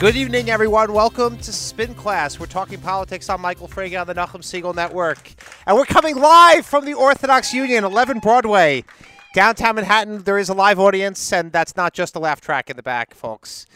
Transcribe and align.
Good 0.00 0.16
evening, 0.16 0.48
everyone. 0.48 0.94
Welcome 0.94 1.36
to 1.36 1.52
Spin 1.52 1.94
Class. 1.94 2.40
We're 2.40 2.46
talking 2.46 2.80
politics 2.80 3.28
on 3.28 3.42
Michael 3.42 3.68
Fragin 3.68 4.00
on 4.00 4.06
the 4.06 4.14
Nachum 4.14 4.40
Segal 4.40 4.74
Network. 4.74 5.34
And 5.66 5.76
we're 5.76 5.84
coming 5.84 6.16
live 6.16 6.64
from 6.64 6.86
the 6.86 6.94
Orthodox 6.94 7.52
Union, 7.52 7.84
11 7.84 8.20
Broadway, 8.20 8.82
downtown 9.34 9.74
Manhattan. 9.74 10.22
There 10.22 10.38
is 10.38 10.48
a 10.48 10.54
live 10.54 10.80
audience, 10.80 11.34
and 11.34 11.52
that's 11.52 11.76
not 11.76 11.92
just 11.92 12.16
a 12.16 12.18
laugh 12.18 12.40
track 12.40 12.70
in 12.70 12.78
the 12.78 12.82
back, 12.82 13.12
folks. 13.12 13.66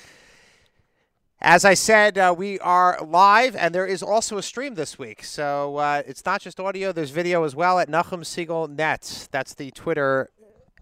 As 1.42 1.62
I 1.62 1.74
said, 1.74 2.16
uh, 2.16 2.34
we 2.34 2.58
are 2.60 2.98
live, 3.04 3.54
and 3.54 3.74
there 3.74 3.84
is 3.84 4.02
also 4.02 4.38
a 4.38 4.42
stream 4.42 4.76
this 4.76 4.98
week. 4.98 5.24
So 5.24 5.76
uh, 5.76 6.04
it's 6.06 6.24
not 6.24 6.40
just 6.40 6.58
audio, 6.58 6.90
there's 6.90 7.10
video 7.10 7.44
as 7.44 7.54
well 7.54 7.78
at 7.78 7.90
Nachum 7.90 8.20
Segal 8.20 8.70
Net. 8.70 9.28
That's 9.30 9.52
the 9.52 9.70
Twitter 9.72 10.30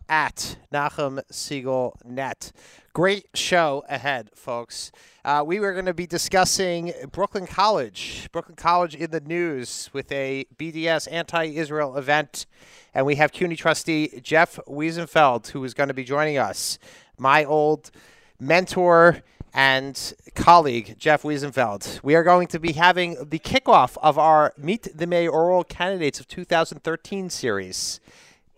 at 0.08 0.56
Nachum 0.72 1.20
Segal 1.32 1.94
Net. 2.04 2.52
Great 2.92 3.26
show 3.34 3.82
ahead, 3.88 4.30
folks. 4.36 4.92
Uh, 5.24 5.40
we 5.46 5.60
were 5.60 5.72
going 5.72 5.86
to 5.86 5.94
be 5.94 6.04
discussing 6.04 6.92
Brooklyn 7.12 7.46
College. 7.46 8.28
Brooklyn 8.32 8.56
College 8.56 8.96
in 8.96 9.12
the 9.12 9.20
news 9.20 9.88
with 9.92 10.10
a 10.10 10.46
BDS 10.56 11.06
anti 11.12 11.44
Israel 11.44 11.96
event. 11.96 12.46
And 12.92 13.06
we 13.06 13.14
have 13.14 13.30
CUNY 13.30 13.54
trustee 13.54 14.18
Jeff 14.20 14.58
Wiesenfeld, 14.66 15.46
who 15.50 15.62
is 15.62 15.74
going 15.74 15.86
to 15.86 15.94
be 15.94 16.02
joining 16.02 16.38
us. 16.38 16.80
My 17.18 17.44
old 17.44 17.92
mentor 18.40 19.22
and 19.54 20.12
colleague, 20.34 20.96
Jeff 20.98 21.22
Wiesenfeld. 21.22 22.02
We 22.02 22.16
are 22.16 22.24
going 22.24 22.48
to 22.48 22.58
be 22.58 22.72
having 22.72 23.14
the 23.24 23.38
kickoff 23.38 23.96
of 24.02 24.18
our 24.18 24.52
Meet 24.58 24.88
the 24.92 25.06
Mayoral 25.06 25.62
Candidates 25.62 26.18
of 26.18 26.26
2013 26.26 27.30
series. 27.30 28.00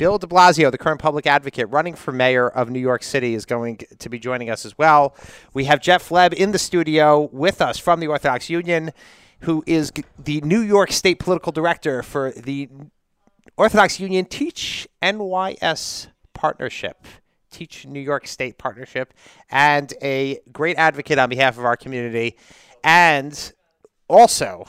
Bill 0.04 0.18
de 0.18 0.26
Blasio, 0.26 0.70
the 0.70 0.76
current 0.76 1.00
public 1.00 1.26
advocate 1.26 1.66
running 1.70 1.94
for 1.94 2.12
mayor 2.12 2.46
of 2.46 2.68
New 2.68 2.78
York 2.78 3.02
City, 3.02 3.32
is 3.32 3.46
going 3.46 3.78
to 3.98 4.08
be 4.10 4.18
joining 4.18 4.50
us 4.50 4.66
as 4.66 4.76
well. 4.76 5.16
We 5.54 5.64
have 5.64 5.80
Jeff 5.80 6.10
Leb 6.10 6.34
in 6.34 6.52
the 6.52 6.58
studio 6.58 7.30
with 7.32 7.62
us 7.62 7.78
from 7.78 8.00
the 8.00 8.06
Orthodox 8.08 8.50
Union, 8.50 8.90
who 9.40 9.64
is 9.66 9.90
the 10.22 10.42
New 10.42 10.60
York 10.60 10.92
State 10.92 11.18
political 11.18 11.52
director 11.52 12.02
for 12.02 12.32
the 12.32 12.68
Orthodox 13.56 13.98
Union 13.98 14.26
Teach 14.26 14.86
NYS 15.00 16.08
partnership. 16.34 17.06
Teach 17.50 17.86
New 17.86 17.98
York 17.98 18.26
State 18.26 18.58
partnership, 18.58 19.14
and 19.48 19.94
a 20.02 20.38
great 20.52 20.76
advocate 20.76 21.18
on 21.18 21.30
behalf 21.30 21.56
of 21.56 21.64
our 21.64 21.78
community. 21.78 22.36
And 22.84 23.54
also, 24.06 24.66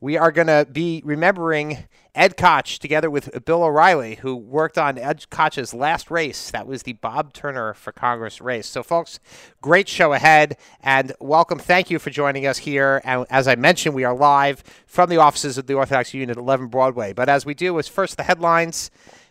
we 0.00 0.16
are 0.16 0.32
going 0.32 0.48
to 0.48 0.66
be 0.72 1.02
remembering 1.04 1.84
Ed 2.14 2.36
Koch 2.36 2.78
together 2.78 3.08
with 3.08 3.44
Bill 3.46 3.62
O'Reilly, 3.62 4.16
who 4.16 4.36
worked 4.36 4.76
on 4.76 4.98
Ed 4.98 5.24
Koch's 5.30 5.72
last 5.72 6.10
race. 6.10 6.50
That 6.50 6.66
was 6.66 6.82
the 6.82 6.92
Bob 6.92 7.32
Turner 7.32 7.72
for 7.72 7.90
Congress 7.90 8.38
race. 8.38 8.66
So, 8.66 8.82
folks, 8.82 9.18
great 9.62 9.88
show 9.88 10.12
ahead, 10.12 10.58
and 10.82 11.12
welcome. 11.20 11.58
Thank 11.58 11.90
you 11.90 11.98
for 11.98 12.10
joining 12.10 12.46
us 12.46 12.58
here. 12.58 13.00
And 13.04 13.24
as 13.30 13.48
I 13.48 13.54
mentioned, 13.54 13.94
we 13.94 14.04
are 14.04 14.14
live 14.14 14.62
from 14.86 15.08
the 15.08 15.16
offices 15.16 15.56
of 15.56 15.66
the 15.66 15.72
Orthodox 15.72 16.12
Union 16.12 16.28
at 16.28 16.36
11 16.36 16.66
Broadway. 16.66 17.14
But 17.14 17.30
as 17.30 17.46
we 17.46 17.54
do, 17.54 17.78
is 17.78 17.88
first 17.88 18.18
the 18.18 18.24
headlines, 18.24 18.90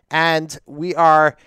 and 0.10 0.58
we 0.66 0.96
are 0.96 1.38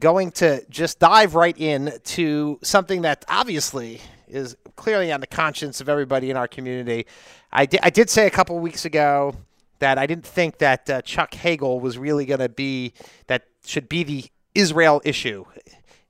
going 0.00 0.32
to 0.32 0.64
just 0.68 0.98
dive 0.98 1.36
right 1.36 1.56
in 1.56 1.92
to 2.02 2.58
something 2.64 3.02
that 3.02 3.24
obviously 3.28 4.00
is 4.26 4.56
clearly 4.74 5.12
on 5.12 5.20
the 5.20 5.28
conscience 5.28 5.80
of 5.80 5.88
everybody 5.88 6.28
in 6.28 6.36
our 6.36 6.48
community. 6.48 7.06
I 7.52 7.66
did, 7.66 7.80
I 7.84 7.90
did 7.90 8.10
say 8.10 8.26
a 8.26 8.30
couple 8.30 8.58
weeks 8.58 8.84
ago 8.84 9.36
that 9.82 9.98
I 9.98 10.06
didn't 10.06 10.26
think 10.26 10.58
that 10.58 10.88
uh, 10.88 11.02
Chuck 11.02 11.34
Hagel 11.34 11.80
was 11.80 11.98
really 11.98 12.24
going 12.24 12.40
to 12.40 12.48
be 12.48 12.92
that 13.26 13.46
should 13.66 13.88
be 13.88 14.04
the 14.04 14.24
Israel 14.54 15.02
issue 15.04 15.44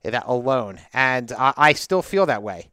eh, 0.03 0.11
that 0.11 0.23
alone, 0.27 0.79
and 0.93 1.31
I, 1.31 1.53
I 1.57 1.73
still 1.73 2.03
feel 2.03 2.27
that 2.27 2.43
way. 2.43 2.69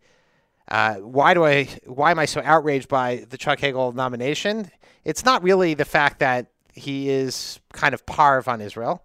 Uh, 0.69 0.97
why 0.97 1.33
do 1.33 1.45
I? 1.45 1.65
Why 1.87 2.11
am 2.11 2.19
I 2.19 2.27
so 2.27 2.43
outraged 2.45 2.89
by 2.89 3.25
the 3.31 3.39
Chuck 3.39 3.61
Hagel 3.61 3.93
nomination? 3.93 4.71
It's 5.05 5.25
not 5.25 5.43
really 5.43 5.73
the 5.73 5.87
fact 5.87 6.19
that 6.19 6.49
he 6.75 7.09
is 7.09 7.61
kind 7.73 7.95
of 7.95 8.05
parv 8.05 8.47
on 8.47 8.61
Israel. 8.61 9.03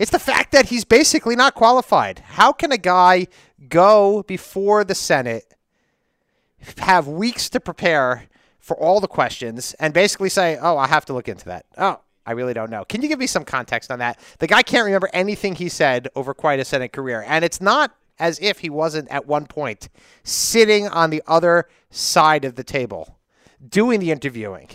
It's 0.00 0.10
the 0.10 0.18
fact 0.18 0.50
that 0.50 0.66
he's 0.66 0.84
basically 0.84 1.36
not 1.36 1.54
qualified. 1.54 2.18
How 2.18 2.52
can 2.52 2.72
a 2.72 2.78
guy 2.78 3.28
go 3.68 4.24
before 4.24 4.82
the 4.82 4.96
Senate, 4.96 5.54
have 6.78 7.06
weeks 7.06 7.48
to 7.50 7.60
prepare, 7.60 8.24
for 8.66 8.76
all 8.76 8.98
the 9.00 9.08
questions 9.08 9.74
and 9.78 9.94
basically 9.94 10.28
say, 10.28 10.58
"Oh, 10.60 10.76
I 10.76 10.88
have 10.88 11.04
to 11.06 11.12
look 11.12 11.28
into 11.28 11.44
that." 11.44 11.66
Oh, 11.78 12.00
I 12.26 12.32
really 12.32 12.52
don't 12.52 12.70
know. 12.70 12.84
Can 12.84 13.00
you 13.00 13.08
give 13.08 13.20
me 13.20 13.28
some 13.28 13.44
context 13.44 13.90
on 13.90 14.00
that? 14.00 14.18
The 14.38 14.48
guy 14.48 14.62
can't 14.62 14.84
remember 14.84 15.08
anything 15.12 15.54
he 15.54 15.68
said 15.68 16.08
over 16.16 16.34
quite 16.34 16.58
a 16.58 16.64
Senate 16.64 16.92
career, 16.92 17.24
and 17.26 17.44
it's 17.44 17.60
not 17.60 17.94
as 18.18 18.38
if 18.40 18.58
he 18.60 18.70
wasn't 18.70 19.08
at 19.08 19.26
one 19.26 19.46
point 19.46 19.88
sitting 20.24 20.88
on 20.88 21.10
the 21.10 21.22
other 21.26 21.68
side 21.90 22.44
of 22.44 22.56
the 22.56 22.64
table, 22.64 23.18
doing 23.68 24.00
the 24.00 24.10
interviewing, 24.10 24.68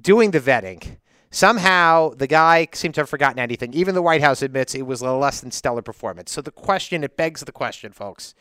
doing 0.00 0.32
the 0.32 0.40
vetting. 0.40 0.96
Somehow 1.30 2.10
the 2.10 2.26
guy 2.26 2.66
seemed 2.72 2.94
to 2.94 3.02
have 3.02 3.10
forgotten 3.10 3.38
anything. 3.38 3.72
Even 3.74 3.94
the 3.94 4.02
White 4.02 4.22
House 4.22 4.42
admits 4.42 4.74
it 4.74 4.86
was 4.86 5.02
a 5.02 5.12
less 5.12 5.40
than 5.40 5.50
stellar 5.50 5.82
performance. 5.82 6.32
So 6.32 6.40
the 6.40 6.50
question, 6.50 7.04
it 7.04 7.16
begs 7.16 7.42
the 7.42 7.52
question, 7.52 7.92
folks 7.92 8.34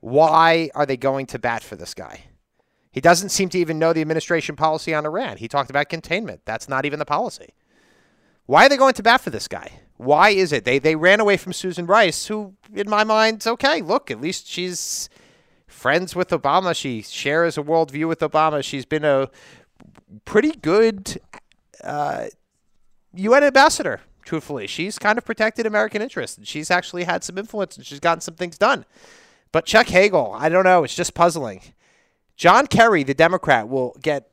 why 0.00 0.70
are 0.74 0.86
they 0.86 0.96
going 0.96 1.26
to 1.26 1.38
bat 1.38 1.62
for 1.62 1.76
this 1.76 1.94
guy? 1.94 2.24
He 2.96 3.02
doesn't 3.02 3.28
seem 3.28 3.50
to 3.50 3.58
even 3.58 3.78
know 3.78 3.92
the 3.92 4.00
administration 4.00 4.56
policy 4.56 4.94
on 4.94 5.04
Iran. 5.04 5.36
He 5.36 5.48
talked 5.48 5.68
about 5.68 5.90
containment. 5.90 6.40
That's 6.46 6.66
not 6.66 6.86
even 6.86 6.98
the 6.98 7.04
policy. 7.04 7.50
Why 8.46 8.64
are 8.64 8.68
they 8.70 8.78
going 8.78 8.94
to 8.94 9.02
bat 9.02 9.20
for 9.20 9.28
this 9.28 9.48
guy? 9.48 9.80
Why 9.98 10.30
is 10.30 10.50
it? 10.50 10.64
They 10.64 10.78
they 10.78 10.96
ran 10.96 11.20
away 11.20 11.36
from 11.36 11.52
Susan 11.52 11.84
Rice, 11.84 12.28
who 12.28 12.54
in 12.72 12.88
my 12.88 13.04
mind, 13.04 13.46
okay, 13.46 13.82
look, 13.82 14.10
at 14.10 14.18
least 14.18 14.48
she's 14.48 15.10
friends 15.66 16.16
with 16.16 16.30
Obama. 16.30 16.74
She 16.74 17.02
shares 17.02 17.58
a 17.58 17.62
worldview 17.62 18.08
with 18.08 18.20
Obama. 18.20 18.64
She's 18.64 18.86
been 18.86 19.04
a 19.04 19.28
pretty 20.24 20.52
good 20.52 21.20
uh, 21.84 22.28
UN 23.12 23.44
ambassador, 23.44 24.00
truthfully. 24.24 24.66
She's 24.66 24.98
kind 24.98 25.18
of 25.18 25.26
protected 25.26 25.66
American 25.66 26.00
interests. 26.00 26.38
And 26.38 26.48
she's 26.48 26.70
actually 26.70 27.04
had 27.04 27.22
some 27.22 27.36
influence 27.36 27.76
and 27.76 27.84
she's 27.84 28.00
gotten 28.00 28.22
some 28.22 28.36
things 28.36 28.56
done. 28.56 28.86
But 29.52 29.66
Chuck 29.66 29.88
Hagel, 29.88 30.32
I 30.34 30.48
don't 30.48 30.64
know. 30.64 30.82
It's 30.82 30.94
just 30.94 31.12
puzzling. 31.12 31.60
John 32.36 32.66
Kerry, 32.66 33.02
the 33.02 33.14
Democrat, 33.14 33.68
will 33.68 33.96
get 34.02 34.30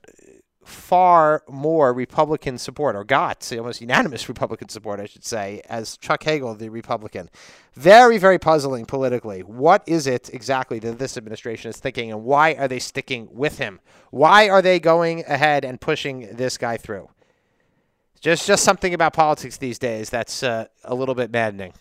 far 0.65 1.43
more 1.49 1.93
Republican 1.93 2.57
support, 2.57 2.95
or 2.95 3.03
got 3.03 3.51
almost 3.57 3.81
unanimous 3.81 4.29
Republican 4.29 4.69
support, 4.69 4.99
I 4.99 5.05
should 5.05 5.25
say, 5.25 5.61
as 5.69 5.97
Chuck 5.97 6.23
Hagel, 6.23 6.55
the 6.55 6.69
Republican. 6.69 7.29
Very, 7.73 8.17
very 8.17 8.39
puzzling 8.39 8.85
politically. 8.85 9.41
What 9.41 9.83
is 9.87 10.07
it 10.07 10.29
exactly 10.33 10.79
that 10.79 10.99
this 10.99 11.17
administration 11.17 11.69
is 11.69 11.77
thinking, 11.77 12.11
and 12.11 12.23
why 12.23 12.53
are 12.53 12.67
they 12.67 12.79
sticking 12.79 13.27
with 13.31 13.57
him? 13.57 13.79
Why 14.11 14.49
are 14.49 14.61
they 14.61 14.79
going 14.79 15.23
ahead 15.27 15.65
and 15.65 15.79
pushing 15.81 16.35
this 16.35 16.57
guy 16.57 16.77
through? 16.77 17.09
Just, 18.21 18.47
just 18.47 18.63
something 18.63 18.93
about 18.93 19.13
politics 19.13 19.57
these 19.57 19.77
days 19.77 20.09
that's 20.09 20.43
uh, 20.43 20.65
a 20.85 20.95
little 20.95 21.15
bit 21.15 21.29
maddening. 21.29 21.73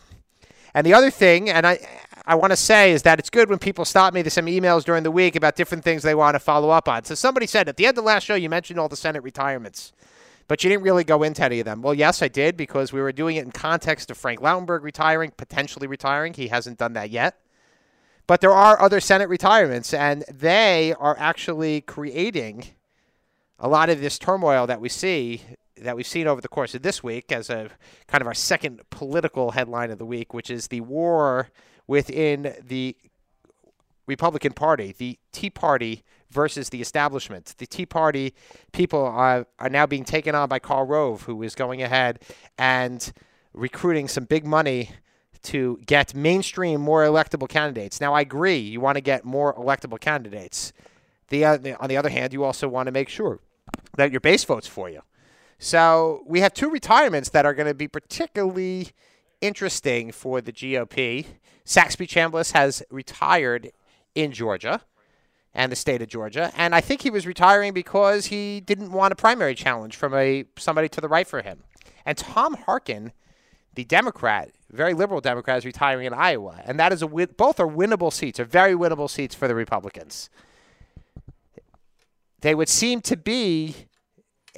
And 0.74 0.86
the 0.86 0.94
other 0.94 1.10
thing, 1.10 1.50
and 1.50 1.66
I, 1.66 1.86
I 2.26 2.34
want 2.34 2.52
to 2.52 2.56
say 2.56 2.92
is 2.92 3.02
that 3.02 3.18
it's 3.18 3.30
good 3.30 3.50
when 3.50 3.58
people 3.58 3.84
stop 3.84 4.14
me 4.14 4.22
to 4.22 4.30
send 4.30 4.46
me 4.46 4.58
emails 4.58 4.84
during 4.84 5.02
the 5.02 5.10
week 5.10 5.36
about 5.36 5.56
different 5.56 5.84
things 5.84 6.02
they 6.02 6.14
want 6.14 6.34
to 6.34 6.38
follow 6.38 6.70
up 6.70 6.88
on. 6.88 7.04
So 7.04 7.14
somebody 7.14 7.46
said 7.46 7.68
at 7.68 7.76
the 7.76 7.86
end 7.86 7.98
of 7.98 8.04
the 8.04 8.06
last 8.06 8.24
show, 8.24 8.34
you 8.34 8.48
mentioned 8.48 8.78
all 8.78 8.88
the 8.88 8.96
Senate 8.96 9.22
retirements, 9.22 9.92
but 10.48 10.64
you 10.64 10.70
didn't 10.70 10.82
really 10.82 11.04
go 11.04 11.22
into 11.22 11.44
any 11.44 11.60
of 11.60 11.66
them. 11.66 11.82
Well, 11.82 11.94
yes, 11.94 12.22
I 12.22 12.28
did 12.28 12.56
because 12.56 12.92
we 12.92 13.00
were 13.00 13.12
doing 13.12 13.36
it 13.36 13.44
in 13.44 13.52
context 13.52 14.10
of 14.10 14.16
Frank 14.16 14.40
Lautenberg 14.40 14.82
retiring, 14.82 15.32
potentially 15.36 15.86
retiring. 15.86 16.32
He 16.34 16.48
hasn't 16.48 16.78
done 16.78 16.94
that 16.94 17.10
yet. 17.10 17.38
But 18.26 18.40
there 18.40 18.52
are 18.52 18.80
other 18.80 19.00
Senate 19.00 19.28
retirements, 19.28 19.92
and 19.92 20.24
they 20.32 20.94
are 20.98 21.16
actually 21.18 21.80
creating 21.82 22.66
a 23.58 23.68
lot 23.68 23.90
of 23.90 24.00
this 24.00 24.18
turmoil 24.18 24.66
that 24.66 24.80
we 24.80 24.88
see 24.88 25.42
that 25.82 25.96
we've 25.96 26.06
seen 26.06 26.26
over 26.26 26.40
the 26.40 26.48
course 26.48 26.74
of 26.74 26.82
this 26.82 27.02
week 27.02 27.32
as 27.32 27.50
a 27.50 27.70
kind 28.06 28.20
of 28.20 28.26
our 28.26 28.34
second 28.34 28.80
political 28.90 29.52
headline 29.52 29.90
of 29.90 29.98
the 29.98 30.06
week, 30.06 30.32
which 30.32 30.50
is 30.50 30.68
the 30.68 30.80
war 30.80 31.48
within 31.86 32.54
the 32.64 32.96
Republican 34.06 34.52
Party, 34.52 34.94
the 34.96 35.18
Tea 35.32 35.50
Party 35.50 36.02
versus 36.30 36.70
the 36.70 36.80
establishment. 36.80 37.54
The 37.58 37.66
Tea 37.66 37.86
Party 37.86 38.34
people 38.72 39.04
are, 39.04 39.46
are 39.58 39.68
now 39.68 39.86
being 39.86 40.04
taken 40.04 40.34
on 40.34 40.48
by 40.48 40.58
Karl 40.58 40.86
Rove, 40.86 41.22
who 41.22 41.42
is 41.42 41.54
going 41.54 41.82
ahead 41.82 42.20
and 42.58 43.12
recruiting 43.52 44.08
some 44.08 44.24
big 44.24 44.46
money 44.46 44.90
to 45.42 45.78
get 45.86 46.14
mainstream, 46.14 46.80
more 46.80 47.04
electable 47.04 47.48
candidates. 47.48 48.00
Now, 48.00 48.14
I 48.14 48.20
agree, 48.20 48.58
you 48.58 48.80
want 48.80 48.96
to 48.96 49.00
get 49.00 49.24
more 49.24 49.54
electable 49.54 50.00
candidates. 50.00 50.72
The, 51.28 51.44
uh, 51.44 51.58
on 51.80 51.88
the 51.88 51.96
other 51.96 52.08
hand, 52.08 52.32
you 52.32 52.44
also 52.44 52.68
want 52.68 52.86
to 52.86 52.92
make 52.92 53.08
sure 53.08 53.40
that 53.96 54.10
your 54.10 54.20
base 54.20 54.44
votes 54.44 54.66
for 54.66 54.88
you. 54.88 55.02
So 55.64 56.24
we 56.26 56.40
have 56.40 56.54
two 56.54 56.68
retirements 56.68 57.28
that 57.28 57.46
are 57.46 57.54
going 57.54 57.68
to 57.68 57.74
be 57.74 57.86
particularly 57.86 58.88
interesting 59.40 60.10
for 60.10 60.40
the 60.40 60.52
GOP. 60.52 61.24
Saxby 61.64 62.08
Chambliss 62.08 62.50
has 62.50 62.82
retired 62.90 63.70
in 64.16 64.32
Georgia 64.32 64.80
and 65.54 65.70
the 65.70 65.76
state 65.76 66.02
of 66.02 66.08
Georgia, 66.08 66.50
and 66.56 66.74
I 66.74 66.80
think 66.80 67.02
he 67.02 67.10
was 67.10 67.28
retiring 67.28 67.72
because 67.72 68.26
he 68.26 68.58
didn't 68.58 68.90
want 68.90 69.12
a 69.12 69.14
primary 69.14 69.54
challenge 69.54 69.94
from 69.94 70.14
a 70.14 70.46
somebody 70.58 70.88
to 70.88 71.00
the 71.00 71.06
right 71.06 71.28
for 71.28 71.42
him. 71.42 71.62
And 72.04 72.18
Tom 72.18 72.54
Harkin, 72.54 73.12
the 73.72 73.84
Democrat, 73.84 74.50
very 74.72 74.94
liberal 74.94 75.20
Democrat, 75.20 75.58
is 75.58 75.64
retiring 75.64 76.08
in 76.08 76.12
Iowa, 76.12 76.60
and 76.64 76.76
that 76.80 76.92
is 76.92 77.02
a 77.02 77.06
win- 77.06 77.36
both 77.36 77.60
are 77.60 77.68
winnable 77.68 78.12
seats, 78.12 78.40
are 78.40 78.44
very 78.44 78.74
winnable 78.74 79.08
seats 79.08 79.36
for 79.36 79.46
the 79.46 79.54
Republicans. 79.54 80.28
they 82.40 82.56
would 82.56 82.68
seem 82.68 83.00
to 83.02 83.16
be 83.16 83.76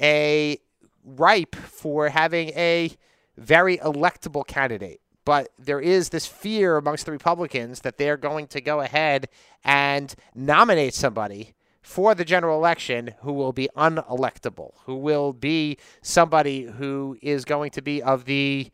a 0.01 0.57
ripe 1.05 1.55
for 1.55 2.09
having 2.09 2.49
a 2.49 2.91
very 3.37 3.77
electable 3.77 4.45
candidate. 4.45 5.01
But 5.23 5.49
there 5.57 5.79
is 5.79 6.09
this 6.09 6.25
fear 6.25 6.77
amongst 6.77 7.05
the 7.05 7.11
Republicans 7.11 7.81
that 7.81 7.97
they're 7.97 8.17
going 8.17 8.47
to 8.47 8.61
go 8.61 8.81
ahead 8.81 9.27
and 9.63 10.13
nominate 10.35 10.93
somebody 10.93 11.53
for 11.81 12.15
the 12.15 12.25
general 12.25 12.57
election 12.57 13.13
who 13.21 13.33
will 13.33 13.53
be 13.53 13.69
unelectable, 13.75 14.73
who 14.85 14.95
will 14.95 15.33
be 15.33 15.77
somebody 16.01 16.63
who 16.63 17.17
is 17.21 17.45
going 17.45 17.71
to 17.71 17.81
be 17.81 18.01
of 18.01 18.25
the, 18.25 18.71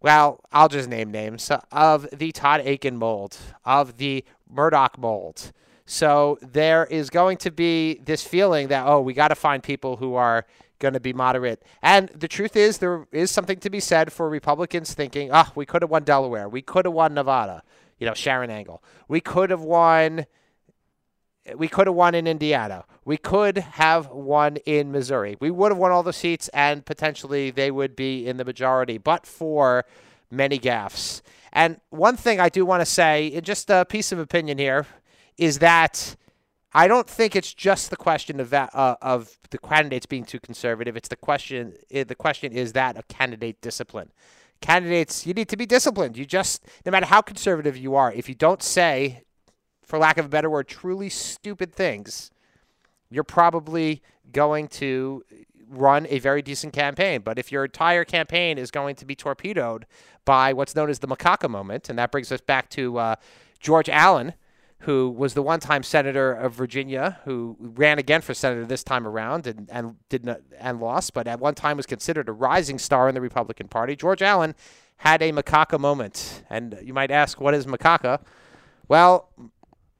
well, 0.00 0.40
I'll 0.52 0.68
just 0.68 0.88
name 0.88 1.10
names, 1.10 1.50
uh, 1.50 1.60
of 1.72 2.06
the 2.10 2.32
Todd 2.32 2.60
Akin 2.66 2.96
mold, 2.96 3.36
of 3.64 3.96
the 3.96 4.24
Mourdock 4.48 4.98
mold. 4.98 5.52
So 5.86 6.38
there 6.40 6.86
is 6.86 7.10
going 7.10 7.36
to 7.38 7.50
be 7.50 8.00
this 8.04 8.26
feeling 8.26 8.68
that, 8.68 8.86
oh, 8.86 9.00
we 9.00 9.12
got 9.12 9.28
to 9.28 9.34
find 9.34 9.62
people 9.62 9.96
who 9.96 10.14
are 10.14 10.46
going 10.78 10.94
to 10.94 11.00
be 11.00 11.12
moderate. 11.12 11.62
And 11.82 12.08
the 12.08 12.28
truth 12.28 12.56
is, 12.56 12.78
there 12.78 13.06
is 13.12 13.30
something 13.30 13.58
to 13.58 13.70
be 13.70 13.80
said 13.80 14.12
for 14.12 14.28
Republicans 14.28 14.94
thinking, 14.94 15.30
ah, 15.32 15.46
oh, 15.48 15.52
we 15.54 15.66
could 15.66 15.82
have 15.82 15.90
won 15.90 16.04
Delaware. 16.04 16.48
We 16.48 16.62
could 16.62 16.84
have 16.84 16.94
won 16.94 17.14
Nevada, 17.14 17.62
you 17.98 18.06
know, 18.06 18.12
Sharron 18.12 18.48
Angle. 18.48 18.82
We 19.08 19.20
could 19.20 19.50
have 19.50 19.62
won 19.62 20.26
we 21.56 21.68
could 21.68 21.86
have 21.86 21.94
won 21.94 22.14
in 22.14 22.26
Indiana. 22.26 22.84
We 23.04 23.16
could 23.16 23.58
have 23.58 24.08
won 24.08 24.56
in 24.64 24.90
Missouri. 24.90 25.36
We 25.40 25.50
would 25.50 25.72
have 25.72 25.78
won 25.78 25.92
all 25.92 26.02
the 26.02 26.12
seats, 26.12 26.48
and 26.48 26.84
potentially 26.84 27.50
they 27.50 27.70
would 27.70 27.94
be 27.94 28.26
in 28.26 28.38
the 28.38 28.44
majority, 28.44 28.98
but 28.98 29.26
for 29.26 29.84
many 30.30 30.58
gaffes. 30.58 31.20
And 31.52 31.80
one 31.90 32.16
thing 32.16 32.40
I 32.40 32.48
do 32.48 32.64
want 32.64 32.80
to 32.80 32.86
say, 32.86 33.38
just 33.42 33.68
a 33.70 33.84
piece 33.84 34.10
of 34.10 34.18
opinion 34.18 34.58
here, 34.58 34.86
is 35.36 35.58
that 35.58 36.16
I 36.74 36.88
don't 36.88 37.08
think 37.08 37.36
it's 37.36 37.54
just 37.54 37.90
the 37.90 37.96
question 37.96 38.40
of 38.40 38.50
that 38.50 38.74
uh, 38.74 38.96
of 39.00 39.38
the 39.50 39.58
candidates 39.58 40.06
being 40.06 40.24
too 40.24 40.40
conservative. 40.40 40.96
It's 40.96 41.08
the 41.08 41.16
question. 41.16 41.74
Eh, 41.90 42.02
the 42.04 42.16
question 42.16 42.52
is 42.52 42.72
that 42.72 42.96
of 42.96 43.06
candidate 43.06 43.60
discipline. 43.60 44.10
Candidates, 44.60 45.26
you 45.26 45.34
need 45.34 45.48
to 45.50 45.56
be 45.56 45.66
disciplined. 45.66 46.16
You 46.16 46.24
just, 46.24 46.64
no 46.84 46.90
matter 46.90 47.06
how 47.06 47.20
conservative 47.20 47.76
you 47.76 47.94
are, 47.94 48.12
if 48.12 48.28
you 48.28 48.34
don't 48.34 48.62
say 48.62 49.22
for 49.82 49.98
lack 49.98 50.18
of 50.18 50.26
a 50.26 50.28
better 50.28 50.50
word, 50.50 50.66
truly 50.66 51.10
stupid 51.10 51.72
things, 51.72 52.30
you're 53.10 53.24
probably 53.24 54.02
going 54.32 54.68
to 54.68 55.22
run 55.68 56.06
a 56.08 56.18
very 56.18 56.42
decent 56.42 56.72
campaign. 56.72 57.20
But 57.20 57.38
if 57.38 57.52
your 57.52 57.64
entire 57.64 58.04
campaign 58.04 58.58
is 58.58 58.70
going 58.70 58.96
to 58.96 59.04
be 59.04 59.14
torpedoed 59.14 59.86
by 60.24 60.52
what's 60.52 60.74
known 60.74 60.90
as 60.90 61.00
the 61.00 61.08
macaca 61.08 61.48
moment, 61.48 61.88
and 61.88 61.98
that 61.98 62.10
brings 62.10 62.32
us 62.32 62.40
back 62.40 62.70
to 62.70 62.98
uh, 62.98 63.16
George 63.60 63.88
Allen, 63.88 64.34
who 64.84 65.10
was 65.10 65.34
the 65.34 65.42
one-time 65.42 65.82
senator 65.82 66.32
of 66.32 66.52
Virginia, 66.52 67.18
who 67.24 67.56
ran 67.58 67.98
again 67.98 68.20
for 68.20 68.34
senator 68.34 68.66
this 68.66 68.84
time 68.84 69.06
around 69.06 69.46
and 69.46 69.68
and 69.70 69.96
did 70.08 70.24
not, 70.24 70.40
and 70.58 70.80
lost, 70.80 71.14
but 71.14 71.26
at 71.26 71.40
one 71.40 71.54
time 71.54 71.76
was 71.76 71.86
considered 71.86 72.28
a 72.28 72.32
rising 72.32 72.78
star 72.78 73.08
in 73.08 73.14
the 73.14 73.20
Republican 73.20 73.68
Party. 73.68 73.96
George 73.96 74.22
Allen 74.22 74.54
had 74.98 75.22
a 75.22 75.32
macaca 75.32 75.78
moment, 75.78 76.44
and 76.48 76.78
you 76.82 76.94
might 76.94 77.10
ask, 77.10 77.40
what 77.40 77.54
is 77.54 77.66
macaca? 77.66 78.20
Well, 78.88 79.30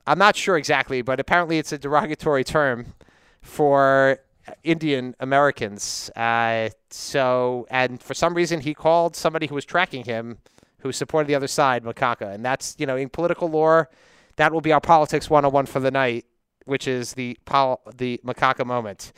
I'm 0.06 0.19
not 0.19 0.36
sure 0.36 0.56
exactly, 0.56 1.02
but 1.02 1.19
apparently 1.19 1.58
it's 1.58 1.72
a 1.72 1.78
derogatory 1.78 2.44
term 2.44 2.94
for 3.40 4.19
Indian 4.62 5.14
Americans. 5.20 6.10
Uh, 6.14 6.69
so, 6.90 7.66
and 7.70 8.02
for 8.02 8.14
some 8.14 8.34
reason, 8.34 8.60
he 8.60 8.75
called 8.75 9.16
somebody 9.16 9.46
who 9.46 9.54
was 9.54 9.64
tracking 9.64 10.04
him, 10.04 10.38
who 10.81 10.92
supported 10.92 11.26
the 11.26 11.34
other 11.34 11.48
side, 11.48 11.82
macaca. 11.84 12.34
And 12.34 12.44
that's, 12.44 12.76
you 12.78 12.86
know, 12.86 12.96
in 12.96 13.08
political 13.08 13.48
lore, 13.48 13.88
that 14.36 14.52
will 14.52 14.60
be 14.60 14.72
our 14.72 14.81
politics 14.81 15.31
101 15.31 15.66
for 15.66 15.81
the 15.81 15.90
night, 15.90 16.26
which 16.64 16.88
is 16.88 17.14
the 17.14 17.38
pol- 17.44 17.81
the 17.96 18.20
macaca 18.25 18.64
moment. 18.64 19.12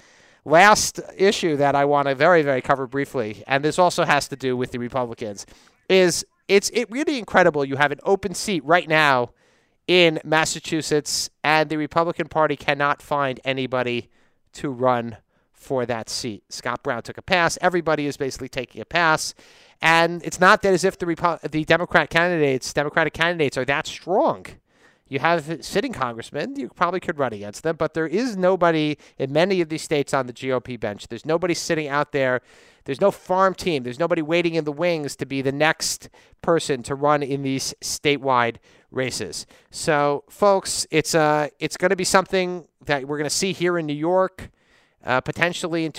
Last 0.44 1.00
issue 1.16 1.56
that 1.56 1.74
I 1.74 1.84
want 1.84 2.08
to 2.08 2.14
very, 2.14 2.42
very 2.42 2.62
cover 2.62 2.86
briefly, 2.86 3.42
and 3.46 3.64
this 3.64 3.78
also 3.78 4.04
has 4.04 4.28
to 4.28 4.36
do 4.36 4.56
with 4.56 4.70
the 4.70 4.78
Republicans, 4.78 5.44
is 5.88 6.24
it's 6.48 6.70
it 6.72 6.90
really 6.90 7.18
incredible. 7.18 7.64
You 7.64 7.76
have 7.76 7.92
an 7.92 7.98
open 8.04 8.34
seat 8.34 8.64
right 8.64 8.88
now 8.88 9.30
in 9.88 10.20
Massachusetts, 10.24 11.30
and 11.42 11.68
the 11.68 11.76
Republican 11.76 12.28
Party 12.28 12.56
cannot 12.56 13.02
find 13.02 13.40
anybody 13.44 14.10
to 14.54 14.70
run 14.70 15.16
for 15.52 15.84
that 15.86 16.08
seat. 16.08 16.44
Scott 16.48 16.82
Brown 16.82 17.02
took 17.02 17.18
a 17.18 17.22
pass. 17.22 17.58
Everybody 17.60 18.06
is 18.06 18.16
basically 18.16 18.48
taking 18.48 18.80
a 18.80 18.84
pass. 18.84 19.34
And 19.82 20.22
it's 20.22 20.40
not 20.40 20.62
that 20.62 20.72
as 20.72 20.84
if 20.84 20.98
the 20.98 21.06
Repo- 21.06 21.40
the 21.50 21.64
Democrat 21.64 22.08
candidates, 22.08 22.72
Democratic 22.72 23.12
candidates, 23.12 23.58
are 23.58 23.64
that 23.64 23.86
strong. 23.86 24.46
You 25.08 25.20
have 25.20 25.64
sitting 25.64 25.92
congressmen, 25.92 26.56
you 26.56 26.68
probably 26.68 26.98
could 26.98 27.18
run 27.18 27.32
against 27.32 27.62
them, 27.62 27.76
but 27.76 27.94
there 27.94 28.08
is 28.08 28.36
nobody 28.36 28.96
in 29.18 29.32
many 29.32 29.60
of 29.60 29.68
these 29.68 29.82
states 29.82 30.12
on 30.12 30.26
the 30.26 30.32
GOP 30.32 30.78
bench. 30.78 31.06
There's 31.06 31.24
nobody 31.24 31.54
sitting 31.54 31.86
out 31.86 32.10
there. 32.10 32.40
There's 32.84 33.00
no 33.00 33.10
farm 33.10 33.54
team. 33.54 33.84
There's 33.84 33.98
nobody 33.98 34.22
waiting 34.22 34.54
in 34.54 34.64
the 34.64 34.72
wings 34.72 35.14
to 35.16 35.26
be 35.26 35.42
the 35.42 35.52
next 35.52 36.08
person 36.42 36.82
to 36.84 36.94
run 36.94 37.22
in 37.22 37.42
these 37.42 37.74
statewide 37.80 38.56
races. 38.90 39.46
So, 39.70 40.24
folks, 40.28 40.86
it's 40.90 41.14
uh, 41.14 41.48
it's 41.60 41.76
going 41.76 41.90
to 41.90 41.96
be 41.96 42.04
something 42.04 42.66
that 42.86 43.06
we're 43.06 43.18
going 43.18 43.30
to 43.30 43.36
see 43.36 43.52
here 43.52 43.78
in 43.78 43.86
New 43.86 43.92
York, 43.92 44.50
uh, 45.04 45.20
potentially 45.20 45.84
in 45.84 45.92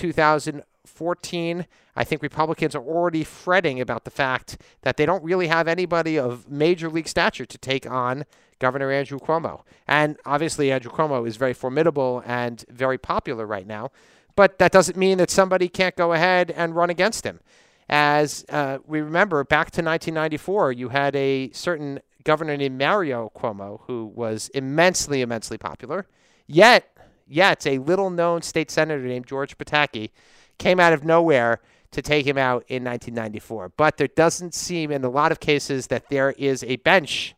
2014. 0.88 1.66
I 1.96 2.04
think 2.04 2.22
Republicans 2.22 2.74
are 2.74 2.82
already 2.82 3.24
fretting 3.24 3.80
about 3.80 4.04
the 4.04 4.10
fact 4.10 4.60
that 4.82 4.96
they 4.96 5.06
don't 5.06 5.22
really 5.22 5.48
have 5.48 5.68
anybody 5.68 6.18
of 6.18 6.48
major 6.48 6.88
league 6.88 7.08
stature 7.08 7.46
to 7.46 7.58
take 7.58 7.88
on 7.90 8.24
Governor 8.58 8.90
Andrew 8.90 9.18
Cuomo. 9.18 9.62
And 9.86 10.16
obviously, 10.24 10.72
Andrew 10.72 10.90
Cuomo 10.90 11.26
is 11.26 11.36
very 11.36 11.54
formidable 11.54 12.22
and 12.26 12.64
very 12.68 12.98
popular 12.98 13.46
right 13.46 13.66
now. 13.66 13.90
But 14.34 14.58
that 14.58 14.72
doesn't 14.72 14.96
mean 14.96 15.18
that 15.18 15.30
somebody 15.30 15.68
can't 15.68 15.96
go 15.96 16.12
ahead 16.12 16.50
and 16.50 16.74
run 16.74 16.90
against 16.90 17.24
him. 17.24 17.40
As 17.88 18.44
uh, 18.50 18.78
we 18.86 19.00
remember, 19.00 19.42
back 19.44 19.70
to 19.72 19.82
1994, 19.82 20.72
you 20.72 20.90
had 20.90 21.16
a 21.16 21.50
certain 21.52 22.00
governor 22.24 22.56
named 22.56 22.78
Mario 22.78 23.32
Cuomo 23.34 23.80
who 23.86 24.06
was 24.06 24.48
immensely, 24.50 25.22
immensely 25.22 25.58
popular. 25.58 26.06
Yet, 26.46 26.96
yet 27.26 27.66
a 27.66 27.78
little 27.78 28.10
known 28.10 28.42
state 28.42 28.70
senator 28.70 29.02
named 29.02 29.26
George 29.26 29.56
Pataki 29.56 30.10
came 30.58 30.80
out 30.80 30.92
of 30.92 31.04
nowhere 31.04 31.60
to 31.90 32.02
take 32.02 32.26
him 32.26 32.36
out 32.36 32.64
in 32.68 32.84
1994. 32.84 33.72
But 33.76 33.96
there 33.96 34.08
doesn't 34.08 34.54
seem, 34.54 34.90
in 34.90 35.04
a 35.04 35.08
lot 35.08 35.32
of 35.32 35.40
cases, 35.40 35.86
that 35.86 36.08
there 36.10 36.32
is 36.32 36.62
a 36.64 36.76
bench 36.76 37.34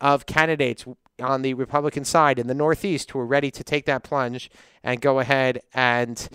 of 0.00 0.26
candidates 0.26 0.84
on 1.20 1.42
the 1.42 1.54
Republican 1.54 2.04
side 2.04 2.38
in 2.38 2.46
the 2.46 2.54
Northeast 2.54 3.10
who 3.10 3.18
are 3.18 3.26
ready 3.26 3.50
to 3.50 3.62
take 3.62 3.86
that 3.86 4.02
plunge 4.02 4.50
and 4.82 5.00
go 5.00 5.20
ahead 5.20 5.60
and 5.72 6.28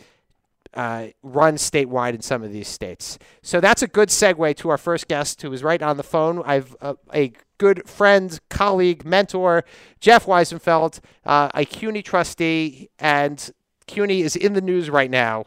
uh, 0.73 1.07
run 1.23 1.55
statewide 1.55 2.13
in 2.13 2.21
some 2.21 2.43
of 2.43 2.51
these 2.51 2.67
states. 2.67 3.17
So 3.41 3.59
that's 3.59 3.81
a 3.81 3.87
good 3.87 4.09
segue 4.09 4.55
to 4.57 4.69
our 4.69 4.77
first 4.77 5.07
guest 5.07 5.41
who 5.41 5.51
is 5.51 5.63
right 5.63 5.81
on 5.81 5.97
the 5.97 6.03
phone. 6.03 6.43
I've 6.45 6.75
uh, 6.79 6.93
a 7.13 7.33
good 7.57 7.87
friend, 7.89 8.39
colleague, 8.49 9.03
mentor, 9.03 9.65
Jeff 9.99 10.25
Wiesenfeld, 10.25 10.99
uh, 11.25 11.49
a 11.53 11.65
CUNY 11.65 12.03
trustee, 12.03 12.89
and 12.99 13.51
CUNY 13.87 14.21
is 14.21 14.35
in 14.35 14.53
the 14.53 14.61
news 14.61 14.89
right 14.89 15.09
now 15.09 15.45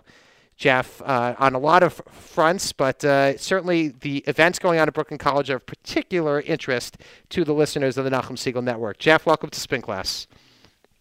Jeff, 0.62 1.02
uh, 1.02 1.34
on 1.40 1.56
a 1.56 1.58
lot 1.58 1.82
of 1.82 2.00
fronts, 2.12 2.72
but 2.72 3.04
uh, 3.04 3.36
certainly 3.36 3.88
the 3.88 4.18
events 4.28 4.60
going 4.60 4.78
on 4.78 4.86
at 4.86 4.94
Brooklyn 4.94 5.18
College 5.18 5.50
are 5.50 5.56
of 5.56 5.66
particular 5.66 6.40
interest 6.42 6.98
to 7.30 7.44
the 7.44 7.52
listeners 7.52 7.98
of 7.98 8.04
the 8.04 8.10
Nachum 8.10 8.36
Segal 8.36 8.62
Network. 8.62 8.98
Jeff, 8.98 9.26
welcome 9.26 9.50
to 9.50 9.58
Spin 9.58 9.82
Class. 9.82 10.28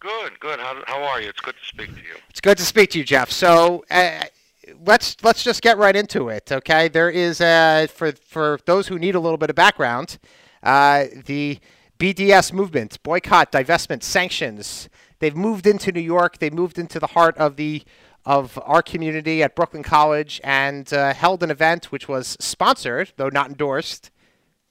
Good, 0.00 0.40
good. 0.40 0.58
How, 0.58 0.82
how 0.88 1.04
are 1.04 1.20
you? 1.20 1.28
It's 1.28 1.38
good 1.38 1.54
to 1.54 1.64
speak 1.64 1.90
to 1.90 2.00
you. 2.00 2.16
It's 2.28 2.40
good 2.40 2.58
to 2.58 2.64
speak 2.64 2.90
to 2.90 2.98
you, 2.98 3.04
Jeff. 3.04 3.30
So 3.30 3.84
uh, 3.88 4.24
let's 4.84 5.16
let's 5.22 5.44
just 5.44 5.62
get 5.62 5.78
right 5.78 5.94
into 5.94 6.28
it. 6.28 6.50
Okay, 6.50 6.88
there 6.88 7.08
is 7.08 7.40
uh, 7.40 7.86
for 7.88 8.10
for 8.10 8.58
those 8.66 8.88
who 8.88 8.98
need 8.98 9.14
a 9.14 9.20
little 9.20 9.38
bit 9.38 9.48
of 9.48 9.54
background, 9.54 10.18
uh, 10.64 11.04
the 11.26 11.60
BDS 12.00 12.52
movement, 12.52 13.00
boycott, 13.04 13.52
divestment, 13.52 14.02
sanctions. 14.02 14.88
They've 15.20 15.36
moved 15.36 15.68
into 15.68 15.92
New 15.92 16.00
York. 16.00 16.38
They 16.38 16.50
moved 16.50 16.80
into 16.80 16.98
the 16.98 17.06
heart 17.06 17.38
of 17.38 17.54
the 17.54 17.84
of 18.24 18.58
our 18.64 18.82
community 18.82 19.42
at 19.42 19.54
Brooklyn 19.54 19.82
College 19.82 20.40
and 20.44 20.92
uh, 20.92 21.12
held 21.12 21.42
an 21.42 21.50
event 21.50 21.86
which 21.86 22.08
was 22.08 22.36
sponsored, 22.40 23.12
though 23.16 23.28
not 23.28 23.48
endorsed, 23.48 24.10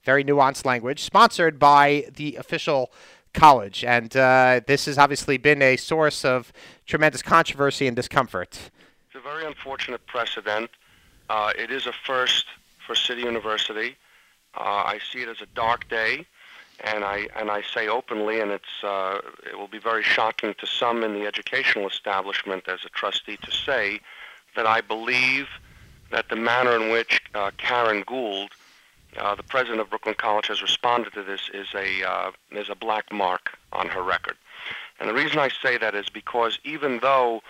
very 0.04 0.24
nuanced 0.24 0.64
language, 0.64 1.02
sponsored 1.02 1.58
by 1.58 2.06
the 2.14 2.36
official 2.36 2.90
college. 3.34 3.84
And 3.84 4.14
uh, 4.16 4.60
this 4.66 4.86
has 4.86 4.98
obviously 4.98 5.36
been 5.36 5.62
a 5.62 5.76
source 5.76 6.24
of 6.24 6.52
tremendous 6.86 7.22
controversy 7.22 7.86
and 7.86 7.96
discomfort. 7.96 8.70
It's 9.06 9.16
a 9.16 9.20
very 9.20 9.44
unfortunate 9.44 10.06
precedent. 10.06 10.70
Uh, 11.28 11.52
it 11.58 11.70
is 11.70 11.86
a 11.86 11.92
first 11.92 12.46
for 12.86 12.94
City 12.94 13.22
University. 13.22 13.96
Uh, 14.54 14.60
I 14.60 14.98
see 15.10 15.20
it 15.20 15.28
as 15.28 15.40
a 15.40 15.46
dark 15.54 15.88
day 15.88 16.26
and 16.84 17.04
I 17.04 17.28
and 17.36 17.50
I 17.50 17.62
say 17.62 17.88
openly, 17.88 18.40
and 18.40 18.50
it's 18.50 18.82
uh, 18.82 19.20
it 19.44 19.58
will 19.58 19.68
be 19.68 19.78
very 19.78 20.02
shocking 20.02 20.54
to 20.58 20.66
some 20.66 21.02
in 21.02 21.14
the 21.14 21.26
educational 21.26 21.88
establishment 21.88 22.68
as 22.68 22.80
a 22.84 22.88
trustee 22.88 23.38
to 23.42 23.50
say 23.50 24.00
that 24.56 24.66
I 24.66 24.80
believe 24.80 25.48
that 26.10 26.28
the 26.28 26.36
manner 26.36 26.76
in 26.76 26.90
which 26.90 27.22
uh, 27.34 27.50
Karen 27.56 28.04
Gould, 28.06 28.50
uh, 29.16 29.34
the 29.34 29.42
president 29.42 29.80
of 29.80 29.90
Brooklyn 29.90 30.14
College, 30.16 30.48
has 30.48 30.60
responded 30.60 31.12
to 31.14 31.22
this 31.22 31.50
is 31.54 31.68
a 31.74 32.04
uh, 32.04 32.30
is 32.50 32.68
a 32.68 32.74
black 32.74 33.12
mark 33.12 33.56
on 33.72 33.88
her 33.88 34.02
record. 34.02 34.36
And 35.00 35.08
the 35.08 35.14
reason 35.14 35.38
I 35.38 35.48
say 35.62 35.78
that 35.78 35.94
is 35.94 36.08
because 36.08 36.58
even 36.64 37.00
though 37.00 37.42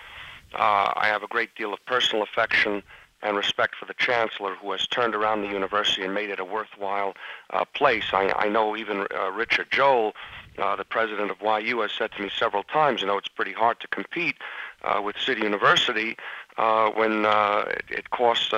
uh, 0.55 0.93
I 0.95 1.07
have 1.07 1.23
a 1.23 1.27
great 1.27 1.55
deal 1.55 1.73
of 1.73 1.83
personal 1.85 2.23
affection 2.23 2.83
and 3.23 3.37
respect 3.37 3.75
for 3.75 3.85
the 3.85 3.93
chancellor 3.93 4.55
who 4.55 4.71
has 4.71 4.85
turned 4.85 5.15
around 5.15 5.41
the 5.41 5.47
university 5.47 6.03
and 6.03 6.13
made 6.13 6.29
it 6.29 6.39
a 6.39 6.45
worthwhile 6.45 7.15
uh, 7.51 7.63
place. 7.65 8.03
I, 8.11 8.33
I 8.35 8.49
know 8.49 8.75
even 8.75 9.07
uh, 9.15 9.31
Richard 9.31 9.67
Joel, 9.71 10.13
uh, 10.57 10.75
the 10.75 10.83
president 10.83 11.31
of 11.31 11.37
YU, 11.41 11.79
has 11.79 11.91
said 11.91 12.11
to 12.11 12.21
me 12.21 12.29
several 12.37 12.63
times, 12.63 13.01
you 13.01 13.07
know, 13.07 13.17
it's 13.17 13.29
pretty 13.29 13.53
hard 13.53 13.79
to 13.79 13.87
compete 13.87 14.35
uh, 14.83 15.01
with 15.01 15.17
City 15.17 15.41
University 15.41 16.17
uh, 16.57 16.89
when 16.91 17.25
uh, 17.25 17.63
it, 17.69 17.85
it 17.89 18.09
costs 18.09 18.49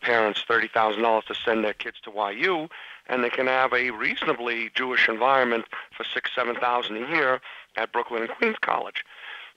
parents 0.00 0.44
$30,000 0.48 1.24
to 1.24 1.34
send 1.34 1.64
their 1.64 1.74
kids 1.74 1.96
to 2.04 2.12
YU, 2.34 2.68
and 3.08 3.24
they 3.24 3.30
can 3.30 3.48
have 3.48 3.72
a 3.72 3.90
reasonably 3.90 4.70
Jewish 4.74 5.08
environment 5.08 5.64
for 5.94 6.04
six, 6.04 6.30
seven 6.34 6.54
thousand 6.54 6.96
a 6.96 7.08
year 7.10 7.40
at 7.76 7.92
Brooklyn 7.92 8.22
and 8.22 8.30
Queens 8.30 8.56
College. 8.62 9.04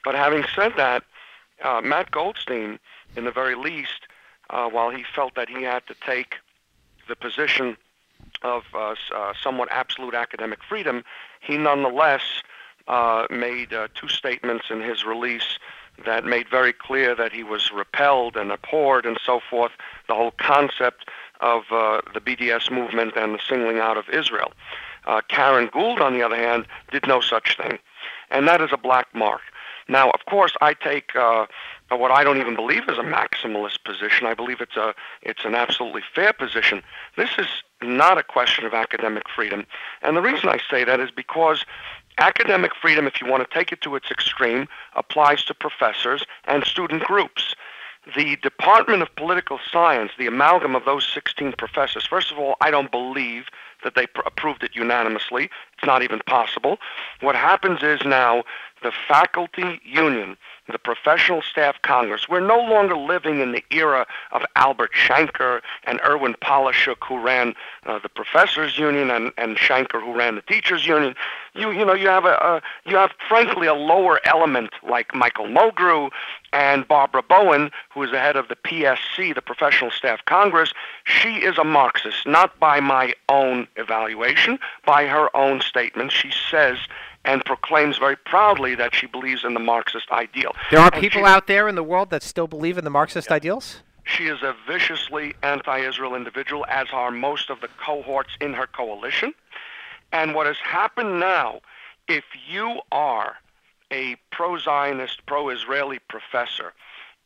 But 0.03 0.15
having 0.15 0.43
said 0.53 0.73
that, 0.77 1.03
Matt 1.83 2.11
Goldstein, 2.11 2.79
in 3.15 3.23
the 3.23 3.31
very 3.31 3.55
least, 3.55 4.07
uh, 4.49 4.69
while 4.69 4.89
he 4.89 5.03
felt 5.15 5.35
that 5.35 5.49
he 5.49 5.63
had 5.63 5.85
to 5.87 5.95
take 6.05 6.35
the 7.07 7.15
position 7.15 7.77
of 8.41 8.63
uh, 8.73 8.95
uh, 9.15 9.33
somewhat 9.41 9.67
absolute 9.71 10.13
academic 10.13 10.59
freedom, 10.67 11.03
he 11.41 11.57
nonetheless 11.57 12.21
uh, 12.87 13.25
made 13.29 13.73
uh, 13.73 13.87
two 13.95 14.07
statements 14.07 14.65
in 14.69 14.81
his 14.81 15.03
release 15.03 15.59
that 16.05 16.23
made 16.23 16.47
very 16.49 16.73
clear 16.73 17.15
that 17.15 17.33
he 17.33 17.43
was 17.43 17.71
repelled 17.71 18.37
and 18.37 18.51
abhorred 18.51 19.05
and 19.05 19.19
so 19.23 19.39
forth, 19.49 19.71
the 20.07 20.13
whole 20.13 20.31
concept 20.37 21.09
of 21.41 21.63
uh, 21.71 22.01
the 22.13 22.21
BDS 22.21 22.71
movement 22.71 23.13
and 23.15 23.33
the 23.33 23.39
singling 23.47 23.79
out 23.79 23.97
of 23.97 24.07
Israel. 24.09 24.51
Karen 25.29 25.69
Gould, 25.71 26.01
on 26.01 26.13
the 26.13 26.21
other 26.21 26.35
hand, 26.35 26.67
did 26.91 27.07
no 27.07 27.21
such 27.21 27.55
thing. 27.55 27.79
And 28.29 28.45
that 28.47 28.59
is 28.61 28.71
a 28.73 28.77
black 28.77 29.07
mark. 29.15 29.39
Now, 29.87 30.09
of 30.11 30.25
course, 30.25 30.53
I 30.59 30.73
take 30.73 31.15
uh, 31.15 31.45
what 31.89 32.11
I 32.11 32.23
don't 32.23 32.37
even 32.37 32.55
believe 32.55 32.83
is 32.89 32.97
a 32.97 33.01
maximalist 33.01 33.83
position. 33.83 34.27
I 34.27 34.33
believe 34.33 34.59
it's 34.59 34.75
a 34.75 34.93
it's 35.21 35.45
an 35.45 35.55
absolutely 35.55 36.01
fair 36.13 36.33
position. 36.33 36.83
This 37.15 37.29
is 37.37 37.47
not 37.81 38.17
a 38.17 38.23
question 38.23 38.65
of 38.65 38.73
academic 38.73 39.23
freedom, 39.33 39.65
and 40.01 40.17
the 40.17 40.21
reason 40.21 40.49
I 40.49 40.59
say 40.69 40.83
that 40.83 40.99
is 40.99 41.11
because 41.11 41.65
academic 42.17 42.71
freedom, 42.75 43.07
if 43.07 43.21
you 43.21 43.27
want 43.27 43.47
to 43.47 43.53
take 43.53 43.71
it 43.71 43.81
to 43.81 43.95
its 43.95 44.11
extreme, 44.11 44.67
applies 44.95 45.43
to 45.45 45.53
professors 45.53 46.25
and 46.45 46.63
student 46.63 47.03
groups. 47.03 47.55
The 48.15 48.37
Department 48.37 49.01
of 49.01 49.13
Political 49.15 49.59
Science, 49.69 50.13
the 50.17 50.27
amalgam 50.27 50.75
of 50.75 50.85
those 50.85 51.05
16 51.13 51.53
professors, 51.57 52.05
first 52.05 52.31
of 52.31 52.39
all, 52.39 52.55
I 52.61 52.71
don't 52.71 52.89
believe 52.89 53.47
that 53.83 53.95
they 53.95 54.07
pr- 54.07 54.21
approved 54.25 54.63
it 54.63 54.75
unanimously. 54.75 55.49
It's 55.77 55.85
not 55.85 56.01
even 56.01 56.19
possible. 56.25 56.77
What 57.19 57.35
happens 57.35 57.83
is 57.83 57.99
now 58.05 58.43
the 58.81 58.93
faculty 59.07 59.81
union, 59.83 60.37
the 60.69 60.79
professional 60.79 61.41
staff 61.41 61.81
congress, 61.81 62.27
we're 62.29 62.39
no 62.39 62.59
longer 62.59 62.95
living 62.95 63.39
in 63.39 63.51
the 63.51 63.63
era 63.71 64.05
of 64.31 64.43
Albert 64.55 64.91
Shanker 64.93 65.61
and 65.85 65.99
Irwin 66.01 66.35
Polishook, 66.41 67.03
who 67.07 67.19
ran 67.19 67.53
uh, 67.85 67.99
the 67.99 68.09
professors 68.09 68.77
union, 68.77 69.09
and, 69.09 69.31
and 69.37 69.57
Shanker, 69.57 70.01
who 70.01 70.15
ran 70.15 70.35
the 70.35 70.41
teachers 70.41 70.85
union. 70.85 71.15
You, 71.53 71.71
you 71.71 71.85
know, 71.85 71.93
you 71.93 72.07
have 72.07 72.25
a, 72.25 72.35
a 72.35 72.61
you 72.85 72.95
have 72.95 73.11
frankly 73.27 73.67
a 73.67 73.73
lower 73.73 74.19
element 74.25 74.71
like 74.87 75.13
Michael 75.15 75.47
Mulgrew 75.47 76.11
and 76.53 76.87
Barbara 76.87 77.23
Bowen, 77.23 77.71
who 77.93 78.03
is 78.03 78.11
the 78.11 78.19
head 78.19 78.35
of 78.35 78.47
the 78.47 78.55
PSC, 78.55 79.33
the 79.33 79.41
Professional 79.41 79.91
Staff 79.91 80.23
Congress. 80.25 80.73
She 81.03 81.37
is 81.37 81.57
a 81.57 81.63
Marxist, 81.63 82.25
not 82.25 82.57
by 82.59 82.79
my 82.79 83.13
own 83.29 83.67
evaluation, 83.75 84.59
by 84.85 85.05
her 85.05 85.35
own 85.35 85.61
statement. 85.61 86.11
She 86.11 86.31
says 86.31 86.77
and 87.27 87.43
proclaims 87.45 87.97
very 87.97 88.15
proudly 88.15 88.73
that 88.75 88.95
she 88.95 89.05
believes 89.05 89.43
in 89.43 89.53
the 89.53 89.59
Marxist 89.59 90.09
ideal. 90.11 90.55
There 90.71 90.79
are 90.79 90.89
And 90.91 91.01
people 91.01 91.21
she- 91.21 91.27
out 91.27 91.45
there 91.47 91.67
in 91.67 91.75
the 91.75 91.83
world 91.83 92.09
that 92.09 92.23
still 92.23 92.47
believe 92.47 92.77
in 92.77 92.83
the 92.83 92.89
Marxist 92.89 93.31
ideals? 93.31 93.83
She 94.05 94.27
is 94.27 94.41
a 94.41 94.55
viciously 94.65 95.35
anti 95.43 95.79
Israel 95.79 96.15
individual, 96.15 96.65
as 96.69 96.87
are 96.93 97.11
most 97.11 97.49
of 97.49 97.59
the 97.59 97.67
cohorts 97.85 98.31
in 98.39 98.53
her 98.53 98.65
coalition. 98.65 99.33
And 100.13 100.33
what 100.33 100.47
has 100.47 100.57
happened 100.57 101.19
now, 101.19 101.59
if 102.07 102.23
you 102.49 102.79
are 102.93 103.35
a 103.91 104.15
pro 104.31 104.57
Zionist, 104.57 105.25
pro 105.25 105.49
Israeli 105.49 105.99
professor 106.07 106.73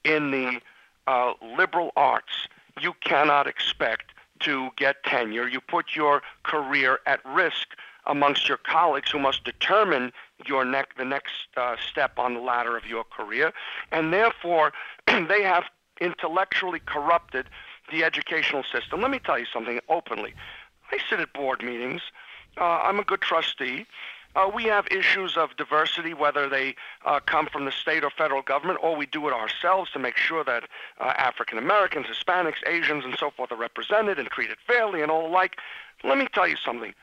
in 0.04 0.32
the 0.32 0.60
uh, 1.06 1.34
liberal 1.56 1.92
arts, 1.96 2.48
you 2.80 2.94
cannot 3.02 3.46
expect 3.46 4.06
to 4.40 4.70
get 4.76 5.04
tenure. 5.04 5.48
You 5.48 5.62
put 5.62 5.96
your 5.96 6.24
career 6.42 7.00
at 7.06 7.20
risk 7.26 7.68
amongst 8.06 8.48
your 8.48 8.58
colleagues 8.58 9.12
who 9.12 9.20
must 9.20 9.44
determine 9.44 10.12
your 10.46 10.66
the 10.98 11.06
next 11.06 11.48
uh, 11.58 11.76
step 11.90 12.18
on 12.18 12.34
the 12.34 12.40
ladder 12.40 12.78
of 12.78 12.86
your 12.86 13.04
career. 13.04 13.54
And 13.92 14.12
therefore, 14.12 14.74
they 15.08 15.44
have 15.44 15.66
intellectually 16.00 16.82
corrupted 16.86 17.48
the 17.92 18.04
educational 18.04 18.64
system. 18.64 19.02
Let 19.02 19.12
me 19.12 19.20
tell 19.20 19.38
you 19.38 19.46
something 19.52 19.80
openly. 19.90 20.34
I 20.92 20.98
sit 21.10 21.20
at 21.20 21.32
board 21.34 21.64
meetings. 21.64 22.02
Uh, 22.58 22.82
I'm 22.84 23.00
a 23.00 23.04
good 23.04 23.22
trustee. 23.22 23.86
Uh, 24.34 24.50
we 24.54 24.64
have 24.64 24.88
issues 24.90 25.36
of 25.36 25.56
diversity, 25.58 26.14
whether 26.14 26.48
they 26.48 26.76
uh, 27.06 27.20
come 27.20 27.48
from 27.48 27.66
the 27.66 27.72
state 27.72 28.04
or 28.04 28.10
federal 28.10 28.42
government, 28.42 28.80
or 28.82 28.96
we 28.96 29.06
do 29.06 29.28
it 29.28 29.34
ourselves 29.34 29.92
to 29.92 30.00
make 30.00 30.16
sure 30.16 30.44
that 30.44 30.64
uh, 31.00 31.14
African 31.18 31.58
Americans, 31.58 32.06
Hispanics, 32.08 32.66
Asians, 32.66 33.04
and 33.04 33.16
so 33.20 33.30
forth 33.30 33.52
are 33.52 33.58
represented 33.58 34.20
and 34.20 34.30
treated 34.30 34.58
fairly 34.66 35.02
and 35.02 35.12
all 35.12 35.28
alike. 35.28 35.58
Let 36.04 36.18
me 36.18 36.28
tell 36.34 36.48
you 36.48 36.56
something. 36.56 36.94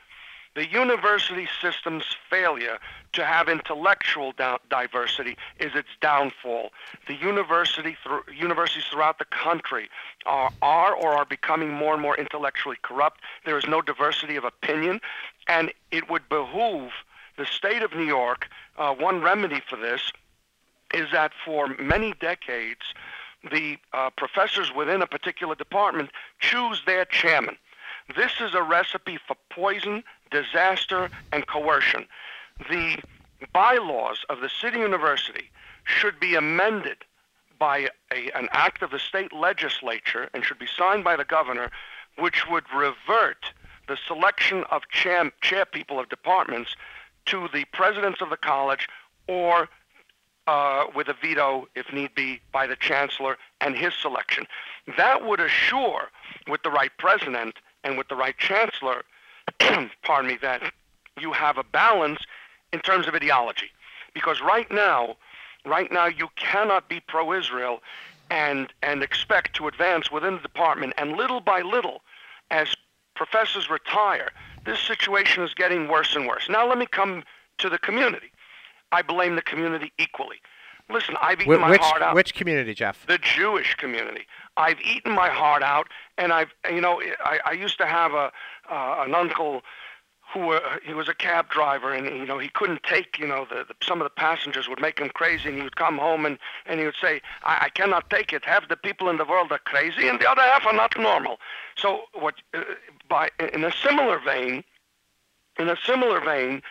The 0.55 0.67
university 0.67 1.47
system's 1.61 2.15
failure 2.29 2.79
to 3.13 3.25
have 3.25 3.49
intellectual 3.49 4.33
diversity 4.69 5.37
is 5.59 5.75
its 5.75 5.89
downfall. 6.01 6.71
The 7.07 7.15
university 7.15 7.95
thro- 8.03 8.23
universities 8.35 8.85
throughout 8.91 9.19
the 9.19 9.25
country 9.25 9.89
are, 10.25 10.51
are 10.61 10.93
or 10.93 11.13
are 11.13 11.25
becoming 11.25 11.71
more 11.71 11.93
and 11.93 12.01
more 12.01 12.17
intellectually 12.17 12.77
corrupt. 12.81 13.21
There 13.45 13.57
is 13.57 13.67
no 13.67 13.81
diversity 13.81 14.35
of 14.35 14.43
opinion, 14.43 15.01
and 15.47 15.71
it 15.91 16.09
would 16.09 16.27
behoove 16.29 16.91
the 17.37 17.45
state 17.45 17.83
of 17.83 17.93
New 17.93 18.05
York. 18.05 18.47
Uh, 18.77 18.93
one 18.93 19.21
remedy 19.21 19.61
for 19.67 19.75
this 19.75 20.11
is 20.93 21.11
that 21.11 21.31
for 21.45 21.67
many 21.79 22.13
decades, 22.19 22.81
the 23.51 23.77
uh, 23.93 24.09
professors 24.09 24.73
within 24.73 25.01
a 25.01 25.07
particular 25.07 25.55
department 25.55 26.09
choose 26.39 26.81
their 26.85 27.05
chairman. 27.05 27.55
This 28.15 28.41
is 28.41 28.55
a 28.55 28.63
recipe 28.63 29.19
for 29.27 29.35
poison, 29.49 30.03
disaster, 30.31 31.09
and 31.31 31.47
coercion. 31.47 32.05
The 32.69 32.97
bylaws 33.53 34.25
of 34.29 34.41
the 34.41 34.49
city 34.49 34.79
university 34.79 35.49
should 35.85 36.19
be 36.19 36.35
amended 36.35 36.97
by 37.57 37.89
a, 38.13 38.31
an 38.35 38.47
act 38.51 38.81
of 38.81 38.91
the 38.91 38.99
state 38.99 39.33
legislature 39.33 40.29
and 40.33 40.43
should 40.43 40.59
be 40.59 40.67
signed 40.67 41.03
by 41.03 41.15
the 41.15 41.25
governor, 41.25 41.71
which 42.17 42.47
would 42.49 42.63
revert 42.75 43.53
the 43.87 43.97
selection 44.07 44.63
of 44.71 44.87
chair, 44.89 45.31
chair 45.41 45.65
people 45.65 45.99
of 45.99 46.09
departments 46.09 46.75
to 47.25 47.49
the 47.53 47.65
presidents 47.73 48.21
of 48.21 48.29
the 48.29 48.37
college 48.37 48.87
or 49.27 49.67
uh, 50.47 50.85
with 50.95 51.07
a 51.07 51.13
veto, 51.21 51.67
if 51.75 51.93
need 51.93 52.13
be, 52.15 52.39
by 52.51 52.65
the 52.65 52.75
chancellor 52.75 53.37
and 53.61 53.75
his 53.75 53.93
selection. 53.93 54.45
That 54.97 55.25
would 55.25 55.39
assure, 55.39 56.09
with 56.47 56.63
the 56.63 56.71
right 56.71 56.91
president 56.97 57.55
and 57.83 57.97
with 57.97 58.07
the 58.07 58.15
right 58.15 58.37
chancellor, 58.37 59.03
pardon 60.03 60.29
me, 60.29 60.37
that 60.41 60.71
you 61.19 61.31
have 61.33 61.57
a 61.57 61.63
balance 61.63 62.19
in 62.73 62.79
terms 62.79 63.07
of 63.07 63.13
ideology. 63.15 63.71
Because 64.13 64.41
right 64.41 64.69
now, 64.71 65.17
right 65.65 65.91
now 65.91 66.07
you 66.07 66.29
cannot 66.35 66.89
be 66.89 66.99
pro-Israel 67.07 67.81
and 68.31 68.71
and 68.83 69.01
expect 69.01 69.55
to 69.55 69.67
advance 69.67 70.11
within 70.11 70.35
the 70.35 70.41
department. 70.41 70.93
And 70.97 71.13
little 71.13 71.39
by 71.41 71.61
little, 71.61 72.01
as 72.51 72.75
professors 73.15 73.69
retire, 73.69 74.29
this 74.65 74.79
situation 74.79 75.43
is 75.43 75.53
getting 75.53 75.87
worse 75.87 76.15
and 76.15 76.27
worse. 76.27 76.47
Now 76.49 76.67
let 76.67 76.77
me 76.77 76.85
come 76.85 77.23
to 77.57 77.69
the 77.69 77.77
community. 77.77 78.31
I 78.91 79.01
blame 79.01 79.35
the 79.35 79.41
community 79.41 79.91
equally. 79.97 80.37
Listen, 80.89 81.15
I've 81.21 81.41
eaten 81.41 81.59
Wh- 81.59 81.61
my 81.61 81.77
heart 81.77 82.01
out 82.01 82.15
which 82.15 82.33
community, 82.33 82.73
Jeff? 82.73 83.05
the 83.05 83.19
Jewish 83.19 83.75
community. 83.75 84.25
I've 84.59 84.81
eaten 84.81 85.13
my 85.13 85.29
heart 85.29 85.63
out, 85.63 85.87
and 86.17 86.33
I've, 86.33 86.49
you 86.69 86.81
know, 86.81 87.01
I, 87.23 87.39
I 87.45 87.51
used 87.53 87.77
to 87.77 87.85
have 87.85 88.13
a 88.13 88.31
uh, 88.69 89.03
an 89.05 89.15
uncle 89.15 89.63
who 90.33 90.51
uh, 90.51 90.77
he 90.85 90.93
was 90.93 91.07
a 91.07 91.13
cab 91.13 91.49
driver, 91.49 91.93
and 91.93 92.05
you 92.05 92.25
know 92.25 92.37
he 92.37 92.49
couldn't 92.49 92.83
take, 92.83 93.17
you 93.17 93.25
know, 93.25 93.47
the, 93.49 93.63
the 93.67 93.73
some 93.81 94.01
of 94.01 94.05
the 94.05 94.11
passengers 94.11 94.67
would 94.67 94.81
make 94.81 94.99
him 94.99 95.09
crazy, 95.09 95.47
and 95.47 95.57
he 95.57 95.63
would 95.63 95.77
come 95.77 95.97
home 95.97 96.25
and 96.25 96.37
and 96.65 96.79
he 96.79 96.85
would 96.85 96.99
say, 97.01 97.21
I, 97.43 97.65
I 97.65 97.69
cannot 97.69 98.09
take 98.09 98.33
it. 98.33 98.43
Half 98.43 98.67
the 98.67 98.75
people 98.75 99.09
in 99.09 99.17
the 99.17 99.25
world 99.25 99.51
are 99.53 99.59
crazy, 99.59 100.09
and 100.09 100.19
the 100.19 100.29
other 100.29 100.41
half 100.41 100.65
are 100.65 100.73
not 100.73 100.99
normal. 100.99 101.37
So 101.77 102.01
what? 102.13 102.35
Uh, 102.53 102.63
by 103.07 103.29
in 103.53 103.63
a 103.63 103.71
similar 103.71 104.19
vein, 104.19 104.65
in 105.57 105.69
a 105.69 105.77
similar 105.85 106.19
vein, 106.19 106.61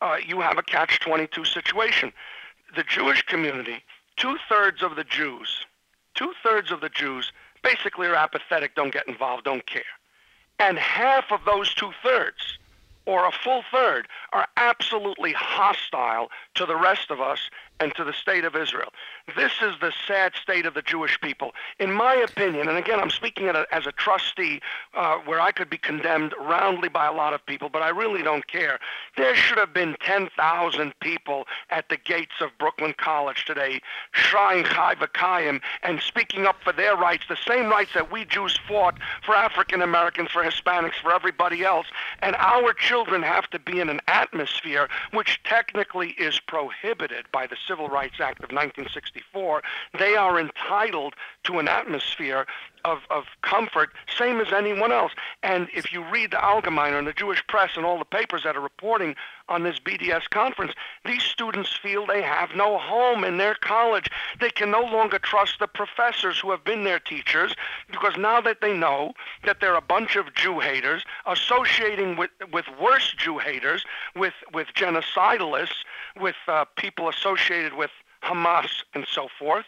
uh, 0.00 0.16
you 0.26 0.40
have 0.40 0.58
a 0.58 0.62
catch-22 0.62 1.46
situation. 1.46 2.12
The 2.76 2.82
Jewish 2.82 3.22
community, 3.22 3.82
two-thirds 4.16 4.82
of 4.82 4.96
the 4.96 5.04
Jews, 5.04 5.64
two-thirds 6.18 6.72
of 6.72 6.80
the 6.80 6.88
Jews 6.88 7.32
basically 7.62 8.08
are 8.08 8.16
apathetic, 8.16 8.74
don't 8.74 8.92
get 8.92 9.06
involved, 9.06 9.44
don't 9.44 9.64
care. 9.66 9.82
And 10.58 10.76
half 10.76 11.30
of 11.30 11.40
those 11.44 11.72
two-thirds, 11.72 12.58
or 13.06 13.26
a 13.26 13.32
full 13.32 13.62
third 13.70 14.08
are 14.32 14.48
absolutely 14.56 15.32
hostile 15.32 16.30
to 16.56 16.66
the 16.66 16.76
rest 16.76 17.10
of 17.10 17.20
us 17.20 17.48
and 17.80 17.94
to 17.94 18.04
the 18.04 18.12
state 18.12 18.44
of 18.44 18.56
Israel. 18.56 18.90
This 19.36 19.52
is 19.62 19.74
the 19.80 19.92
sad 20.06 20.32
state 20.40 20.66
of 20.66 20.74
the 20.74 20.82
Jewish 20.82 21.20
people. 21.20 21.52
In 21.78 21.92
my 21.92 22.14
opinion, 22.14 22.68
and 22.68 22.78
again, 22.78 22.98
I'm 22.98 23.10
speaking 23.10 23.48
as 23.48 23.86
a 23.86 23.92
trustee 23.92 24.60
uh, 24.94 25.18
where 25.18 25.40
I 25.40 25.52
could 25.52 25.70
be 25.70 25.78
condemned 25.78 26.34
roundly 26.40 26.88
by 26.88 27.06
a 27.06 27.12
lot 27.12 27.34
of 27.34 27.44
people, 27.44 27.68
but 27.68 27.82
I 27.82 27.90
really 27.90 28.22
don't 28.22 28.46
care. 28.46 28.78
There 29.16 29.34
should 29.34 29.58
have 29.58 29.74
been 29.74 29.96
10,000 30.00 30.98
people 31.00 31.46
at 31.70 31.88
the 31.88 31.96
gates 31.96 32.34
of 32.40 32.50
Brooklyn 32.58 32.94
College 32.96 33.44
today, 33.44 33.80
shrine 34.12 34.64
Chai 34.64 34.94
V'Kayim, 34.94 35.60
and 35.82 36.00
speaking 36.00 36.46
up 36.46 36.56
for 36.62 36.72
their 36.72 36.96
rights, 36.96 37.24
the 37.28 37.36
same 37.46 37.68
rights 37.68 37.92
that 37.94 38.10
we 38.10 38.24
Jews 38.24 38.58
fought 38.66 38.98
for 39.24 39.34
African 39.34 39.82
Americans, 39.82 40.30
for 40.30 40.42
Hispanics, 40.42 41.00
for 41.02 41.12
everybody 41.12 41.64
else. 41.64 41.86
And 42.20 42.34
our 42.36 42.72
children 42.72 43.22
have 43.22 43.48
to 43.50 43.58
be 43.58 43.80
in 43.80 43.88
an 43.88 44.00
atmosphere 44.08 44.88
which 45.12 45.40
technically 45.44 46.10
is 46.10 46.40
prohibited 46.40 47.26
by 47.32 47.46
the 47.46 47.56
Civil 47.68 47.88
Rights 47.88 48.18
Act 48.18 48.42
of 48.42 48.50
1964, 48.50 49.62
they 49.98 50.16
are 50.16 50.40
entitled 50.40 51.14
to 51.44 51.58
an 51.58 51.68
atmosphere 51.68 52.46
of, 52.88 53.00
of 53.10 53.24
comfort, 53.42 53.90
same 54.16 54.40
as 54.40 54.52
anyone 54.52 54.92
else. 54.92 55.12
And 55.42 55.68
if 55.74 55.92
you 55.92 56.02
read 56.10 56.30
the 56.30 56.36
Algemeiner 56.38 56.98
and 56.98 57.06
the 57.06 57.12
Jewish 57.12 57.46
press 57.46 57.72
and 57.76 57.84
all 57.84 57.98
the 57.98 58.04
papers 58.04 58.42
that 58.44 58.56
are 58.56 58.60
reporting 58.60 59.14
on 59.48 59.62
this 59.62 59.78
BDS 59.78 60.28
conference, 60.30 60.72
these 61.04 61.22
students 61.22 61.76
feel 61.76 62.06
they 62.06 62.22
have 62.22 62.50
no 62.56 62.78
home 62.78 63.24
in 63.24 63.36
their 63.36 63.54
college. 63.54 64.10
They 64.40 64.50
can 64.50 64.70
no 64.70 64.80
longer 64.80 65.18
trust 65.18 65.58
the 65.58 65.66
professors 65.66 66.38
who 66.38 66.50
have 66.50 66.64
been 66.64 66.84
their 66.84 66.98
teachers 66.98 67.54
because 67.90 68.16
now 68.16 68.40
that 68.40 68.60
they 68.60 68.76
know 68.76 69.12
that 69.44 69.60
they're 69.60 69.74
a 69.74 69.80
bunch 69.82 70.16
of 70.16 70.34
Jew 70.34 70.60
haters 70.60 71.04
associating 71.26 72.16
with, 72.16 72.30
with 72.52 72.66
worse 72.80 73.14
Jew 73.16 73.38
haters, 73.38 73.84
with, 74.16 74.34
with 74.52 74.68
genocidalists, 74.74 75.84
with 76.18 76.36
uh, 76.46 76.64
people 76.76 77.08
associated 77.08 77.74
with 77.74 77.90
Hamas 78.22 78.82
and 78.94 79.06
so 79.06 79.28
forth, 79.38 79.66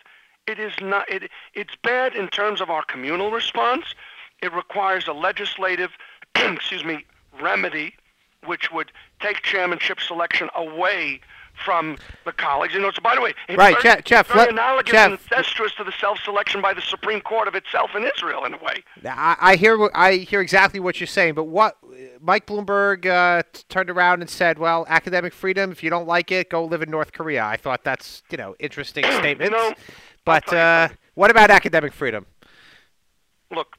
it 0.51 0.59
is 0.59 0.73
not. 0.83 1.09
It, 1.11 1.31
it's 1.55 1.77
bad 1.83 2.15
in 2.15 2.29
terms 2.29 2.61
of 2.61 2.69
our 2.71 2.85
communal 2.85 3.31
response. 3.31 3.95
It 4.43 4.53
requires 4.53 5.07
a 5.07 5.13
legislative, 5.13 5.91
excuse 6.35 6.85
me, 6.85 7.05
remedy, 7.41 7.95
which 8.45 8.73
would 8.73 8.91
take 9.21 9.43
chairmanship 9.43 10.01
selection 10.01 10.49
away 10.55 11.21
from 11.65 11.97
the 12.25 12.33
college. 12.33 12.75
You 12.75 12.81
know, 12.81 12.91
so 12.91 13.03
by 13.03 13.15
the 13.15 13.21
way, 13.21 13.35
right, 13.51 13.57
very, 13.57 13.83
Jeff, 13.83 14.05
Jeff, 14.05 14.29
very 14.29 14.41
let, 14.41 14.51
analogous 14.51 14.93
Jeff, 14.93 15.11
and 15.11 15.21
incestuous 15.21 15.75
to 15.75 15.85
the 15.85 15.93
self-selection 15.93 16.61
by 16.61 16.75
the 16.75 16.81
Supreme 16.81 17.21
Court 17.21 17.49
of 17.49 17.55
itself 17.55 17.91
in 17.95 18.05
Israel, 18.17 18.45
in 18.45 18.55
a 18.55 18.59
way. 18.59 18.83
I, 19.05 19.37
I 19.41 19.57
hear, 19.57 19.91
I 19.95 20.17
hear 20.17 20.41
exactly 20.41 20.81
what 20.81 21.01
you're 21.01 21.07
saying, 21.07 21.35
but 21.35 21.45
what 21.45 21.77
Mike 22.21 22.47
Bloomberg 22.47 23.07
uh, 23.07 23.43
turned 23.69 23.91
around 23.91 24.21
and 24.21 24.31
said, 24.31 24.59
"Well, 24.59 24.87
academic 24.89 25.33
freedom. 25.33 25.71
If 25.71 25.83
you 25.83 25.91
don't 25.91 26.07
like 26.07 26.33
it, 26.33 26.51
go 26.51 26.65
live 26.65 26.83
in 26.83 26.91
North 26.91 27.13
Korea." 27.13 27.45
I 27.45 27.57
thought 27.57 27.85
that's 27.85 28.23
you 28.31 28.37
know 28.37 28.55
interesting 28.59 29.05
statement. 29.05 29.41
you 29.45 29.51
know, 29.51 29.73
but 30.31 30.53
uh, 30.55 30.89
what 31.15 31.29
about 31.33 31.51
academic 31.51 31.93
freedom? 31.93 32.25
Look, 33.51 33.77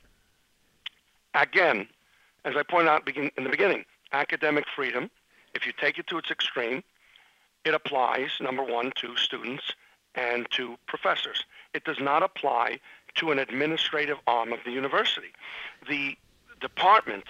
again, 1.33 1.87
as 2.43 2.57
I 2.57 2.63
pointed 2.63 2.89
out 2.89 3.09
in 3.15 3.43
the 3.43 3.49
beginning, 3.49 3.85
academic 4.11 4.65
freedom, 4.75 5.09
if 5.55 5.65
you 5.65 5.71
take 5.71 5.97
it 5.97 6.07
to 6.07 6.17
its 6.17 6.29
extreme, 6.29 6.83
it 7.63 7.73
applies, 7.73 8.31
number 8.41 8.63
one, 8.63 8.91
to 8.97 9.15
students 9.15 9.63
and 10.15 10.45
to 10.51 10.75
professors. 10.87 11.45
It 11.73 11.85
does 11.85 12.01
not 12.01 12.21
apply 12.21 12.79
to 13.15 13.31
an 13.31 13.39
administrative 13.39 14.17
arm 14.27 14.51
of 14.51 14.59
the 14.65 14.71
university. 14.71 15.31
The 15.87 16.17
department 16.59 17.23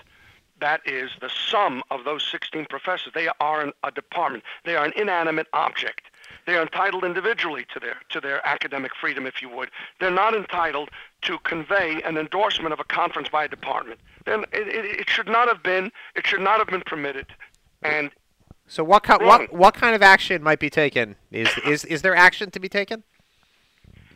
that 0.62 0.82
is 0.86 1.12
the 1.20 1.30
sum 1.30 1.84
of 1.92 2.06
those 2.06 2.26
16 2.32 2.66
professors. 2.70 3.12
They 3.14 3.28
are 3.40 3.62
an, 3.62 3.74
a 3.84 3.92
department. 3.92 4.44
They 4.64 4.76
are 4.76 4.86
an 4.86 4.94
inanimate 4.96 5.48
object. 5.54 6.11
They 6.46 6.56
are 6.56 6.62
entitled 6.62 7.04
individually 7.04 7.66
to 7.74 7.80
their 7.80 7.98
to 8.10 8.20
their 8.20 8.46
academic 8.48 8.92
freedom, 9.00 9.26
if 9.26 9.42
you 9.42 9.50
would. 9.50 9.70
They're 10.00 10.12
not 10.12 10.36
entitled 10.36 10.90
to 11.24 11.40
convey 11.40 12.02
an 12.04 12.18
endorsement 12.18 12.74
of 12.74 12.80
a 12.80 12.84
conference 12.84 13.30
by 13.30 13.46
a 13.46 13.48
department. 13.48 14.00
Then 14.26 14.46
it, 14.52 14.68
it, 14.68 14.86
it 15.02 15.10
should 15.10 15.28
not 15.28 15.48
have 15.48 15.64
been. 15.64 15.92
It 16.16 16.28
should 16.28 16.42
not 16.42 16.60
have 16.60 16.68
been 16.68 16.84
permitted. 16.86 17.28
And 17.84 18.12
so, 18.68 18.84
what 18.84 19.04
kind 19.04 19.22
what 19.22 19.52
what 19.54 19.74
kind 19.74 19.96
of 19.96 20.02
action 20.02 20.42
might 20.42 20.60
be 20.60 20.70
taken? 20.70 21.16
Is 21.32 21.50
is 21.66 21.86
is 21.86 22.02
there 22.02 22.16
action 22.16 22.52
to 22.52 22.60
be 22.60 22.70
taken? 22.70 23.04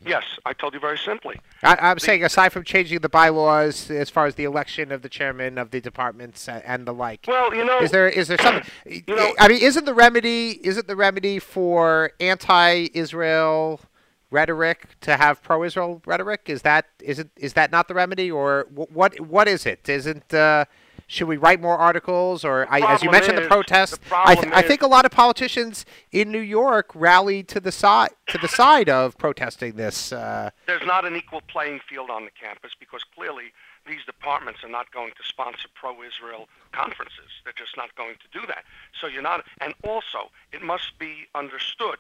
Yes, 0.06 0.24
I 0.46 0.54
told 0.54 0.74
you 0.74 0.80
very 0.80 0.98
simply. 0.98 1.40
I, 1.64 1.92
am 1.92 2.00
saying, 2.00 2.24
aside 2.24 2.50
from 2.50 2.64
changing 2.64 3.00
the 3.00 3.10
bylaws 3.10 3.90
as 3.90 4.10
far 4.10 4.28
as 4.28 4.36
the 4.36 4.44
election 4.44 4.92
of 4.92 5.02
the 5.02 5.10
chairman 5.10 5.58
of 5.58 5.72
the 5.72 5.82
departments 5.82 6.48
and 6.48 6.86
the 6.86 6.94
like. 6.94 7.26
Well, 7.28 7.54
you 7.54 7.66
know, 7.66 7.80
is 7.80 7.92
there 7.92 8.08
is 8.08 8.28
there 8.28 8.38
something? 8.38 8.70
you 8.86 9.16
know, 9.16 9.34
I 9.40 9.48
mean, 9.48 9.62
isn't 9.62 9.86
the 9.86 9.94
remedy 9.94 10.60
isn't 10.66 10.88
the 10.88 10.96
remedy 10.96 11.40
for 11.40 12.12
anti-Israel 12.20 13.82
rhetoric 14.30 15.00
to 15.02 15.18
have 15.18 15.42
pro-Israel 15.42 16.02
rhetoric? 16.06 16.44
Is 16.48 16.62
that 16.62 16.86
is 17.02 17.20
it 17.20 17.30
is 17.36 17.54
that 17.54 17.72
not 17.72 17.88
the 17.88 17.96
remedy, 17.96 18.30
or 18.30 18.68
what 18.70 19.20
what 19.20 19.48
is 19.48 19.66
it? 19.66 19.90
Isn't 19.90 20.34
uh, 20.34 20.66
should 21.08 21.28
we 21.28 21.38
write 21.38 21.62
more 21.62 21.78
articles? 21.78 22.44
Or 22.44 22.68
I, 22.70 22.94
as 22.94 23.04
you 23.04 23.12
mentioned, 23.12 23.38
is, 23.40 23.44
the 23.44 23.50
protest. 23.50 24.02
The 24.10 24.16
I, 24.16 24.36
th- 24.36 24.48
is, 24.48 24.54
I 24.54 24.62
think 24.62 24.82
a 24.82 24.88
lot 24.88 25.06
of 25.06 25.12
politicians 25.12 25.86
in 26.12 26.32
New 26.32 26.40
York 26.40 26.92
rallied 26.94 27.48
to 27.50 27.60
the 27.60 27.72
side 27.72 28.12
to 28.28 28.38
the 28.38 28.48
side 28.48 28.90
of 28.90 29.18
protesting 29.18 29.76
this. 29.76 30.12
Uh, 30.12 30.50
There's 30.68 30.86
not 30.86 31.06
an 31.06 31.16
equal 31.16 31.42
playing 31.48 31.82
field 31.88 32.10
on 32.10 32.26
the 32.26 32.32
campus 32.32 32.72
because 32.80 33.04
clearly 33.16 33.54
these 33.88 34.04
departments 34.06 34.64
are 34.64 34.70
not 34.70 34.92
going 34.92 35.12
to 35.12 35.24
sponsor 35.24 35.68
pro-Israel 35.76 36.48
conferences. 36.72 37.30
They're 37.44 37.54
just 37.56 37.78
not 37.78 37.96
going 37.96 38.16
to 38.16 38.40
do 38.40 38.46
that. 38.48 38.64
So 39.00 39.08
you're 39.08 39.22
not. 39.22 39.46
And 39.62 39.74
also, 39.84 40.32
it 40.52 40.64
must 40.64 40.98
be 40.98 41.28
understood 41.36 41.98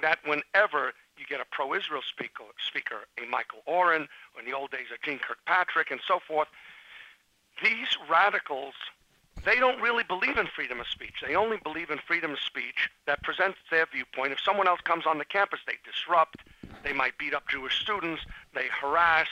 that 0.00 0.18
whenever 0.24 0.92
you 1.18 1.24
get 1.28 1.40
a 1.40 1.46
pro-Israel 1.50 2.02
speaker, 2.06 2.44
speaker, 2.58 3.06
a 3.22 3.26
Michael 3.28 3.60
Oren, 3.66 4.08
or 4.34 4.40
in 4.40 4.46
the 4.46 4.52
old 4.52 4.70
days 4.70 4.86
a 4.94 5.04
Jeane 5.04 5.18
Kirkpatrick, 5.18 5.90
and 5.90 6.00
so 6.06 6.20
forth, 6.26 6.48
these 7.62 7.96
radicals, 8.08 8.74
they 9.44 9.58
don't 9.58 9.80
really 9.80 10.04
believe 10.04 10.36
in 10.36 10.46
freedom 10.46 10.80
of 10.80 10.86
speech. 10.88 11.22
They 11.26 11.34
only 11.34 11.58
believe 11.58 11.90
in 11.90 11.98
freedom 11.98 12.32
of 12.32 12.38
speech 12.40 12.90
that 13.06 13.22
presents 13.22 13.58
their 13.70 13.86
viewpoint. 13.86 14.32
If 14.32 14.40
someone 14.40 14.66
else 14.66 14.80
comes 14.80 15.06
on 15.06 15.18
the 15.18 15.24
campus, 15.24 15.60
they 15.66 15.74
disrupt, 15.84 16.42
they 16.82 16.92
might 16.92 17.16
beat 17.18 17.34
up 17.34 17.48
Jewish 17.48 17.80
students, 17.80 18.22
they 18.54 18.66
harass, 18.68 19.28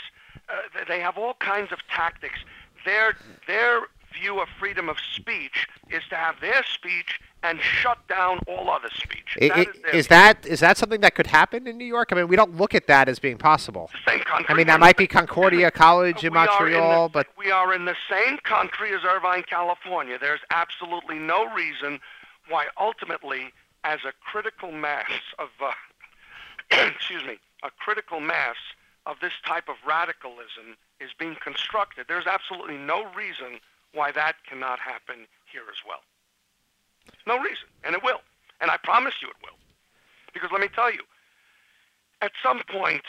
uh, 0.48 0.84
they 0.88 1.00
have 1.00 1.18
all 1.18 1.34
kinds 1.34 1.72
of 1.72 1.78
tactics. 1.88 2.38
Their, 2.84 3.16
their 3.46 3.82
view 4.12 4.40
of 4.40 4.48
freedom 4.58 4.88
of 4.88 4.98
speech 5.00 5.66
is 5.94 6.02
to 6.10 6.16
have 6.16 6.40
their 6.40 6.62
speech 6.64 7.20
and 7.42 7.60
shut 7.60 7.98
down 8.08 8.38
all 8.48 8.70
other 8.70 8.88
speech. 8.94 9.36
It, 9.36 9.50
that 9.50 9.58
is, 9.58 9.66
is, 9.76 9.94
is 9.94 10.08
that 10.08 10.46
is 10.46 10.60
that 10.60 10.78
something 10.78 11.00
that 11.02 11.14
could 11.14 11.26
happen 11.26 11.66
in 11.66 11.76
New 11.76 11.84
York? 11.84 12.08
I 12.10 12.16
mean, 12.16 12.28
we 12.28 12.36
don't 12.36 12.56
look 12.56 12.74
at 12.74 12.86
that 12.86 13.08
as 13.08 13.18
being 13.18 13.36
possible. 13.36 13.90
Same 14.06 14.20
country. 14.20 14.46
I 14.48 14.56
mean, 14.56 14.66
that 14.66 14.80
might 14.80 14.96
be 14.96 15.06
Concordia 15.06 15.70
College 15.70 16.24
in 16.24 16.32
We 16.32 16.38
Montreal, 16.38 17.08
the- 17.08 17.12
but 17.12 17.26
we 17.36 17.50
are 17.50 17.72
in 17.74 17.84
the 17.84 17.96
same 18.10 18.38
country 18.38 18.94
as 18.94 19.04
Irvine, 19.04 19.44
California. 19.48 20.18
There's 20.18 20.40
absolutely 20.50 21.18
no 21.18 21.52
reason 21.54 22.00
why 22.48 22.66
ultimately, 22.78 23.52
as 23.84 24.00
a 24.04 24.12
critical 24.20 24.72
mass 24.72 25.10
of, 25.38 25.48
uh, 25.62 25.72
excuse 26.96 27.24
me, 27.24 27.38
a 27.62 27.70
critical 27.70 28.20
mass 28.20 28.56
of 29.06 29.16
this 29.20 29.32
type 29.46 29.68
of 29.68 29.76
radicalism 29.86 30.76
is 30.98 31.10
being 31.18 31.36
constructed. 31.42 32.06
There's 32.08 32.26
absolutely 32.26 32.78
no 32.78 33.04
reason 33.14 33.60
why 33.92 34.12
that 34.12 34.36
cannot 34.48 34.80
happen 34.80 35.26
here 35.54 35.70
as 35.70 35.78
well. 35.86 36.02
No 37.26 37.38
reason, 37.38 37.68
and 37.84 37.94
it 37.94 38.02
will. 38.02 38.20
And 38.60 38.70
I 38.70 38.76
promise 38.82 39.14
you 39.22 39.28
it 39.28 39.36
will. 39.42 39.56
Because 40.34 40.50
let 40.50 40.60
me 40.60 40.68
tell 40.74 40.92
you, 40.92 41.02
at 42.20 42.32
some 42.42 42.60
point, 42.68 43.04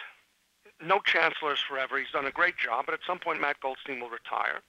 no 0.82 1.00
chancellor 1.00 1.54
is 1.54 1.60
forever. 1.68 1.98
He's 1.98 2.12
done 2.14 2.26
a 2.26 2.32
great 2.32 2.58
job, 2.58 2.86
but 2.86 2.94
at 2.94 3.00
some 3.08 3.18
point, 3.18 3.42
Matt 3.42 3.60
Goldstein 3.62 4.00
will 4.00 4.10
retire. 4.10 4.62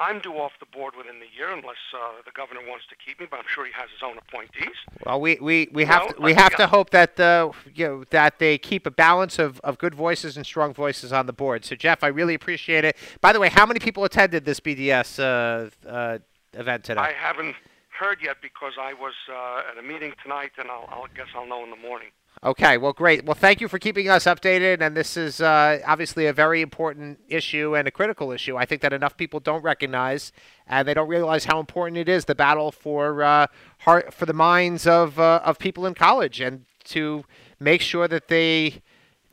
I'm 0.00 0.18
due 0.18 0.32
off 0.32 0.52
the 0.58 0.66
board 0.66 0.94
within 0.98 1.20
the 1.20 1.26
year, 1.36 1.50
unless 1.52 1.76
uh, 1.94 2.20
the 2.24 2.32
governor 2.32 2.60
wants 2.68 2.84
to 2.88 2.96
keep 2.96 3.20
me. 3.20 3.26
But 3.30 3.38
I'm 3.38 3.44
sure 3.46 3.64
he 3.64 3.70
has 3.76 3.88
his 3.90 4.02
own 4.02 4.18
appointees. 4.18 4.74
well, 5.06 5.20
we, 5.20 5.38
we, 5.40 5.68
we 5.72 5.84
have 5.84 6.02
No, 6.02 6.08
to, 6.08 6.20
we 6.22 6.34
have 6.34 6.56
to 6.56 6.66
hope 6.66 6.90
that 6.90 7.20
uh, 7.20 7.52
you 7.72 7.86
know 7.86 8.04
that 8.10 8.40
they 8.40 8.58
keep 8.58 8.86
a 8.86 8.90
balance 8.90 9.38
of, 9.38 9.60
of 9.60 9.78
good 9.78 9.94
voices 9.94 10.36
and 10.36 10.44
strong 10.44 10.74
voices 10.74 11.12
on 11.12 11.26
the 11.26 11.32
board. 11.32 11.64
So, 11.64 11.76
Jeff, 11.76 12.02
I 12.02 12.08
really 12.08 12.34
appreciate 12.34 12.84
it. 12.84 12.96
By 13.20 13.32
the 13.32 13.38
way, 13.38 13.48
how 13.48 13.66
many 13.66 13.78
people 13.78 14.02
attended 14.02 14.44
this 14.44 14.58
BDS 14.58 15.20
uh, 15.20 15.88
uh, 15.88 16.18
event 16.54 16.84
today? 16.84 17.00
I 17.00 17.12
haven't 17.12 17.54
heard 17.98 18.18
yet 18.22 18.36
because 18.42 18.72
I 18.80 18.92
was 18.94 19.14
uh, 19.30 19.70
at 19.70 19.78
a 19.78 19.82
meeting 19.82 20.12
tonight, 20.22 20.52
and 20.58 20.70
I'll, 20.70 20.88
I'll 20.90 21.06
guess 21.14 21.28
I'll 21.34 21.46
know 21.46 21.62
in 21.64 21.70
the 21.70 21.76
morning. 21.76 22.08
Okay, 22.42 22.76
well, 22.76 22.92
great. 22.92 23.24
Well, 23.24 23.36
thank 23.36 23.60
you 23.60 23.68
for 23.68 23.78
keeping 23.78 24.08
us 24.08 24.24
updated. 24.24 24.80
And 24.82 24.96
this 24.96 25.16
is 25.16 25.40
uh, 25.40 25.80
obviously 25.86 26.26
a 26.26 26.32
very 26.32 26.60
important 26.60 27.18
issue 27.28 27.74
and 27.74 27.88
a 27.88 27.90
critical 27.90 28.32
issue. 28.32 28.56
I 28.56 28.66
think 28.66 28.82
that 28.82 28.92
enough 28.92 29.16
people 29.16 29.40
don't 29.40 29.62
recognize 29.62 30.32
and 30.66 30.86
they 30.86 30.92
don't 30.92 31.08
realize 31.08 31.44
how 31.46 31.58
important 31.58 31.96
it 31.96 32.08
is 32.08 32.26
the 32.26 32.34
battle 32.34 32.70
for 32.70 33.22
uh, 33.22 33.46
heart 33.78 34.12
for 34.12 34.26
the 34.26 34.34
minds 34.34 34.86
of 34.86 35.18
uh, 35.18 35.40
of 35.44 35.58
people 35.58 35.86
in 35.86 35.94
college 35.94 36.40
and 36.40 36.66
to 36.84 37.24
make 37.58 37.80
sure 37.80 38.08
that 38.08 38.28
they 38.28 38.82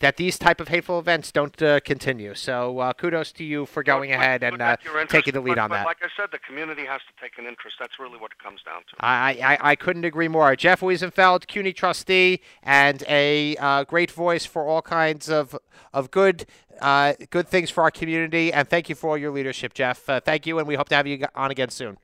that 0.02 0.18
these 0.18 0.38
type 0.38 0.60
of 0.60 0.68
hateful 0.68 1.00
events 1.00 1.32
don't 1.32 1.60
uh, 1.62 1.80
continue. 1.80 2.34
So 2.36 2.80
uh, 2.80 2.94
kudos 2.94 3.32
to 3.34 3.44
you 3.44 3.66
for 3.66 3.82
going 3.84 4.10
But- 4.10 4.16
ahead 4.20 4.42
but 4.42 4.54
and 4.54 4.62
uh, 4.62 4.78
taking 5.08 5.34
the 5.34 5.40
lead 5.42 5.56
But- 5.56 5.60
on 5.60 5.70
that. 5.72 5.86
Like 5.86 6.04
I 6.04 6.10
said, 6.16 6.30
the 6.32 6.40
community 6.40 6.86
has 6.86 7.02
to 7.02 7.22
take 7.22 7.38
an 7.38 7.46
interest. 7.46 7.78
That's 7.80 8.00
really 8.00 8.18
what 8.18 8.32
it 8.32 8.40
comes 8.44 8.62
down 8.64 8.82
to. 8.82 8.96
I, 9.00 9.40
I, 9.44 9.72
I 9.72 9.76
couldn't 9.76 10.04
agree 10.06 10.28
more. 10.28 10.56
Jeff 10.56 10.82
Wiesenfeld, 10.82 11.48
CUNY 11.48 11.74
trustee, 11.74 12.42
and 12.64 13.04
a 13.08 13.56
uh, 13.58 13.84
great 13.86 14.12
voice 14.12 14.46
for 14.46 14.68
all 14.68 14.82
kinds 14.82 15.30
of 15.30 15.58
of 15.94 16.10
good 16.12 16.46
uh, 16.82 17.14
good 17.30 17.48
things 17.48 17.70
for 17.70 17.84
our 17.84 17.92
community. 17.92 18.52
And 18.52 18.68
thank 18.68 18.90
you 18.90 18.96
for 18.96 19.12
all 19.12 19.18
your 19.18 19.32
leadership, 19.32 19.74
Jeff. 19.74 20.10
Uh, 20.10 20.20
thank 20.20 20.46
you, 20.48 20.58
and 20.60 20.68
we 20.68 20.76
hope 20.76 20.90
to 20.90 20.96
have 20.96 21.08
you 21.08 21.26
on 21.36 21.52
again 21.52 21.70
soon. 21.70 21.98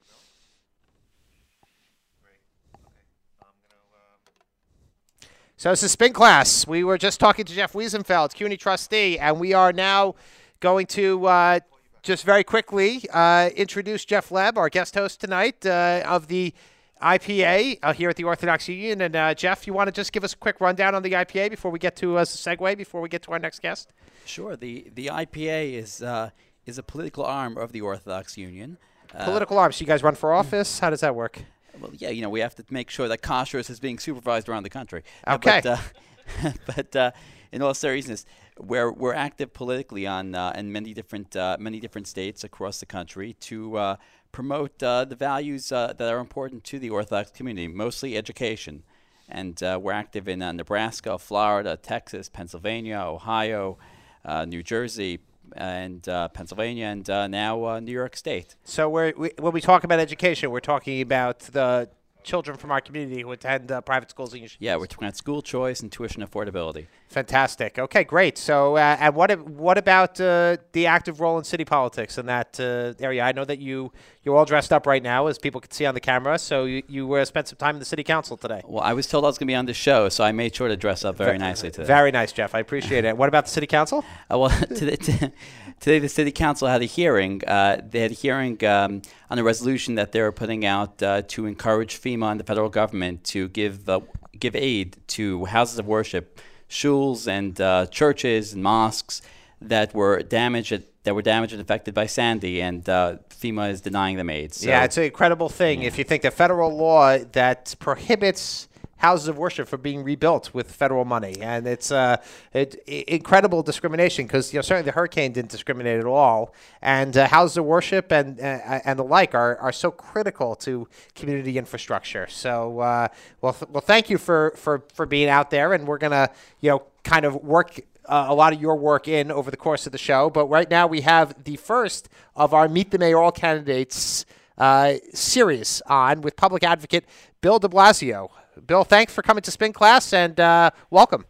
So 5.60 5.72
this 5.72 5.82
is 5.82 5.92
spin 5.92 6.14
class. 6.14 6.68
We 6.68 6.84
were 6.84 7.00
just 7.00 7.20
talking 7.20 7.44
to 7.44 7.52
Jeff 7.52 7.74
Wiesenfeld, 7.74 8.36
CUNY 8.36 8.58
trustee, 8.58 9.18
and 9.18 9.40
we 9.40 9.54
are 9.54 9.74
now 9.74 10.14
going 10.60 10.86
to 10.86 11.26
uh, 11.26 11.60
just 12.04 12.24
very 12.24 12.44
quickly 12.44 13.02
uh, 13.12 13.50
introduce 13.56 14.06
Jeff 14.06 14.30
Leb, 14.30 14.56
our 14.56 14.70
guest 14.70 14.94
host 14.94 15.20
tonight 15.20 15.66
uh, 15.66 16.04
of 16.06 16.28
the 16.28 16.54
IPA 17.02 17.80
uh, 17.82 17.92
here 17.92 18.08
at 18.08 18.18
the 18.18 18.24
Orthodox 18.24 18.68
Union. 18.70 19.02
And 19.02 19.16
uh, 19.16 19.34
Jeff, 19.34 19.66
you 19.66 19.74
want 19.74 19.88
to 19.88 19.92
just 19.92 20.12
give 20.12 20.24
us 20.24 20.34
a 20.34 20.38
quick 20.38 20.62
rundown 20.62 20.94
on 20.94 21.02
the 21.02 21.14
IPA 21.14 21.50
before 21.50 21.72
we 21.72 21.80
get 21.80 21.96
to 21.96 22.20
as 22.20 22.36
a 22.36 22.38
segue 22.38 22.78
before 22.78 23.02
we 23.02 23.10
get 23.10 23.24
to 23.24 23.32
our 23.32 23.40
next 23.40 23.64
guest? 23.64 23.94
Sure. 24.26 24.56
The 24.56 24.92
the 24.94 25.08
IPA 25.08 25.74
is 25.74 26.04
uh, 26.04 26.30
is 26.68 26.78
a 26.78 26.84
political 26.84 27.26
arm 27.26 27.58
of 27.58 27.72
the 27.72 27.82
Orthodox 27.82 28.38
Union. 28.38 28.78
Uh, 29.12 29.26
Political 29.26 29.58
arms. 29.58 29.78
So 29.78 29.82
you 29.82 29.88
guys 29.88 30.04
run 30.04 30.14
for 30.14 30.34
office. 30.34 30.78
How 30.78 30.92
does 30.92 31.00
that 31.00 31.16
work? 31.16 31.42
Well, 31.80 31.92
yeah, 31.98 32.10
you 32.10 32.22
know, 32.22 32.30
we 32.30 32.40
have 32.42 32.56
to 32.56 32.66
make 32.70 32.90
sure 32.90 33.08
that 33.08 33.22
kashrus 33.22 33.70
is 33.70 33.80
being 33.80 34.00
supervised 34.00 34.50
around 34.50 34.64
the 34.64 34.70
country. 34.70 35.04
Uh, 35.26 35.36
Okay. 35.36 35.62
but 35.64 35.66
uh, 35.66 36.52
but 36.76 36.96
uh, 36.96 37.12
in 37.52 37.62
all 37.62 37.74
seriousness, 37.74 38.26
we're 38.60 38.92
we're 38.92 39.14
active 39.14 39.54
politically 39.54 40.06
on 40.08 40.36
uh, 40.36 40.52
in 40.56 40.72
many 40.72 40.94
different 40.94 41.36
uh, 41.36 41.58
many 41.60 41.80
different 41.80 42.08
states 42.08 42.44
across 42.44 42.80
the 42.80 42.86
country 42.86 43.34
to 43.42 43.78
uh, 43.78 43.96
promote 44.32 44.82
uh, 44.84 45.06
the 45.06 45.16
values 45.16 45.72
uh, 45.72 45.94
that 45.98 46.12
are 46.14 46.20
important 46.20 46.64
to 46.66 46.80
the 46.80 46.90
Orthodox 46.90 47.32
community, 47.32 47.68
mostly 47.68 48.18
education. 48.18 48.84
And 49.30 49.62
uh, 49.62 49.78
we're 49.82 49.92
active 49.94 50.28
in 50.30 50.42
uh, 50.42 50.52
Nebraska, 50.54 51.18
Florida, 51.18 51.76
Texas, 51.76 52.30
Pennsylvania, 52.30 53.00
Ohio, 53.00 53.78
uh, 54.24 54.46
New 54.46 54.64
Jersey, 54.64 55.20
and 55.56 56.08
uh, 56.08 56.28
Pennsylvania, 56.30 56.86
and 56.86 57.10
uh, 57.10 57.28
now 57.28 57.66
uh, 57.66 57.80
New 57.80 57.92
York 57.92 58.16
State. 58.16 58.56
So 58.64 58.90
we, 58.90 59.32
when 59.38 59.54
we 59.54 59.62
talk 59.62 59.84
about 59.84 60.00
education, 60.00 60.52
we're 60.52 60.60
talking 60.60 61.02
about 61.02 61.40
the 61.40 61.90
children 62.28 62.58
from 62.58 62.72
our 62.72 62.82
community 62.82 63.22
who 63.22 63.32
attend 63.32 63.72
uh, 63.72 63.80
private 63.82 64.10
schools 64.10 64.34
and 64.34 64.56
Yeah, 64.60 64.76
we're 64.76 64.86
talking 64.86 65.08
about 65.08 65.18
school 65.18 65.42
choice 65.42 65.80
and 65.80 65.90
tuition 65.92 66.22
affordability. 66.22 66.86
Fantastic. 67.08 67.80
Okay, 67.80 68.04
great. 68.04 68.38
So, 68.38 68.76
uh, 68.76 68.98
and 69.00 69.16
what 69.16 69.30
what 69.48 69.78
about 69.78 70.20
uh, 70.20 70.58
the 70.74 70.86
active 70.88 71.22
role 71.22 71.38
in 71.38 71.46
city 71.46 71.64
politics 71.64 72.18
in 72.18 72.26
that 72.26 72.60
uh, 72.60 72.94
area? 73.00 73.24
I 73.24 73.32
know 73.32 73.46
that 73.46 73.60
you 73.60 73.94
you're 74.24 74.36
all 74.36 74.46
dressed 74.46 74.74
up 74.74 74.86
right 74.86 75.02
now, 75.02 75.28
as 75.28 75.40
people 75.40 75.62
can 75.62 75.72
see 75.72 75.86
on 75.86 75.94
the 75.94 76.02
camera. 76.02 76.38
So 76.38 76.66
you, 76.66 76.84
you 76.90 77.14
uh, 77.14 77.24
spent 77.24 77.48
some 77.48 77.58
time 77.58 77.76
in 77.76 77.80
the 77.80 77.86
city 77.86 78.04
council 78.04 78.36
today. 78.36 78.62
Well, 78.66 78.84
I 78.84 78.92
was 78.92 79.08
told 79.08 79.24
I 79.24 79.28
was 79.28 79.38
going 79.38 79.48
to 79.48 79.52
be 79.52 79.56
on 79.56 79.66
the 79.66 79.74
show, 79.74 80.10
so 80.10 80.26
I 80.26 80.34
made 80.34 80.54
sure 80.54 80.68
to 80.68 80.76
dress 80.76 81.06
up 81.06 81.16
very 81.16 81.38
nicely 81.38 81.72
today. 81.72 81.88
Very 81.88 82.12
nice, 82.12 82.34
Jeff. 82.34 82.54
I 82.54 82.60
appreciate 82.60 83.06
it. 83.06 83.16
What 83.16 83.30
about 83.30 83.46
the 83.46 83.52
city 83.52 83.68
council? 83.68 84.04
Uh, 84.30 84.38
well, 84.38 84.50
today, 84.76 84.98
t- 84.98 85.32
today 85.80 86.00
the 86.00 86.10
city 86.10 86.32
council 86.32 86.68
had 86.68 86.82
a 86.82 86.86
hearing. 86.86 87.42
Uh, 87.48 87.82
they 87.88 88.00
had 88.00 88.12
a 88.12 88.16
hearing 88.16 88.64
um, 88.66 89.02
on 89.30 89.40
a 89.40 89.44
resolution 89.44 89.96
that 89.96 90.12
they 90.12 90.22
were 90.22 90.32
putting 90.32 90.66
out 90.66 91.02
uh, 91.02 91.22
to 91.24 91.46
encourage 91.46 92.00
FEMA 92.00 92.32
and 92.32 92.40
the 92.40 92.44
federal 92.44 92.70
government 92.70 93.24
to 93.26 93.48
give 93.50 93.88
uh, 93.90 94.02
give 94.40 94.56
aid 94.56 94.98
to 95.08 95.46
houses 95.46 95.80
of 95.80 95.88
worship, 95.88 96.40
shuls, 96.70 97.28
and 97.28 97.60
uh, 97.60 97.86
churches 97.88 98.54
and 98.54 98.64
mosques 98.64 99.22
that 99.62 99.94
were 99.94 100.22
damaged 100.22 100.84
that 101.04 101.16
were 101.16 101.22
damaged 101.22 101.54
and 101.54 101.62
affected 101.62 101.94
by 101.94 102.06
Sandy, 102.06 102.62
and 102.62 102.88
uh, 102.90 103.18
FEMA 103.30 103.72
is 103.72 103.82
denying 103.82 104.18
them 104.18 104.30
aid. 104.30 104.54
So, 104.54 104.68
yeah, 104.68 104.84
it's 104.84 104.98
an 104.98 105.04
incredible 105.04 105.48
thing. 105.48 105.84
If 105.84 105.98
you 105.98 106.04
think 106.04 106.24
the 106.24 106.32
federal 106.32 106.76
law 106.76 107.18
that 107.18 107.76
prohibits 107.80 108.68
houses 108.98 109.28
of 109.28 109.38
worship 109.38 109.68
from 109.68 109.82
being 109.82 110.04
rebuilt 110.04 110.54
with 110.54 110.72
federal 110.72 111.06
money, 111.06 111.36
and 111.42 111.68
it's 111.68 111.92
uh, 111.92 112.18
it, 112.54 112.82
i- 112.88 113.04
incredible 113.08 113.62
discrimination 113.64 114.26
because 114.26 114.52
you 114.54 114.58
know 114.58 114.62
certainly 114.62 114.86
the 114.86 114.92
hurricane 114.92 115.32
didn't 115.32 115.52
discriminate 115.52 116.00
at 116.00 116.06
all, 116.06 116.54
and 116.82 117.16
uh, 117.18 117.28
houses 117.28 117.58
of 117.58 117.66
worship 117.66 118.12
and 118.12 118.40
uh, 118.40 118.44
and 118.86 118.98
the 119.00 119.04
like 119.04 119.36
are, 119.36 119.58
are 119.58 119.72
so 119.72 119.92
critical 119.92 120.56
to 120.56 120.88
community 121.16 121.58
infrastructure. 121.58 122.28
So 122.28 122.80
uh, 122.80 123.08
well, 123.42 123.54
th- 123.54 123.70
well, 123.72 123.82
thank 123.82 124.10
you 124.10 124.18
for, 124.18 124.54
for 124.56 124.84
for 124.94 125.06
being 125.06 125.30
out 125.30 125.50
there, 125.52 125.74
and 125.74 125.88
we're 125.88 125.98
gonna 126.00 126.30
you 126.62 126.70
know 126.72 126.84
kind 127.04 127.26
of 127.26 127.36
work 127.36 127.80
uh, 128.10 128.26
a 128.30 128.34
lot 128.34 128.54
of 128.54 128.62
your 128.62 128.76
work 128.78 129.08
in 129.08 129.32
over 129.32 129.52
the 129.52 129.58
course 129.58 129.86
of 129.86 129.92
the 129.92 129.98
show. 129.98 130.30
But 130.30 130.48
right 130.48 130.70
now 130.70 130.88
we 130.88 131.02
have 131.02 131.44
the 131.44 131.58
first 131.58 132.10
of 132.36 132.54
our 132.54 132.68
Meet 132.68 132.92
the 132.92 132.98
Mayoral 132.98 133.32
candidates 133.32 134.26
uh, 134.58 134.94
series 135.14 135.82
on 135.88 136.22
with 136.22 136.36
public 136.36 136.64
advocate 136.64 137.06
Bill 137.42 137.60
de 137.60 137.68
Blasio. 137.68 138.30
Bill, 138.66 138.84
thanks 138.84 139.14
for 139.14 139.22
coming 139.22 139.42
to 139.44 139.52
Spin 139.52 139.74
Class 139.74 140.14
and 140.14 140.40
uh, 140.40 140.72
welcome. 140.90 141.26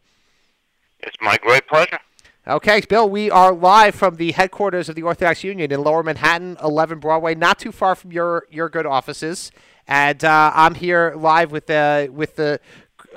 It's 1.00 1.18
my 1.22 1.38
great 1.38 1.68
pleasure. 1.68 2.00
Okay, 2.48 2.82
Bill, 2.82 3.10
we 3.10 3.30
are 3.30 3.54
live 3.54 3.94
from 3.94 4.16
the 4.16 4.32
headquarters 4.32 4.88
of 4.88 4.96
the 4.96 5.04
Orthodox 5.04 5.44
Union 5.44 5.72
in 5.72 5.84
Lower 5.84 6.02
Manhattan, 6.02 6.58
11 6.64 7.00
Broadway, 7.00 7.36
not 7.36 7.60
too 7.60 7.72
far 7.72 7.94
from 7.94 8.12
your, 8.12 8.46
your 8.50 8.70
good 8.70 8.86
offices. 8.86 9.52
And 9.88 10.24
uh, 10.24 10.52
I'm 10.56 10.76
here 10.76 11.14
live 11.18 11.52
with 11.52 11.68
the 11.68 12.10
with 12.12 12.36
the 12.36 12.60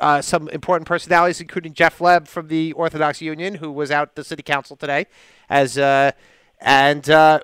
uh, 0.01 0.23
some 0.23 0.49
important 0.49 0.87
personalities, 0.87 1.41
including 1.41 1.75
Jeff 1.75 1.99
Leb 1.99 2.29
from 2.29 2.49
the 2.49 2.73
Orthodox 2.73 3.21
Union, 3.21 3.57
who 3.57 3.71
was 3.73 3.91
out 3.91 4.09
at 4.09 4.15
the 4.15 4.25
City 4.25 4.43
Council 4.43 4.77
today. 4.77 5.07
As 5.49 5.77
uh, 5.79 6.13
and 6.61 7.09
uh, 7.11 7.41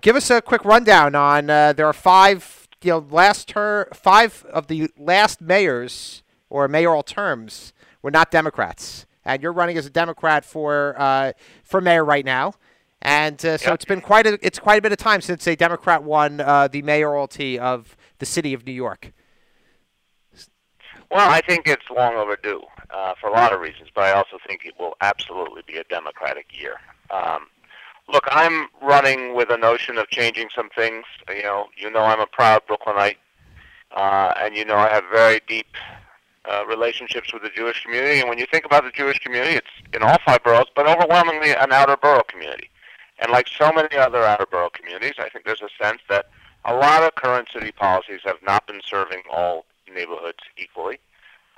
give 0.00 0.16
us 0.16 0.28
a 0.30 0.42
quick 0.42 0.64
rundown 0.64 1.14
on 1.14 1.50
uh, 1.50 1.72
there 1.72 1.86
are 1.86 1.92
five 1.92 2.61
you 2.84 2.90
know 2.92 3.06
last 3.10 3.48
ter- 3.48 3.88
five 3.94 4.44
of 4.52 4.66
the 4.66 4.90
last 4.98 5.40
mayors 5.40 6.22
or 6.50 6.68
mayoral 6.68 7.02
terms 7.02 7.72
were 8.02 8.10
not 8.10 8.30
Democrats, 8.30 9.06
and 9.24 9.42
you're 9.42 9.52
running 9.52 9.76
as 9.78 9.86
a 9.86 9.90
Democrat 9.90 10.44
for 10.44 10.94
uh, 10.98 11.32
for 11.64 11.80
mayor 11.80 12.04
right 12.04 12.24
now. 12.24 12.54
And 13.04 13.44
uh, 13.44 13.58
so 13.58 13.70
Yep. 13.70 13.74
it's 13.74 13.84
been 13.84 14.00
quite 14.00 14.26
a 14.26 14.38
it's 14.46 14.58
quite 14.58 14.78
a 14.78 14.82
bit 14.82 14.92
of 14.92 14.98
time 14.98 15.20
since 15.20 15.46
a 15.46 15.56
Democrat 15.56 16.02
won 16.04 16.40
uh, 16.40 16.68
the 16.68 16.82
mayoralty 16.82 17.58
of 17.58 17.96
the 18.18 18.26
city 18.26 18.54
of 18.54 18.64
New 18.66 18.72
York. 18.72 19.12
Well, 21.10 21.28
I 21.30 21.42
think 21.42 21.68
it's 21.68 21.82
long 21.94 22.14
overdue 22.14 22.62
uh, 22.90 23.14
for 23.20 23.28
a 23.28 23.32
lot 23.32 23.52
of 23.52 23.60
reasons, 23.60 23.88
but 23.94 24.04
I 24.04 24.12
also 24.12 24.38
think 24.46 24.64
it 24.64 24.72
will 24.78 24.94
absolutely 25.02 25.62
be 25.66 25.76
a 25.76 25.84
Democratic 25.84 26.46
year. 26.58 26.76
Um, 27.10 27.48
look, 28.10 28.24
I'm 28.30 28.68
running 28.80 29.34
with 29.34 29.50
a 29.50 29.56
notion 29.56 29.98
of 29.98 30.08
changing 30.08 30.48
some 30.54 30.68
things. 30.70 31.04
You 31.28 31.42
know, 31.42 31.66
you 31.76 31.90
know, 31.90 32.00
I'm 32.00 32.20
a 32.20 32.26
proud 32.26 32.62
Brooklynite, 32.66 33.18
uh, 33.94 34.34
and 34.38 34.56
you 34.56 34.64
know, 34.64 34.76
I 34.76 34.88
have 34.88 35.04
very 35.12 35.40
deep 35.46 35.66
uh, 36.50 36.64
relationships 36.66 37.32
with 37.32 37.42
the 37.42 37.50
Jewish 37.50 37.84
community. 37.84 38.20
And 38.20 38.28
when 38.28 38.38
you 38.38 38.46
think 38.50 38.64
about 38.64 38.84
the 38.84 38.90
Jewish 38.90 39.18
community, 39.18 39.54
it's 39.54 39.94
in 39.94 40.02
all 40.02 40.16
five 40.24 40.42
boroughs, 40.42 40.66
but 40.74 40.88
overwhelmingly 40.88 41.52
an 41.52 41.72
outer 41.72 41.96
borough 41.96 42.24
community. 42.26 42.68
And 43.18 43.30
like 43.30 43.46
so 43.46 43.70
many 43.72 43.96
other 43.96 44.24
outer 44.24 44.46
borough 44.50 44.70
communities, 44.70 45.14
I 45.18 45.28
think 45.28 45.44
there's 45.44 45.62
a 45.62 45.84
sense 45.84 46.00
that 46.08 46.26
a 46.64 46.74
lot 46.74 47.02
of 47.02 47.14
current 47.14 47.48
city 47.52 47.72
policies 47.72 48.20
have 48.24 48.38
not 48.44 48.66
been 48.66 48.80
serving 48.84 49.22
all 49.30 49.64
neighborhoods 49.92 50.38
equally. 50.56 50.98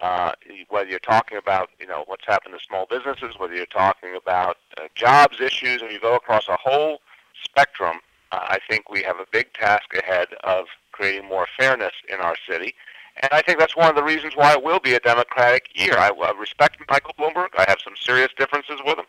Uh, 0.05 0.33
whether 0.69 0.91
you're 0.91 0.99
talking 0.99 1.39
about 1.39 1.71
you 1.81 1.87
know 1.87 2.05
what's 2.07 2.27
happened 2.27 2.55
to 2.55 2.63
small 2.63 2.85
businesses, 2.91 3.39
whether 3.39 3.55
you're 3.55 3.65
talking 3.65 4.15
about 4.15 4.59
uh, 4.77 4.83
jobs 4.95 5.41
issues, 5.41 5.81
and 5.81 5.91
you 5.91 5.99
go 5.99 6.15
across 6.15 6.47
a 6.47 6.59
whole 6.63 7.01
spectrum, 7.43 8.01
uh, 8.31 8.41
I 8.43 8.59
think 8.69 8.91
we 8.91 9.03
have 9.03 9.17
a 9.17 9.25
big 9.33 9.55
task 9.55 9.95
ahead 9.95 10.29
of 10.45 10.67
creating 10.93 11.27
more 11.27 11.47
fairness 11.59 11.95
in 12.11 12.17
our 12.17 12.35
city. 12.47 12.75
And 13.23 13.33
I 13.33 13.41
think 13.41 13.59
that's 13.59 13.77
one 13.77 13.89
of 13.89 13.97
the 13.97 14.03
reasons 14.03 14.37
why 14.37 14.53
it 14.53 14.63
will 14.63 14.79
be 14.79 14.93
a 14.93 15.01
Democratic 15.01 15.71
year. 15.75 15.95
I 15.97 16.11
uh, 16.11 16.35
respect 16.35 16.77
Michael 16.91 17.15
Bloomberg. 17.19 17.49
I 17.57 17.65
have 17.67 17.79
some 17.83 17.95
serious 17.99 18.29
differences 18.37 18.81
with 18.85 18.99
him. 18.99 19.07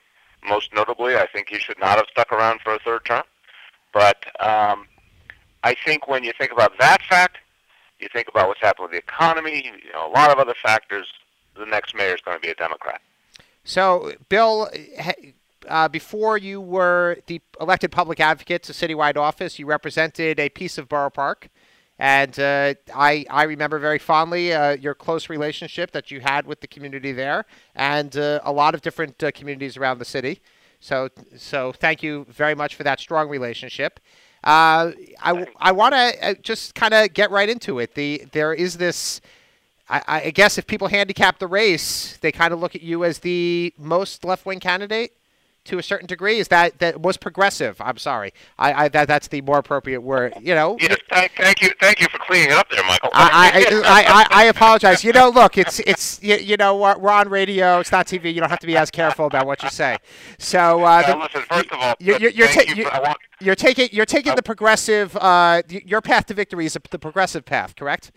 Most 0.48 0.74
notably, 0.74 1.18
I 1.18 1.28
think 1.28 1.50
he 1.50 1.60
should 1.60 1.78
not 1.78 1.98
have 1.98 2.06
stuck 2.10 2.32
around 2.32 2.62
for 2.62 2.74
a 2.74 2.80
third 2.80 3.04
term. 3.04 3.24
But 3.92 4.24
um, 4.40 4.88
I 5.62 5.76
think 5.86 6.08
when 6.08 6.24
you 6.24 6.32
think 6.40 6.54
about 6.54 6.72
that 6.80 7.02
fact, 7.02 7.40
you 8.00 8.08
think 8.12 8.28
about 8.28 8.48
what's 8.48 8.62
happened 8.62 8.90
with 8.90 8.92
the 8.92 8.98
economy, 8.98 9.66
you 9.66 9.92
know, 9.94 10.08
a 10.08 10.12
lot 10.12 10.32
of 10.32 10.38
other 10.38 10.56
factors, 10.62 11.08
the 11.58 11.66
next 11.66 11.96
mayor 11.96 12.16
is 12.16 12.22
going 12.22 12.38
to 12.38 12.42
be 12.42 12.50
a 12.50 12.56
Democrat. 12.56 13.02
So, 13.64 14.14
Bill, 14.30 14.70
uh, 15.68 15.88
before 15.88 16.38
you 16.38 16.62
were 16.62 17.18
the 17.28 17.42
elected 17.60 17.92
public 17.92 18.20
advocate 18.20 18.64
to 18.64 18.74
citywide 18.74 19.18
office, 19.18 19.58
you 19.58 19.66
represented 19.66 20.40
a 20.40 20.50
piece 20.50 20.78
of 20.78 20.88
Borough 20.88 21.10
Park. 21.10 21.50
And 21.98 22.38
uh, 22.40 22.74
I, 22.94 23.26
I 23.30 23.44
remember 23.44 23.80
very 23.80 24.00
fondly 24.00 24.54
uh, 24.54 24.72
your 24.72 24.94
close 24.94 25.30
relationship 25.30 25.92
that 25.92 26.12
you 26.12 26.20
had 26.20 26.46
with 26.46 26.60
the 26.60 26.68
community 26.68 27.14
there 27.14 27.46
and 27.74 28.16
uh, 28.18 28.42
a 28.44 28.52
lot 28.52 28.76
of 28.76 28.82
different 28.82 29.24
uh, 29.24 29.32
communities 29.32 29.78
around 29.78 30.00
the 30.00 30.06
city. 30.06 30.42
So, 30.82 31.10
so 31.38 31.72
thank 31.72 32.04
you 32.04 32.26
very 32.30 32.54
much 32.54 32.76
for 32.76 32.84
that 32.84 33.00
strong 33.00 33.30
relationship. 33.30 34.02
Uh, 34.46 34.92
I, 35.22 35.48
I 35.58 35.72
want 35.72 35.96
to 35.96 36.30
uh, 36.30 36.34
just 36.42 36.76
kind 36.76 36.94
of 36.94 37.14
get 37.14 37.32
right 37.32 37.50
into 37.50 37.80
it. 37.80 37.96
The 37.96 38.26
there 38.32 38.54
is 38.54 38.78
this 38.78 39.20
I, 39.90 40.02
I 40.08 40.30
guess 40.32 40.58
if 40.58 40.68
people 40.68 40.88
handicap 40.88 41.40
the 41.40 41.48
race, 41.48 42.18
they 42.18 42.32
kind 42.32 42.54
of 42.54 42.60
look 42.60 42.76
at 42.76 42.82
you 42.82 43.04
as 43.04 43.20
the 43.20 43.74
most 43.78 44.24
left 44.24 44.46
wing 44.46 44.60
candidate 44.60 45.14
to 45.66 45.78
a 45.78 45.84
certain 45.84 46.08
degree. 46.08 46.40
Is 46.40 46.48
that 46.50 46.80
that 46.80 47.02
was 47.02 47.18
progressive? 47.18 47.80
I'm 47.82 47.98
sorry. 47.98 48.34
I, 48.58 48.86
I 48.86 48.88
that 48.90 49.08
that's 49.08 49.28
the 49.28 49.42
more 49.42 49.58
appropriate 49.58 50.02
word. 50.02 50.34
You 50.42 50.56
know. 50.56 50.78
Yes. 50.86 50.98
Thank, 51.10 51.32
thank 51.36 51.62
you. 51.64 51.72
Thank 51.80 52.00
you 52.00 52.08
for 52.10 52.20
cleaning 52.20 52.52
it 52.52 52.58
up 52.58 52.70
there, 52.70 52.84
Michael. 52.84 53.10
I 53.14 53.66
I, 53.86 54.04
I, 54.04 54.28
I, 54.30 54.44
apologize. 54.46 55.04
You 55.04 55.14
know, 55.14 55.30
look, 55.30 55.58
it's 55.58 55.80
it's 55.80 56.22
you, 56.22 56.36
you 56.36 56.58
know 56.58 56.78
we're 56.78 57.12
on 57.12 57.28
radio. 57.30 57.80
It's 57.80 57.92
not 57.92 58.06
TV. 58.06 58.32
You 58.32 58.40
don't 58.40 58.50
have 58.50 58.60
to 58.60 58.68
be 58.68 58.78
as 58.78 58.92
careful 58.92 59.26
about 59.26 59.48
what 59.48 59.64
you 59.64 59.70
say. 59.70 59.98
So 60.38 60.84
uh, 60.84 61.08
the, 61.08 61.18
listen. 61.18 61.42
First 61.50 61.72
of 61.72 61.80
all, 61.80 61.96
you're, 62.00 62.20
you're, 62.20 62.32
you're, 62.32 62.48
ta- 62.48 62.74
you, 62.76 62.88
you're 63.42 63.56
taking 63.56 63.90
you're 63.92 64.06
taking 64.06 64.36
the 64.36 64.44
progressive. 64.44 65.16
Uh, 65.18 65.64
your 65.70 66.02
path 66.02 66.28
to 66.28 66.36
victory 66.36 66.66
is 66.66 66.78
the 66.92 67.00
progressive 67.00 67.46
path, 67.46 67.76
correct? 67.76 68.12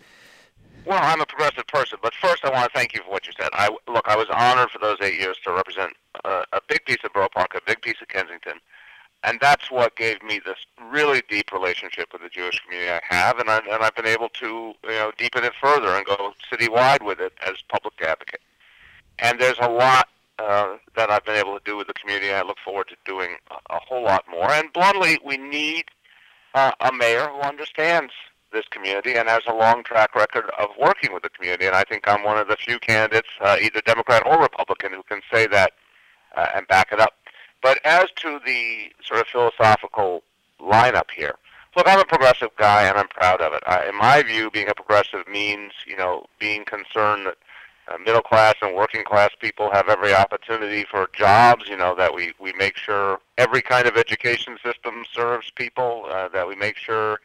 Well, 0.88 1.00
I'm 1.02 1.20
a 1.20 1.26
progressive 1.26 1.66
person, 1.66 1.98
but 2.02 2.14
first 2.14 2.46
I 2.46 2.50
want 2.50 2.72
to 2.72 2.78
thank 2.78 2.94
you 2.94 3.02
for 3.02 3.10
what 3.10 3.26
you 3.26 3.34
said. 3.38 3.50
I 3.52 3.68
look, 3.86 4.08
I 4.08 4.16
was 4.16 4.26
honored 4.32 4.70
for 4.70 4.78
those 4.78 4.96
eight 5.02 5.20
years 5.20 5.36
to 5.44 5.52
represent 5.52 5.92
a, 6.24 6.44
a 6.54 6.62
big 6.66 6.82
piece 6.86 6.96
of 7.04 7.12
Borough 7.12 7.28
Park, 7.28 7.54
a 7.54 7.60
big 7.66 7.82
piece 7.82 8.00
of 8.00 8.08
Kensington, 8.08 8.54
and 9.22 9.38
that's 9.38 9.70
what 9.70 9.96
gave 9.96 10.22
me 10.22 10.40
this 10.42 10.56
really 10.90 11.22
deep 11.28 11.52
relationship 11.52 12.08
with 12.10 12.22
the 12.22 12.30
Jewish 12.30 12.58
community 12.60 12.90
I 12.90 13.00
have, 13.14 13.38
and, 13.38 13.50
I, 13.50 13.58
and 13.58 13.82
I've 13.82 13.94
been 13.96 14.06
able 14.06 14.30
to 14.30 14.46
you 14.82 14.88
know 14.88 15.12
deepen 15.18 15.44
it 15.44 15.52
further 15.60 15.88
and 15.88 16.06
go 16.06 16.32
citywide 16.50 17.04
with 17.04 17.20
it 17.20 17.34
as 17.46 17.56
public 17.68 18.00
advocate. 18.00 18.40
And 19.18 19.38
there's 19.38 19.58
a 19.60 19.68
lot 19.68 20.08
uh, 20.38 20.78
that 20.96 21.10
I've 21.10 21.26
been 21.26 21.36
able 21.36 21.58
to 21.58 21.64
do 21.66 21.76
with 21.76 21.88
the 21.88 21.94
community. 21.94 22.32
I 22.32 22.40
look 22.40 22.56
forward 22.64 22.88
to 22.88 22.96
doing 23.04 23.36
a, 23.50 23.74
a 23.74 23.78
whole 23.78 24.04
lot 24.04 24.24
more. 24.30 24.50
And 24.50 24.72
bluntly, 24.72 25.18
we 25.22 25.36
need 25.36 25.84
uh, 26.54 26.72
a 26.80 26.90
mayor 26.94 27.28
who 27.28 27.40
understands 27.40 28.14
this 28.52 28.66
community 28.70 29.14
and 29.14 29.28
has 29.28 29.42
a 29.46 29.54
long 29.54 29.82
track 29.84 30.14
record 30.14 30.50
of 30.58 30.68
working 30.78 31.12
with 31.12 31.22
the 31.22 31.28
community. 31.28 31.66
And 31.66 31.74
I 31.74 31.84
think 31.84 32.08
I'm 32.08 32.24
one 32.24 32.38
of 32.38 32.48
the 32.48 32.56
few 32.56 32.78
candidates, 32.78 33.28
uh, 33.40 33.56
either 33.60 33.80
Democrat 33.82 34.22
or 34.26 34.40
Republican, 34.40 34.92
who 34.92 35.02
can 35.02 35.20
say 35.32 35.46
that 35.48 35.72
uh, 36.36 36.46
and 36.54 36.66
back 36.68 36.88
it 36.92 37.00
up. 37.00 37.14
But 37.62 37.80
as 37.84 38.06
to 38.16 38.40
the 38.44 38.92
sort 39.04 39.20
of 39.20 39.26
philosophical 39.26 40.22
lineup 40.60 41.10
here, 41.14 41.34
look, 41.76 41.86
I'm 41.88 42.00
a 42.00 42.04
progressive 42.04 42.50
guy 42.56 42.84
and 42.84 42.96
I'm 42.96 43.08
proud 43.08 43.40
of 43.40 43.52
it. 43.52 43.62
I, 43.66 43.88
in 43.88 43.96
my 43.96 44.22
view, 44.22 44.50
being 44.50 44.68
a 44.68 44.74
progressive 44.74 45.26
means, 45.28 45.72
you 45.86 45.96
know, 45.96 46.26
being 46.38 46.64
concerned 46.64 47.26
that 47.26 47.36
uh, 47.88 47.98
middle 47.98 48.22
class 48.22 48.54
and 48.60 48.74
working 48.74 49.04
class 49.04 49.30
people 49.40 49.70
have 49.70 49.88
every 49.88 50.14
opportunity 50.14 50.84
for 50.84 51.08
jobs. 51.14 51.68
You 51.68 51.76
know 51.76 51.94
that 51.94 52.14
we 52.14 52.32
we 52.38 52.52
make 52.52 52.76
sure 52.76 53.18
every 53.38 53.62
kind 53.62 53.86
of 53.86 53.96
education 53.96 54.58
system 54.62 55.04
serves 55.10 55.50
people. 55.50 56.04
Uh, 56.10 56.28
that 56.28 56.46
we 56.46 56.54
make 56.54 56.76
sure 56.76 57.18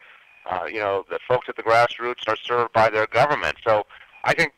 uh, 0.46 0.64
you 0.66 0.78
know, 0.78 1.04
the 1.08 1.18
folks 1.26 1.48
at 1.48 1.56
the 1.56 1.62
grassroots 1.62 2.28
are 2.28 2.36
served 2.36 2.72
by 2.72 2.90
their 2.90 3.06
government. 3.06 3.56
So 3.64 3.86
I 4.24 4.34
think 4.34 4.52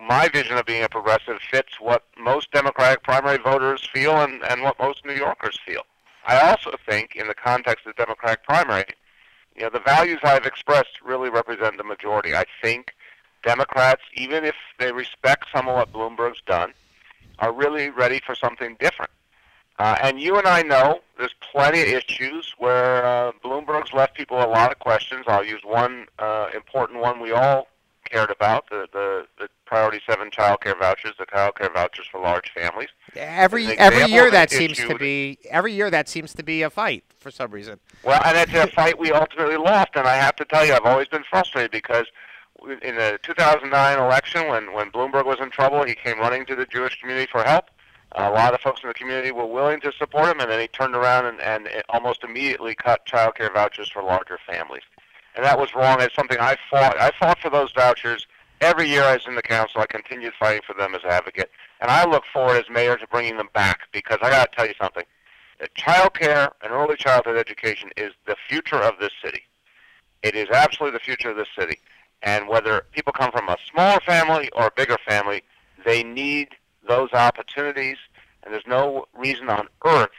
my 0.00 0.28
vision 0.28 0.56
of 0.56 0.66
being 0.66 0.82
a 0.82 0.88
progressive 0.88 1.38
fits 1.50 1.80
what 1.80 2.04
most 2.18 2.50
Democratic 2.52 3.02
primary 3.02 3.38
voters 3.38 3.88
feel 3.92 4.16
and, 4.16 4.42
and 4.44 4.62
what 4.62 4.78
most 4.78 5.04
New 5.04 5.14
Yorkers 5.14 5.58
feel. 5.64 5.82
I 6.26 6.38
also 6.50 6.72
think, 6.88 7.16
in 7.16 7.28
the 7.28 7.34
context 7.34 7.86
of 7.86 7.94
the 7.96 8.04
Democratic 8.04 8.44
primary, 8.44 8.84
you 9.56 9.62
know, 9.62 9.70
the 9.70 9.80
values 9.80 10.18
I've 10.22 10.46
expressed 10.46 11.00
really 11.04 11.30
represent 11.30 11.76
the 11.76 11.84
majority. 11.84 12.34
I 12.34 12.44
think 12.62 12.92
Democrats, 13.42 14.02
even 14.14 14.44
if 14.44 14.54
they 14.78 14.92
respect 14.92 15.46
some 15.54 15.68
of 15.68 15.74
what 15.74 15.92
Bloomberg's 15.92 16.42
done, 16.46 16.72
are 17.38 17.52
really 17.52 17.90
ready 17.90 18.20
for 18.24 18.34
something 18.34 18.76
different. 18.78 19.10
Uh, 19.80 19.96
and 20.02 20.20
you 20.20 20.36
and 20.36 20.46
I 20.46 20.60
know 20.60 21.00
there's 21.16 21.34
plenty 21.40 21.80
of 21.80 21.88
issues 21.88 22.54
where 22.58 23.02
uh, 23.02 23.32
Bloomberg's 23.42 23.94
left 23.94 24.14
people 24.14 24.36
a 24.36 24.44
lot 24.44 24.70
of 24.70 24.78
questions. 24.78 25.24
I'll 25.26 25.42
use 25.42 25.62
one 25.64 26.04
uh, 26.18 26.48
important 26.54 27.00
one 27.00 27.18
we 27.18 27.32
all 27.32 27.66
cared 28.04 28.30
about: 28.30 28.68
the 28.68 28.88
the, 28.92 29.26
the 29.38 29.48
Priority 29.64 30.02
Seven 30.06 30.30
child 30.30 30.60
care 30.60 30.76
vouchers, 30.78 31.14
the 31.18 31.24
child 31.24 31.54
care 31.54 31.70
vouchers 31.72 32.06
for 32.12 32.20
large 32.20 32.52
families. 32.52 32.90
Every 33.16 33.68
every 33.78 34.12
year 34.12 34.30
that 34.30 34.50
seems 34.50 34.76
to 34.76 34.96
be 34.96 35.38
every 35.48 35.72
year 35.72 35.90
that 35.90 36.10
seems 36.10 36.34
to 36.34 36.42
be 36.42 36.60
a 36.60 36.68
fight 36.68 37.02
for 37.18 37.30
some 37.30 37.50
reason. 37.50 37.80
Well, 38.04 38.20
and 38.26 38.36
it's 38.36 38.52
a 38.52 38.66
fight 38.66 38.98
we 38.98 39.12
ultimately 39.12 39.56
lost. 39.56 39.92
And 39.94 40.06
I 40.06 40.16
have 40.16 40.36
to 40.36 40.44
tell 40.44 40.66
you, 40.66 40.74
I've 40.74 40.84
always 40.84 41.08
been 41.08 41.24
frustrated 41.30 41.70
because 41.70 42.04
in 42.82 42.96
the 42.96 43.18
2009 43.22 43.98
election, 43.98 44.46
when 44.46 44.74
when 44.74 44.90
Bloomberg 44.90 45.24
was 45.24 45.38
in 45.40 45.48
trouble, 45.48 45.84
he 45.84 45.94
came 45.94 46.18
running 46.18 46.44
to 46.44 46.54
the 46.54 46.66
Jewish 46.66 47.00
community 47.00 47.26
for 47.32 47.42
help 47.42 47.70
a 48.12 48.30
lot 48.30 48.54
of 48.54 48.60
folks 48.60 48.82
in 48.82 48.88
the 48.88 48.94
community 48.94 49.30
were 49.30 49.46
willing 49.46 49.80
to 49.80 49.92
support 49.92 50.28
him, 50.28 50.40
and 50.40 50.50
then 50.50 50.60
he 50.60 50.68
turned 50.68 50.94
around 50.94 51.26
and, 51.26 51.40
and 51.40 51.68
almost 51.88 52.24
immediately 52.24 52.74
cut 52.74 53.04
child 53.06 53.36
care 53.36 53.52
vouchers 53.52 53.88
for 53.88 54.02
larger 54.02 54.38
families. 54.46 54.82
And 55.36 55.44
that 55.44 55.58
was 55.58 55.74
wrong. 55.74 56.00
It's 56.00 56.14
something 56.14 56.38
I 56.40 56.56
fought. 56.70 56.98
I 56.98 57.12
fought 57.18 57.38
for 57.38 57.50
those 57.50 57.70
vouchers 57.72 58.26
every 58.60 58.88
year 58.88 59.02
I 59.02 59.14
was 59.14 59.26
in 59.26 59.36
the 59.36 59.42
council. 59.42 59.80
I 59.80 59.86
continued 59.86 60.32
fighting 60.38 60.62
for 60.66 60.74
them 60.74 60.94
as 60.94 61.04
advocate. 61.04 61.50
And 61.80 61.90
I 61.90 62.04
look 62.04 62.24
forward 62.32 62.56
as 62.56 62.68
mayor 62.68 62.96
to 62.96 63.06
bringing 63.06 63.36
them 63.36 63.48
back 63.54 63.82
because 63.92 64.18
I 64.22 64.30
got 64.30 64.50
to 64.50 64.56
tell 64.56 64.66
you 64.66 64.74
something. 64.80 65.04
Child 65.74 66.14
care 66.14 66.50
and 66.62 66.72
early 66.72 66.96
childhood 66.96 67.36
education 67.36 67.90
is 67.96 68.12
the 68.26 68.36
future 68.48 68.76
of 68.76 68.94
this 68.98 69.12
city. 69.22 69.42
It 70.22 70.34
is 70.34 70.48
absolutely 70.50 70.96
the 70.98 71.04
future 71.04 71.30
of 71.30 71.36
this 71.36 71.48
city. 71.56 71.78
And 72.22 72.48
whether 72.48 72.82
people 72.92 73.12
come 73.12 73.30
from 73.30 73.48
a 73.48 73.56
smaller 73.70 74.00
family 74.00 74.50
or 74.54 74.66
a 74.66 74.70
bigger 74.76 74.98
family, 75.06 75.42
they 75.84 76.02
need 76.02 76.48
those 76.90 77.12
opportunities, 77.12 77.96
and 78.42 78.52
there's 78.52 78.66
no 78.66 79.06
reason 79.16 79.48
on 79.48 79.68
earth 79.86 80.10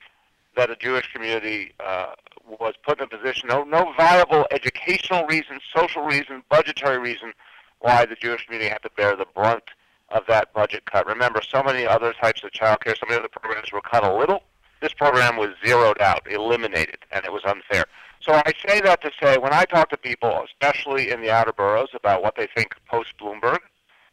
that 0.55 0.69
a 0.69 0.75
Jewish 0.77 1.11
community 1.11 1.73
uh, 1.85 2.13
was 2.47 2.73
put 2.81 2.99
in 2.99 3.03
a 3.03 3.07
position, 3.07 3.49
no, 3.49 3.63
no 3.63 3.93
viable 3.97 4.47
educational 4.51 5.25
reason, 5.25 5.59
social 5.75 6.03
reason, 6.03 6.41
budgetary 6.49 6.97
reason 6.97 7.33
why 7.79 8.05
the 8.05 8.15
Jewish 8.15 8.45
community 8.45 8.69
had 8.69 8.81
to 8.83 8.89
bear 8.95 9.17
the 9.17 9.25
brunt 9.35 9.63
of 10.09 10.23
that 10.27 10.53
budget 10.53 10.85
cut. 10.85 11.05
Remember, 11.07 11.41
so 11.41 11.61
many 11.61 11.85
other 11.85 12.13
types 12.13 12.41
of 12.43 12.51
child 12.51 12.79
care, 12.79 12.95
so 12.95 13.05
many 13.07 13.19
other 13.19 13.29
programs 13.29 13.71
were 13.71 13.81
cut 13.81 14.03
a 14.03 14.13
little. 14.13 14.43
This 14.81 14.93
program 14.93 15.35
was 15.35 15.49
zeroed 15.65 15.99
out, 15.99 16.21
eliminated, 16.31 16.99
and 17.11 17.25
it 17.25 17.33
was 17.33 17.43
unfair. 17.45 17.85
So 18.21 18.33
I 18.33 18.53
say 18.65 18.79
that 18.81 19.01
to 19.01 19.11
say, 19.21 19.37
when 19.37 19.53
I 19.53 19.65
talk 19.65 19.89
to 19.89 19.97
people, 19.97 20.45
especially 20.45 21.11
in 21.11 21.21
the 21.21 21.31
outer 21.31 21.51
boroughs, 21.51 21.89
about 21.93 22.23
what 22.23 22.35
they 22.35 22.47
think 22.55 22.75
post 22.89 23.13
Bloomberg, 23.19 23.59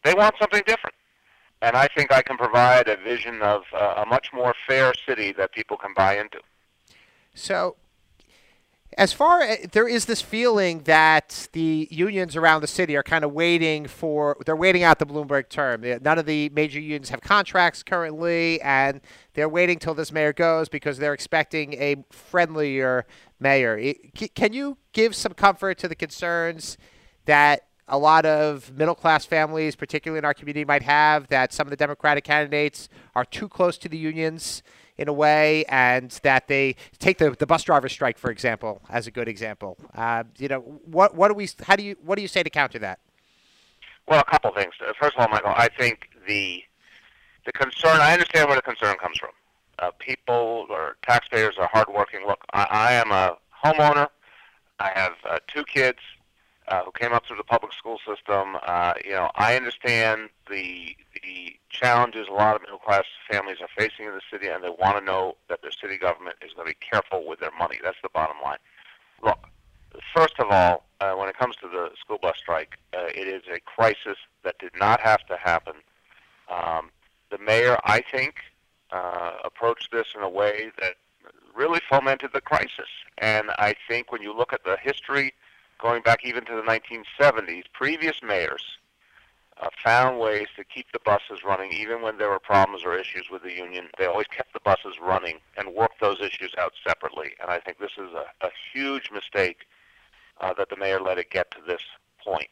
they 0.03 0.13
want 0.13 0.35
something 0.39 0.61
different 0.65 0.95
and 1.61 1.75
I 1.75 1.87
think 1.87 2.11
I 2.11 2.21
can 2.21 2.37
provide 2.37 2.87
a 2.87 2.97
vision 2.97 3.41
of 3.41 3.63
uh, 3.73 4.03
a 4.03 4.05
much 4.05 4.31
more 4.33 4.53
fair 4.67 4.93
city 5.07 5.33
that 5.33 5.51
people 5.51 5.77
can 5.77 5.93
buy 5.93 6.17
into. 6.17 6.39
So, 7.33 7.75
as 8.97 9.13
far 9.13 9.41
as 9.41 9.67
there 9.71 9.87
is 9.87 10.05
this 10.05 10.21
feeling 10.21 10.79
that 10.83 11.47
the 11.53 11.87
unions 11.91 12.35
around 12.35 12.61
the 12.61 12.67
city 12.67 12.97
are 12.97 13.03
kind 13.03 13.23
of 13.23 13.31
waiting 13.31 13.85
for 13.87 14.35
they're 14.45 14.55
waiting 14.55 14.83
out 14.83 14.99
the 14.99 15.05
Bloomberg 15.05 15.47
term. 15.49 15.81
None 16.01 16.17
of 16.17 16.25
the 16.25 16.49
major 16.49 16.79
unions 16.79 17.09
have 17.09 17.21
contracts 17.21 17.83
currently, 17.83 18.59
and 18.61 18.99
they're 19.35 19.49
waiting 19.49 19.79
till 19.79 19.93
this 19.93 20.11
mayor 20.11 20.33
goes 20.33 20.69
because 20.69 20.97
they're 20.97 21.13
expecting 21.13 21.73
a 21.73 21.97
friendlier 22.09 23.05
mayor. 23.39 23.93
Can 24.35 24.53
you 24.53 24.77
give 24.91 25.15
some 25.15 25.33
comfort 25.33 25.77
to 25.79 25.87
the 25.87 25.95
concerns 25.95 26.77
that 27.25 27.68
a 27.89 27.97
lot 27.97 28.25
of 28.25 28.71
middle 28.77 28.95
class 28.95 29.25
families, 29.25 29.75
particularly 29.75 30.19
in 30.19 30.25
our 30.25 30.33
community, 30.33 30.65
might 30.65 30.83
have 30.83 31.27
that 31.27 31.51
some 31.51 31.67
of 31.67 31.71
the 31.71 31.77
Democratic 31.77 32.23
candidates 32.23 32.87
are 33.15 33.25
too 33.25 33.49
close 33.49 33.77
to 33.79 33.89
the 33.89 33.97
unions 33.97 34.63
in 34.97 35.07
a 35.07 35.13
way, 35.13 35.63
and 35.69 36.11
that 36.23 36.47
they 36.47 36.75
take 36.99 37.17
the, 37.17 37.31
the 37.31 37.47
bus 37.47 37.63
driver 37.63 37.87
strike, 37.87 38.17
for 38.17 38.29
example, 38.29 38.81
as 38.89 39.07
a 39.07 39.11
good 39.11 39.29
example. 39.29 39.77
Uh, 39.95 40.25
you 40.37 40.47
know, 40.47 40.59
what 40.85 41.15
what 41.15 41.29
do 41.29 41.33
we? 41.33 41.47
How 41.63 41.75
do 41.75 41.83
you 41.83 41.95
what 42.03 42.15
do 42.15 42.21
you 42.21 42.27
say 42.27 42.43
to 42.43 42.49
counter 42.49 42.79
that? 42.79 42.99
Well, 44.07 44.19
a 44.19 44.29
couple 44.29 44.51
things. 44.53 44.73
Uh, 44.81 44.91
first 44.99 45.15
of 45.15 45.21
all, 45.21 45.29
Michael, 45.29 45.53
I 45.55 45.69
think 45.69 46.09
the 46.27 46.63
the 47.45 47.51
concern. 47.53 48.01
I 48.01 48.13
understand 48.13 48.47
where 48.47 48.57
the 48.57 48.61
concern 48.61 48.95
comes 48.97 49.17
from. 49.17 49.31
Uh, 49.79 49.91
people 49.99 50.67
or 50.69 50.97
taxpayers 51.07 51.55
are 51.57 51.69
hardworking. 51.71 52.25
Look, 52.27 52.43
I, 52.51 52.67
I 52.69 52.93
am 52.93 53.11
a 53.11 53.37
homeowner. 53.63 54.07
I 54.79 54.91
have 54.93 55.13
uh, 55.29 55.39
two 55.47 55.63
kids 55.63 55.99
uh, 56.69 56.83
who 56.83 56.91
came 56.91 57.11
up 57.11 57.25
through 57.25 57.37
the 57.37 57.43
public 57.43 57.73
school 57.73 57.99
system. 58.07 58.57
Uh, 58.65 58.93
you 59.03 59.11
know, 59.11 59.29
I 59.35 59.55
understand 59.55 60.29
the 60.49 60.95
the 61.23 61.55
challenges 61.69 62.27
a 62.29 62.33
lot 62.33 62.55
of 62.55 62.61
middle 62.61 62.77
class 62.77 63.03
families 63.29 63.57
are 63.61 63.67
facing 63.75 64.05
in 64.05 64.13
the 64.13 64.21
city, 64.31 64.47
and 64.47 64.63
they 64.63 64.69
want 64.69 64.97
to 64.97 65.03
know 65.03 65.35
that 65.49 65.61
their 65.61 65.71
city 65.71 65.97
government 65.97 66.37
is 66.45 66.53
going 66.53 66.67
to 66.67 66.73
be 66.73 66.85
careful 66.87 67.27
with 67.27 67.39
their 67.39 67.51
money. 67.57 67.77
That's 67.83 67.97
the 68.03 68.09
bottom 68.09 68.37
line. 68.43 68.59
Look, 69.23 69.39
first 70.15 70.39
of 70.39 70.47
all, 70.51 70.85
uh, 71.01 71.13
when 71.13 71.27
it 71.27 71.37
comes 71.37 71.55
to 71.57 71.67
the 71.67 71.89
school 71.99 72.19
bus 72.21 72.37
strike, 72.37 72.77
uh, 72.93 73.07
it 73.15 73.27
is 73.27 73.43
a 73.53 73.59
crisis 73.59 74.17
that 74.43 74.57
did 74.59 74.71
not 74.77 75.01
have 75.01 75.25
to 75.27 75.37
happen. 75.37 75.73
Um, 76.49 76.91
the 77.31 77.37
mayor, 77.37 77.77
I 77.83 78.01
think, 78.01 78.35
uh, 78.91 79.33
approached 79.43 79.91
this 79.91 80.07
in 80.15 80.21
a 80.21 80.29
way 80.29 80.71
that 80.79 80.95
really 81.55 81.79
fomented 81.89 82.31
the 82.33 82.41
crisis. 82.41 82.89
And 83.17 83.51
I 83.57 83.75
think 83.87 84.11
when 84.11 84.21
you 84.21 84.35
look 84.35 84.53
at 84.53 84.63
the 84.63 84.77
history 84.81 85.33
going 85.79 86.01
back 86.03 86.25
even 86.25 86.45
to 86.45 86.55
the 86.55 86.61
1970s, 86.61 87.63
previous 87.73 88.21
mayors 88.21 88.63
uh, 89.61 89.69
found 89.83 90.19
ways 90.19 90.47
to 90.55 90.63
keep 90.63 90.85
the 90.93 90.99
buses 91.03 91.43
running 91.45 91.71
even 91.71 92.01
when 92.01 92.17
there 92.17 92.29
were 92.29 92.39
problems 92.39 92.83
or 92.85 92.97
issues 92.97 93.29
with 93.31 93.43
the 93.43 93.51
union. 93.51 93.87
They 93.97 94.05
always 94.05 94.27
kept 94.27 94.53
the 94.53 94.59
buses 94.59 94.95
running 95.01 95.39
and 95.57 95.73
worked 95.73 95.99
those 95.99 96.21
issues 96.21 96.53
out 96.57 96.73
separately. 96.85 97.31
And 97.41 97.49
I 97.49 97.59
think 97.59 97.79
this 97.79 97.97
is 97.97 98.11
a, 98.13 98.25
a 98.45 98.49
huge 98.73 99.09
mistake 99.11 99.65
uh, 100.39 100.53
that 100.53 100.69
the 100.69 100.77
mayor 100.77 100.99
let 100.99 101.17
it 101.17 101.29
get 101.29 101.51
to 101.51 101.57
this 101.65 101.81
point. 102.23 102.49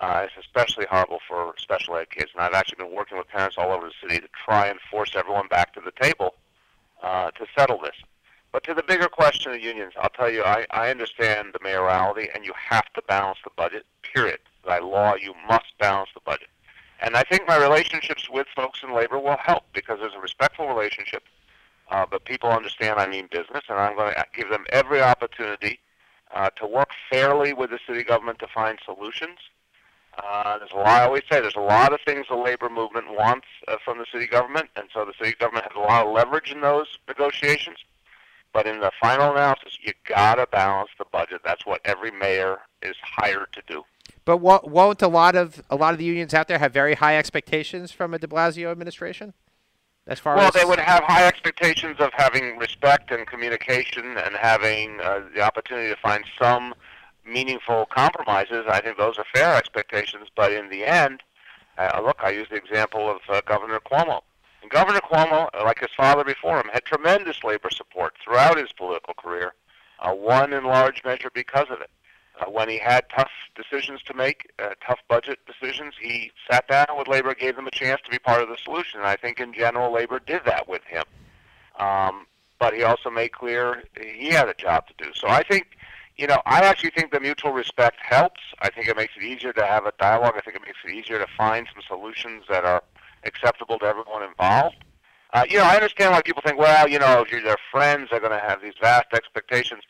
Uh, 0.00 0.26
it's 0.26 0.44
especially 0.44 0.86
horrible 0.90 1.20
for 1.28 1.54
special 1.56 1.96
ed 1.96 2.10
kids, 2.10 2.30
and 2.34 2.42
I've 2.42 2.54
actually 2.54 2.84
been 2.84 2.94
working 2.94 3.16
with 3.16 3.28
parents 3.28 3.56
all 3.56 3.70
over 3.70 3.86
the 3.86 3.92
city 4.02 4.20
to 4.20 4.28
try 4.44 4.66
and 4.66 4.80
force 4.90 5.14
everyone 5.14 5.46
back 5.46 5.72
to 5.74 5.80
the 5.80 5.92
table 5.92 6.34
uh, 7.00 7.30
to 7.30 7.46
settle 7.56 7.78
this. 7.78 7.94
But 8.54 8.62
to 8.64 8.74
the 8.74 8.84
bigger 8.84 9.08
question 9.08 9.50
of 9.52 9.60
unions, 9.60 9.94
I'll 10.00 10.10
tell 10.10 10.30
you, 10.30 10.44
I, 10.44 10.64
I 10.70 10.88
understand 10.88 11.48
the 11.52 11.58
mayoralty, 11.60 12.28
and 12.32 12.44
you 12.44 12.52
have 12.56 12.84
to 12.92 13.02
balance 13.02 13.38
the 13.42 13.50
budget, 13.56 13.84
period. 14.02 14.38
By 14.64 14.78
law, 14.78 15.16
you 15.16 15.34
must 15.48 15.76
balance 15.80 16.10
the 16.14 16.20
budget. 16.20 16.46
And 17.00 17.16
I 17.16 17.24
think 17.24 17.48
my 17.48 17.56
relationships 17.56 18.30
with 18.30 18.46
folks 18.54 18.84
in 18.84 18.94
labor 18.94 19.18
will 19.18 19.38
help 19.38 19.64
because 19.72 19.98
there's 19.98 20.14
a 20.14 20.20
respectful 20.20 20.68
relationship. 20.68 21.24
Uh, 21.90 22.06
but 22.08 22.26
people 22.26 22.48
understand 22.48 23.00
I 23.00 23.08
mean 23.08 23.26
business, 23.28 23.64
and 23.68 23.76
I'm 23.76 23.96
going 23.96 24.14
to 24.14 24.24
give 24.32 24.50
them 24.50 24.66
every 24.68 25.02
opportunity 25.02 25.80
uh, 26.32 26.50
to 26.50 26.64
work 26.64 26.90
fairly 27.10 27.54
with 27.54 27.70
the 27.70 27.80
city 27.88 28.04
government 28.04 28.38
to 28.38 28.46
find 28.46 28.78
solutions. 28.84 29.40
Uh, 30.16 30.58
there's 30.58 30.70
a 30.70 30.76
lot. 30.76 30.86
I 30.86 31.04
always 31.06 31.24
say 31.28 31.40
there's 31.40 31.56
a 31.56 31.60
lot 31.60 31.92
of 31.92 31.98
things 32.06 32.26
the 32.30 32.36
labor 32.36 32.70
movement 32.70 33.06
wants 33.10 33.48
uh, 33.66 33.78
from 33.84 33.98
the 33.98 34.06
city 34.12 34.28
government, 34.28 34.68
and 34.76 34.88
so 34.94 35.04
the 35.04 35.12
city 35.18 35.34
government 35.40 35.64
has 35.64 35.76
a 35.76 35.80
lot 35.80 36.06
of 36.06 36.12
leverage 36.12 36.52
in 36.52 36.60
those 36.60 36.86
negotiations. 37.08 37.78
But 38.54 38.66
in 38.68 38.80
the 38.80 38.92
final 39.00 39.32
analysis, 39.32 39.78
you 39.82 39.92
gotta 40.08 40.46
balance 40.46 40.90
the 40.96 41.04
budget. 41.12 41.40
That's 41.44 41.66
what 41.66 41.80
every 41.84 42.12
mayor 42.12 42.58
is 42.80 42.94
hired 43.02 43.52
to 43.52 43.62
do. 43.66 43.82
But 44.24 44.38
won't 44.38 45.02
a 45.02 45.08
lot 45.08 45.34
of 45.34 45.62
a 45.68 45.76
lot 45.76 45.92
of 45.92 45.98
the 45.98 46.04
unions 46.04 46.32
out 46.32 46.48
there 46.48 46.60
have 46.60 46.72
very 46.72 46.94
high 46.94 47.18
expectations 47.18 47.90
from 47.90 48.14
a 48.14 48.18
De 48.18 48.26
Blasio 48.28 48.70
administration? 48.70 49.34
As 50.06 50.20
far 50.20 50.36
well, 50.36 50.48
as 50.48 50.54
they 50.54 50.64
would 50.64 50.78
have 50.78 51.02
high 51.04 51.26
expectations 51.26 51.96
of 51.98 52.10
having 52.14 52.58
respect 52.58 53.10
and 53.10 53.26
communication 53.26 54.16
and 54.18 54.36
having 54.36 55.00
uh, 55.02 55.22
the 55.34 55.40
opportunity 55.40 55.88
to 55.88 55.96
find 56.00 56.24
some 56.38 56.74
meaningful 57.26 57.86
compromises. 57.86 58.66
I 58.68 58.80
think 58.80 58.98
those 58.98 59.18
are 59.18 59.24
fair 59.34 59.56
expectations. 59.56 60.28
But 60.36 60.52
in 60.52 60.68
the 60.68 60.84
end, 60.84 61.22
uh, 61.78 62.00
look, 62.04 62.20
I 62.22 62.30
use 62.30 62.48
the 62.50 62.56
example 62.56 63.10
of 63.10 63.18
uh, 63.28 63.40
Governor 63.46 63.80
Cuomo. 63.80 64.20
Governor 64.74 65.02
Cuomo, 65.02 65.48
like 65.64 65.78
his 65.78 65.90
father 65.96 66.24
before 66.24 66.58
him, 66.58 66.68
had 66.72 66.84
tremendous 66.84 67.44
labor 67.44 67.70
support 67.70 68.14
throughout 68.22 68.58
his 68.58 68.72
political 68.72 69.14
career, 69.14 69.52
uh, 70.00 70.12
won 70.12 70.52
in 70.52 70.64
large 70.64 71.04
measure 71.04 71.30
because 71.32 71.68
of 71.70 71.80
it. 71.80 71.90
Uh, 72.40 72.50
when 72.50 72.68
he 72.68 72.78
had 72.78 73.04
tough 73.16 73.30
decisions 73.54 74.02
to 74.02 74.12
make, 74.14 74.50
uh, 74.58 74.70
tough 74.84 74.98
budget 75.08 75.38
decisions, 75.46 75.94
he 76.00 76.32
sat 76.50 76.66
down 76.66 76.88
with 76.98 77.06
labor, 77.06 77.36
gave 77.36 77.54
them 77.54 77.68
a 77.68 77.70
chance 77.70 78.00
to 78.04 78.10
be 78.10 78.18
part 78.18 78.42
of 78.42 78.48
the 78.48 78.56
solution. 78.64 78.98
And 78.98 79.06
I 79.06 79.14
think 79.14 79.38
in 79.38 79.54
general, 79.54 79.92
labor 79.92 80.18
did 80.18 80.40
that 80.44 80.66
with 80.66 80.82
him. 80.82 81.04
Um, 81.78 82.26
but 82.58 82.74
he 82.74 82.82
also 82.82 83.10
made 83.10 83.30
clear 83.30 83.84
he 83.96 84.30
had 84.30 84.48
a 84.48 84.54
job 84.54 84.88
to 84.88 84.94
do. 84.98 85.12
So 85.14 85.28
I 85.28 85.44
think 85.44 85.68
you 86.16 86.28
know, 86.28 86.40
I 86.46 86.60
actually 86.60 86.90
think 86.90 87.10
the 87.10 87.18
mutual 87.18 87.52
respect 87.52 87.96
helps. 88.00 88.40
I 88.60 88.70
think 88.70 88.86
it 88.86 88.96
makes 88.96 89.14
it 89.16 89.24
easier 89.24 89.52
to 89.52 89.66
have 89.66 89.84
a 89.84 89.92
dialogue. 89.98 90.34
I 90.36 90.40
think 90.42 90.56
it 90.56 90.62
makes 90.62 90.78
it 90.84 90.92
easier 90.92 91.18
to 91.18 91.26
find 91.36 91.66
some 91.72 91.82
solutions 91.88 92.44
that 92.48 92.64
are 92.64 92.84
acceptable 93.24 93.78
to 93.78 93.84
everyone 93.86 94.22
involved. 94.22 94.76
Uh, 95.32 95.44
you 95.48 95.58
know, 95.58 95.64
I 95.64 95.74
understand 95.74 96.12
why 96.12 96.22
people 96.22 96.42
think, 96.44 96.58
well, 96.58 96.88
you 96.88 96.98
know, 96.98 97.20
if 97.20 97.30
you're 97.30 97.42
their 97.42 97.56
friends, 97.70 98.08
they're 98.10 98.20
going 98.20 98.32
to 98.32 98.38
have 98.38 98.62
these 98.62 98.74
vast 98.80 99.06
expectations. 99.12 99.82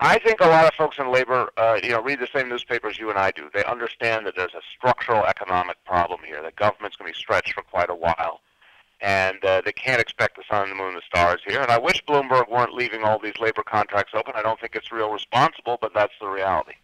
I 0.00 0.18
think 0.18 0.40
a 0.40 0.46
lot 0.46 0.66
of 0.66 0.74
folks 0.74 0.98
in 0.98 1.10
labor, 1.10 1.50
uh, 1.56 1.78
you 1.82 1.90
know, 1.90 2.02
read 2.02 2.20
the 2.20 2.28
same 2.34 2.48
newspapers 2.48 2.98
you 2.98 3.10
and 3.10 3.18
I 3.18 3.30
do. 3.30 3.48
They 3.52 3.64
understand 3.64 4.26
that 4.26 4.36
there's 4.36 4.54
a 4.54 4.60
structural 4.76 5.24
economic 5.24 5.82
problem 5.84 6.20
here. 6.24 6.42
That 6.42 6.56
government's 6.56 6.96
going 6.96 7.12
to 7.12 7.16
be 7.16 7.18
stretched 7.18 7.52
for 7.52 7.62
quite 7.62 7.90
a 7.90 7.94
while 7.94 8.40
and 9.00 9.44
uh, 9.44 9.60
they 9.64 9.72
can't 9.72 10.00
expect 10.00 10.36
the 10.36 10.42
sun, 10.48 10.68
the 10.68 10.74
moon, 10.74 10.94
the 10.94 11.02
stars 11.06 11.40
here. 11.46 11.60
And 11.60 11.70
I 11.70 11.78
wish 11.78 12.02
Bloomberg 12.04 12.50
weren't 12.50 12.72
leaving 12.72 13.02
all 13.02 13.18
these 13.18 13.38
labor 13.38 13.62
contracts 13.62 14.12
open. 14.14 14.32
I 14.34 14.42
don't 14.42 14.58
think 14.58 14.74
it's 14.74 14.90
real 14.90 15.10
responsible, 15.10 15.78
but 15.80 15.92
that's 15.94 16.14
the 16.20 16.28
reality. 16.28 16.74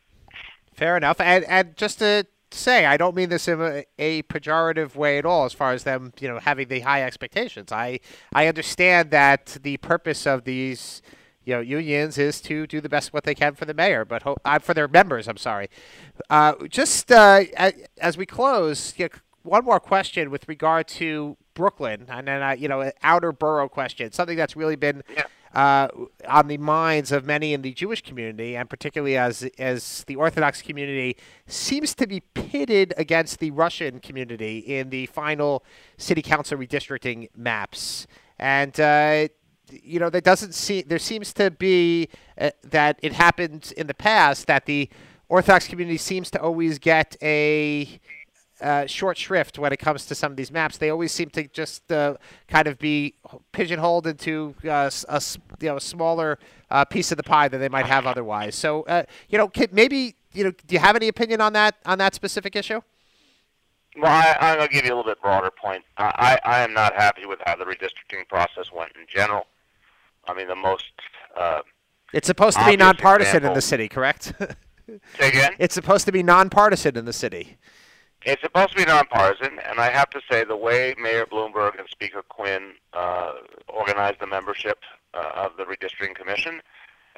Fair 0.75 0.97
enough. 0.97 1.21
And, 1.21 1.45
and 1.45 1.77
just 1.77 2.01
to 2.01 2.27
say, 2.53 2.87
I 2.87 2.97
don't 2.97 3.15
mean 3.15 3.29
this 3.29 3.49
in 3.49 3.61
a, 3.61 3.85
a, 3.99 4.23
pejorative 4.25 4.95
way 4.95 5.19
at 5.19 5.25
all, 5.25 5.45
as 5.45 5.53
far 5.53 5.73
as 5.73 5.85
them, 5.85 6.13
you 6.21 6.29
know, 6.29 6.39
having 6.39 6.69
the 6.69 6.81
high 6.81 7.03
expectations. 7.03 7.73
I 7.73 8.01
I 8.33 8.47
understand 8.47 9.11
that 9.11 9.59
the 9.63 9.77
purpose 9.79 10.27
of 10.27 10.45
these. 10.45 11.03
You 11.45 11.55
know, 11.55 11.61
unions 11.61 12.19
is 12.19 12.41
to 12.43 12.69
do 12.69 12.81
the 12.81 12.89
best 12.89 13.13
what 13.13 13.25
they 13.25 13.35
can 13.35 13.57
for 13.57 13.65
the 13.65 13.75
mayor, 13.75 14.05
but 14.05 14.23
ho- 14.23 14.37
uh, 14.45 14.61
for 14.61 14.75
their 14.75 14.87
members. 14.87 15.27
I'm 15.27 15.37
sorry. 15.37 15.71
Uh, 16.31 16.55
just 16.69 17.11
uh, 17.11 17.43
as 18.01 18.17
we 18.17 18.27
close, 18.27 18.95
you 18.97 19.07
know, 19.07 19.19
one 19.43 19.65
more 19.65 19.81
question 19.81 20.31
with 20.31 20.49
regard 20.49 20.87
to 20.89 21.37
Brooklyn, 21.55 22.07
and 22.09 22.29
then 22.29 22.43
uh, 22.43 22.53
you 22.53 22.69
know, 22.69 22.93
outer 23.03 23.33
borough 23.33 23.69
question, 23.69 24.13
something 24.13 24.37
that's 24.37 24.55
really 24.55 24.77
been 24.77 25.03
yeah. 25.13 25.25
Uh, 25.55 25.89
on 26.29 26.49
the 26.49 26.59
minds 26.59 27.13
of 27.13 27.25
many 27.25 27.53
in 27.53 27.63
the 27.63 27.73
Jewish 27.73 28.03
community, 28.03 28.57
and 28.57 28.69
particularly 28.69 29.17
as 29.17 29.43
as 29.59 30.05
the 30.07 30.17
Orthodox 30.17 30.63
community 30.63 31.17
seems 31.47 31.95
to 31.97 32.07
be 32.07 32.21
pitted 32.21 32.95
against 32.97 33.39
the 33.39 33.51
Russian 33.51 34.01
community 34.01 34.59
in 34.59 34.91
the 34.91 35.07
final 35.07 35.65
city 35.97 36.23
council 36.23 36.59
redistricting 36.59 37.29
maps, 37.37 38.07
and. 38.39 38.79
Uh, 38.79 39.29
you 39.83 39.99
know, 39.99 40.11
there 40.11 40.21
doesn't 40.21 40.53
see 40.53 40.83
there 40.83 40.99
seems 40.99 41.33
to 41.33 41.51
be 41.51 42.09
uh, 42.39 42.51
that 42.63 42.99
it 43.03 43.15
happened 43.15 43.73
in 43.75 43.87
the 43.87 43.95
past 43.95 44.47
that 44.47 44.67
the 44.67 44.91
Orthodox 45.31 45.67
community 45.67 45.97
seems 45.97 46.31
to 46.33 46.43
always 46.43 46.79
get 46.79 47.17
a 47.23 47.99
uh, 48.63 48.87
short 48.87 49.19
shrift 49.19 49.59
when 49.59 49.73
it 49.73 49.79
comes 49.79 50.07
to 50.07 50.15
some 50.15 50.33
of 50.33 50.37
these 50.37 50.51
maps. 50.51 50.79
They 50.79 50.91
always 50.91 51.13
seem 51.13 51.31
to 51.31 51.47
just 51.49 51.91
uh, 51.91 52.17
kind 52.49 52.69
of 52.69 52.79
be 52.79 53.15
pigeonholed 53.53 54.07
into 54.07 54.55
uh, 54.65 54.91
a 55.09 55.23
you 55.61 55.69
know 55.69 55.77
a 55.77 55.81
smaller 55.81 56.39
uh, 56.71 56.85
piece 56.85 57.11
of 57.11 57.17
the 57.17 57.23
pie 57.23 57.49
than 57.49 57.61
they 57.61 57.69
might 57.69 57.87
have 57.87 58.07
otherwise. 58.07 58.55
So 58.55 58.83
uh, 58.83 59.05
you 59.29 59.39
know, 59.39 59.51
maybe 59.73 60.15
you 60.33 60.45
know, 60.45 60.51
do 60.51 60.75
you 60.75 60.79
have 60.79 60.97
any 60.97 61.09
opinion 61.09 61.41
on 61.41 61.53
that 61.55 61.77
on 61.85 61.99
that 61.99 62.15
specific 62.15 62.57
issue? 62.57 62.81
Well, 64.01 64.37
I, 64.41 64.57
to 64.57 64.69
give 64.69 64.87
you 64.87 64.95
a 64.95 64.97
little 64.97 65.11
bit 65.11 65.21
broader 65.21 65.51
point. 65.51 65.85
I, 65.99 66.39
I 66.45 66.61
am 66.61 66.73
not 66.73 66.95
happy 66.95 67.27
with 67.27 67.41
how 67.45 67.57
the 67.57 67.65
redistricting 67.65 68.27
process 68.27 68.73
went 68.73 68.93
in 68.97 69.07
general. 69.07 69.47
I 70.27 70.35
mean, 70.35 70.49
the 70.49 70.57
most. 70.57 70.93
Uh, 71.37 71.61
it's 72.15 72.27
supposed 72.27 72.59
to 72.59 72.65
be 72.65 72.77
nonpartisan 72.77 73.37
example. 73.37 73.51
in 73.51 73.55
the 73.55 73.63
city, 73.63 73.89
correct? 73.89 74.33
Say 75.19 75.29
again? 75.29 75.55
It's 75.59 75.75
supposed 75.75 76.07
to 76.07 76.13
be 76.13 76.23
nonpartisan 76.23 76.97
in 76.97 77.05
the 77.05 77.13
city. 77.13 77.59
It's 78.25 78.43
supposed 78.43 78.71
to 78.71 78.77
be 78.77 78.85
nonpartisan, 78.85 79.59
and 79.59 79.81
I 79.81 79.91
have 79.91 80.09
to 80.11 80.21
say 80.31 80.45
the 80.45 80.57
way 80.57 80.95
Mayor 80.97 81.27
Bloomberg 81.27 81.79
and 81.79 81.89
Speaker 81.89 82.23
Quinn 82.23 82.75
uh, 82.93 83.33
organized 83.69 84.21
the 84.21 84.29
membership 84.29 84.79
uh, 85.13 85.31
of 85.35 85.57
the 85.57 85.65
redistricting 85.65 86.15
commission, 86.15 86.63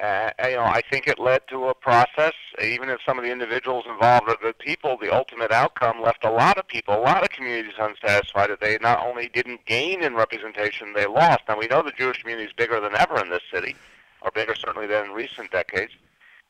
uh, 0.01 0.31
you 0.43 0.55
know, 0.55 0.63
I 0.63 0.81
think 0.89 1.07
it 1.07 1.19
led 1.19 1.47
to 1.49 1.67
a 1.67 1.73
process. 1.73 2.33
Even 2.61 2.89
if 2.89 2.99
some 3.05 3.17
of 3.17 3.23
the 3.23 3.31
individuals 3.31 3.85
involved 3.87 4.27
are 4.27 4.35
good 4.41 4.57
people, 4.57 4.97
the 4.99 5.13
ultimate 5.13 5.51
outcome 5.51 6.01
left 6.01 6.25
a 6.25 6.31
lot 6.31 6.57
of 6.57 6.67
people, 6.67 6.95
a 6.95 6.99
lot 6.99 7.23
of 7.23 7.29
communities 7.29 7.75
unsatisfied. 7.79 8.49
That 8.49 8.59
they 8.59 8.77
not 8.81 9.05
only 9.05 9.29
didn't 9.29 9.65
gain 9.65 10.03
in 10.03 10.15
representation, 10.15 10.93
they 10.93 11.05
lost. 11.05 11.41
Now 11.47 11.57
we 11.57 11.67
know 11.67 11.81
the 11.81 11.93
Jewish 11.97 12.21
community 12.21 12.47
is 12.47 12.53
bigger 12.53 12.81
than 12.81 12.95
ever 12.95 13.21
in 13.23 13.29
this 13.29 13.43
city, 13.53 13.75
or 14.21 14.31
bigger 14.31 14.55
certainly 14.55 14.87
than 14.87 15.05
in 15.05 15.11
recent 15.11 15.51
decades. 15.51 15.93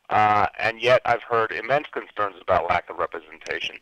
Uh, 0.10 0.48
and 0.58 0.82
yet, 0.82 1.02
I've 1.06 1.24
heard 1.24 1.52
immense 1.52 1.88
concerns 1.92 2.36
about 2.42 2.68
lack 2.68 2.90
of 2.90 2.98
representation. 2.98 3.76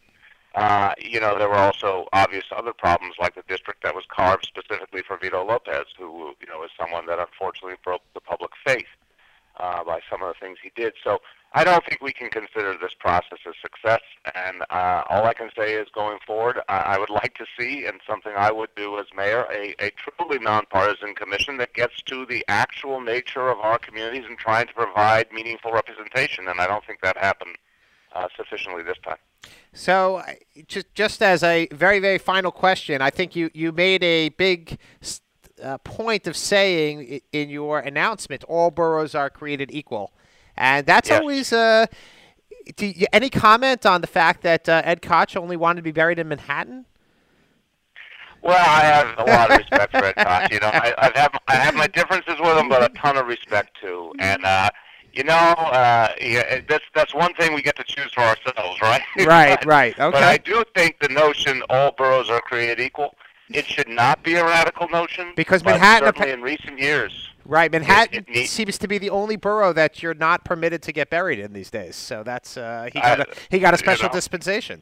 Uh, 0.55 0.93
you 0.99 1.19
know, 1.19 1.37
there 1.37 1.49
were 1.49 1.55
also 1.55 2.07
obvious 2.13 2.45
other 2.55 2.73
problems, 2.73 3.15
like 3.19 3.33
the 3.33 3.43
district 3.47 3.81
that 3.83 3.95
was 3.95 4.05
carved 4.07 4.45
specifically 4.45 5.01
for 5.01 5.17
Vito 5.17 5.43
Lopez, 5.43 5.85
who, 5.97 6.33
you 6.39 6.47
know, 6.47 6.63
is 6.63 6.69
someone 6.79 7.07
that 7.07 7.19
unfortunately 7.19 7.77
broke 7.83 8.03
the 8.13 8.21
public 8.21 8.51
faith 8.65 8.85
uh, 9.57 9.83
by 9.83 9.99
some 10.09 10.21
of 10.21 10.33
the 10.33 10.39
things 10.39 10.57
he 10.61 10.71
did. 10.75 10.93
So 11.03 11.19
I 11.53 11.63
don't 11.63 11.83
think 11.85 12.01
we 12.01 12.13
can 12.13 12.29
consider 12.29 12.75
this 12.79 12.93
process 12.93 13.39
a 13.45 13.53
success. 13.61 14.01
And 14.35 14.63
uh, 14.69 15.03
all 15.09 15.25
I 15.25 15.33
can 15.33 15.49
say 15.57 15.73
is 15.73 15.87
going 15.93 16.19
forward, 16.25 16.59
I, 16.69 16.77
I 16.77 16.99
would 16.99 17.09
like 17.21 17.35
to 17.35 17.45
see, 17.59 17.85
and 17.85 17.99
something 18.07 18.33
I 18.35 18.51
would 18.51 18.69
do 18.75 18.97
as 18.99 19.05
mayor, 19.15 19.45
a, 19.51 19.73
a 19.79 19.91
truly 19.91 20.39
nonpartisan 20.39 21.15
commission 21.15 21.57
that 21.57 21.73
gets 21.73 22.01
to 22.03 22.25
the 22.25 22.45
actual 22.47 23.01
nature 23.01 23.49
of 23.49 23.59
our 23.59 23.79
communities 23.79 24.25
and 24.27 24.37
trying 24.37 24.67
to 24.67 24.73
provide 24.73 25.31
meaningful 25.31 25.71
representation. 25.71 26.47
And 26.47 26.59
I 26.59 26.67
don't 26.67 26.85
think 26.85 27.01
that 27.01 27.17
happened 27.17 27.55
uh, 28.13 28.27
sufficiently 28.35 28.83
this 28.83 28.97
time. 29.03 29.17
So, 29.73 30.21
just 30.67 30.93
just 30.93 31.21
as 31.23 31.43
a 31.43 31.67
very 31.71 31.99
very 31.99 32.19
final 32.19 32.52
question, 32.52 33.02
I 33.02 33.10
think 33.10 33.35
you 33.35 33.50
you 33.54 33.71
made 33.71 34.04
a 34.04 34.29
big 34.29 34.77
uh, 35.62 35.77
point 35.79 36.27
of 36.27 36.37
saying 36.37 37.21
in 37.31 37.50
your 37.50 37.79
announcement, 37.79 38.44
all 38.46 38.69
boroughs 38.69 39.15
are 39.15 39.29
created 39.29 39.71
equal, 39.71 40.13
and 40.56 40.85
that's 40.85 41.10
yes. 41.10 41.19
always. 41.19 41.54
Uh, 41.54 41.87
you, 42.79 43.08
any 43.12 43.29
comment 43.29 43.85
on 43.85 44.02
the 44.02 44.08
fact 44.08 44.41
that 44.44 44.69
uh, 44.69 44.81
Ed 44.85 45.02
Koch 45.02 45.35
only 45.35 45.58
wanted 45.58 45.77
to 45.77 45.81
be 45.81 45.91
buried 45.91 46.19
in 46.19 46.29
Manhattan? 46.29 46.85
Well, 48.41 48.58
I 48.58 48.81
have 48.81 49.15
a 49.17 49.23
lot 49.23 49.52
of 49.52 49.58
respect 49.58 49.91
for 49.91 50.04
Ed 50.04 50.15
Koch. 50.15 50.52
You 50.52 50.60
know, 50.60 50.67
I, 50.73 50.94
I 50.98 51.19
have 51.19 51.39
I 51.48 51.56
have 51.56 51.75
my 51.75 51.87
differences 51.87 52.35
with 52.39 52.58
him, 52.58 52.69
but 52.69 52.83
a 52.83 52.89
ton 52.96 53.17
of 53.17 53.27
respect 53.27 53.77
too. 53.81 54.13
And 54.19 54.44
uh, 54.46 54.69
you 55.13 55.23
know, 55.23 55.33
uh, 55.33 56.11
yeah, 56.19 56.61
that's 56.67 56.85
that's 56.95 57.13
one 57.13 57.33
thing 57.35 57.53
we 57.53 57.61
get 57.61 57.75
to 57.75 57.83
choose 57.83 58.11
for 58.13 58.21
ourselves, 58.21 58.81
right? 58.81 59.01
Right, 59.25 59.59
but, 59.59 59.67
right. 59.67 59.99
Okay. 59.99 60.11
But 60.11 60.23
I 60.23 60.37
do 60.37 60.63
think 60.75 60.99
the 60.99 61.09
notion 61.09 61.61
all 61.69 61.91
boroughs 61.91 62.29
are 62.29 62.41
created 62.41 62.79
equal. 62.79 63.15
It 63.49 63.65
should 63.65 63.87
not 63.87 64.23
be 64.23 64.35
a 64.35 64.43
radical 64.43 64.89
notion 64.89 65.33
because 65.35 65.63
Manhattan, 65.63 66.07
certainly 66.07 66.31
in 66.31 66.41
recent 66.41 66.79
years, 66.79 67.29
right? 67.45 67.71
Manhattan 67.71 68.25
it, 68.27 68.35
it 68.35 68.49
seems 68.49 68.77
to 68.79 68.87
be 68.87 68.97
the 68.97 69.11
only 69.11 69.35
borough 69.35 69.71
that 69.73 70.01
you're 70.01 70.15
not 70.15 70.43
permitted 70.43 70.81
to 70.83 70.91
get 70.91 71.09
buried 71.11 71.39
in 71.39 71.53
these 71.53 71.69
days. 71.69 71.95
So 71.95 72.23
that's 72.23 72.57
uh, 72.57 72.89
he 72.91 72.99
got 72.99 73.19
a 73.19 73.27
he 73.51 73.59
got 73.59 73.73
a 73.75 73.77
special 73.77 74.05
you 74.05 74.09
know, 74.09 74.13
dispensation. 74.13 74.81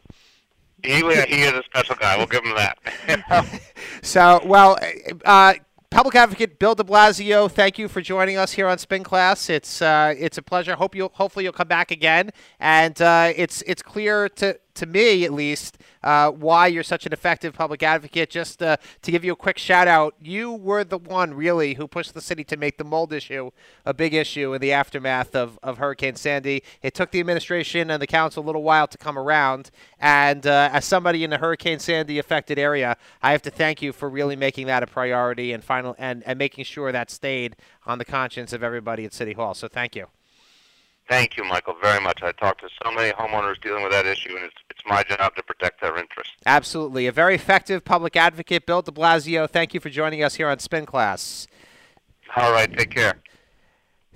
he, 0.83 0.99
he 1.01 1.41
is 1.43 1.53
a 1.53 1.63
special 1.63 1.95
guy. 1.95 2.15
We'll 2.15 2.27
give 2.27 2.45
him 2.45 2.55
that. 2.55 3.61
so, 4.01 4.41
well, 4.45 4.79
uh, 5.25 5.55
Public 5.91 6.15
Advocate 6.15 6.57
Bill 6.57 6.73
De 6.73 6.85
Blasio, 6.85 7.51
thank 7.51 7.77
you 7.77 7.89
for 7.89 7.99
joining 7.99 8.37
us 8.37 8.53
here 8.53 8.65
on 8.65 8.77
Spin 8.77 9.03
Class. 9.03 9.49
It's 9.49 9.81
uh, 9.81 10.15
it's 10.17 10.37
a 10.37 10.41
pleasure. 10.41 10.77
Hope 10.77 10.95
you 10.95 11.09
hopefully 11.11 11.43
you'll 11.43 11.51
come 11.51 11.67
back 11.67 11.91
again. 11.91 12.29
And 12.61 12.99
uh, 13.01 13.33
it's 13.35 13.61
it's 13.63 13.81
clear 13.81 14.29
to 14.29 14.57
to 14.81 14.87
me 14.87 15.23
at 15.23 15.31
least 15.31 15.77
uh, 16.01 16.31
why 16.31 16.65
you're 16.65 16.81
such 16.81 17.05
an 17.05 17.13
effective 17.13 17.53
public 17.53 17.83
advocate. 17.83 18.31
Just 18.31 18.63
uh, 18.63 18.77
to 19.03 19.11
give 19.11 19.23
you 19.23 19.31
a 19.33 19.35
quick 19.35 19.59
shout 19.59 19.87
out, 19.87 20.15
you 20.19 20.51
were 20.51 20.83
the 20.83 20.97
one 20.97 21.35
really 21.35 21.75
who 21.75 21.87
pushed 21.87 22.15
the 22.15 22.21
city 22.21 22.43
to 22.45 22.57
make 22.57 22.79
the 22.79 22.83
mold 22.83 23.13
issue 23.13 23.51
a 23.85 23.93
big 23.93 24.15
issue 24.15 24.55
in 24.55 24.59
the 24.59 24.71
aftermath 24.71 25.35
of, 25.35 25.59
of 25.61 25.77
Hurricane 25.77 26.15
Sandy. 26.15 26.63
It 26.81 26.95
took 26.95 27.11
the 27.11 27.19
administration 27.19 27.91
and 27.91 28.01
the 28.01 28.07
council 28.07 28.43
a 28.43 28.45
little 28.47 28.63
while 28.63 28.87
to 28.87 28.97
come 28.97 29.19
around. 29.19 29.69
And 29.99 30.47
uh, 30.47 30.71
as 30.73 30.83
somebody 30.83 31.23
in 31.23 31.29
the 31.29 31.37
Hurricane 31.37 31.77
Sandy 31.77 32.17
affected 32.17 32.57
area, 32.57 32.97
I 33.21 33.33
have 33.33 33.43
to 33.43 33.51
thank 33.51 33.83
you 33.83 33.93
for 33.93 34.09
really 34.09 34.35
making 34.35 34.65
that 34.65 34.81
a 34.81 34.87
priority 34.87 35.53
and 35.53 35.63
final 35.63 35.95
and, 35.99 36.23
and 36.25 36.39
making 36.39 36.65
sure 36.65 36.91
that 36.91 37.11
stayed 37.11 37.55
on 37.85 37.99
the 37.99 38.05
conscience 38.05 38.51
of 38.51 38.63
everybody 38.63 39.05
at 39.05 39.13
City 39.13 39.33
Hall. 39.33 39.53
So 39.53 39.67
thank 39.67 39.95
you. 39.95 40.07
Thank 41.11 41.35
you, 41.35 41.43
Michael, 41.43 41.75
very 41.81 41.99
much. 41.99 42.23
I 42.23 42.31
talked 42.31 42.61
to 42.61 42.69
so 42.81 42.89
many 42.89 43.11
homeowners 43.11 43.61
dealing 43.61 43.83
with 43.83 43.91
that 43.91 44.05
issue, 44.05 44.33
and 44.33 44.45
it's, 44.45 44.55
it's 44.69 44.79
my 44.87 45.03
job 45.03 45.35
to 45.35 45.43
protect 45.43 45.81
their 45.81 45.97
interests. 45.97 46.33
Absolutely. 46.45 47.05
A 47.05 47.11
very 47.11 47.35
effective 47.35 47.83
public 47.83 48.15
advocate, 48.15 48.65
Bill 48.65 48.81
de 48.81 48.91
Blasio. 48.91 49.49
Thank 49.49 49.73
you 49.73 49.81
for 49.81 49.89
joining 49.89 50.23
us 50.23 50.35
here 50.35 50.47
on 50.47 50.59
Spin 50.59 50.85
Class. 50.85 51.47
All 52.37 52.53
right, 52.53 52.71
take 52.77 52.91
care. 52.91 53.15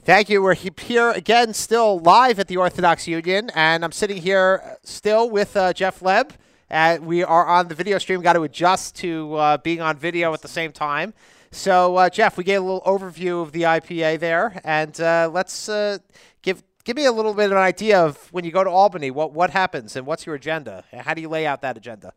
Thank 0.03 0.29
you. 0.29 0.41
We're 0.41 0.53
here 0.53 1.11
again, 1.11 1.53
still 1.53 1.99
live 1.99 2.39
at 2.39 2.47
the 2.47 2.55
Orthodox 2.55 3.09
Union, 3.09 3.51
and 3.53 3.83
I'm 3.83 3.91
sitting 3.91 4.21
here 4.21 4.77
still 4.83 5.29
with 5.29 5.57
uh, 5.57 5.73
Jeff 5.73 5.99
Leb. 5.99 6.29
Uh, 6.71 6.99
we 7.01 7.25
are 7.25 7.45
on 7.45 7.67
the 7.67 7.75
video 7.75 7.97
stream. 7.97 8.21
Got 8.21 8.33
to 8.33 8.43
adjust 8.43 8.95
to 8.97 9.35
uh, 9.35 9.57
being 9.57 9.81
on 9.81 9.97
video 9.97 10.33
at 10.33 10.41
the 10.41 10.47
same 10.47 10.71
time. 10.71 11.13
So, 11.51 11.97
uh, 11.97 12.09
Jeff, 12.09 12.37
we 12.37 12.45
gave 12.45 12.61
a 12.61 12.65
little 12.65 12.81
overview 12.81 13.41
of 13.41 13.51
the 13.51 13.63
IPA 13.63 14.19
there, 14.19 14.61
and 14.63 14.97
uh, 15.01 15.29
let's 15.31 15.67
uh, 15.67 15.97
give 16.41 16.63
give 16.85 16.95
me 16.95 17.05
a 17.05 17.11
little 17.11 17.33
bit 17.33 17.47
of 17.47 17.51
an 17.51 17.57
idea 17.57 17.99
of 17.99 18.31
when 18.31 18.45
you 18.45 18.51
go 18.51 18.63
to 18.63 18.69
Albany, 18.69 19.11
what 19.11 19.33
what 19.33 19.49
happens 19.49 19.95
and 19.95 20.05
what's 20.05 20.25
your 20.25 20.35
agenda? 20.35 20.85
How 20.93 21.13
do 21.13 21.21
you 21.21 21.27
lay 21.27 21.45
out 21.45 21.61
that 21.61 21.75
agenda? 21.75 22.13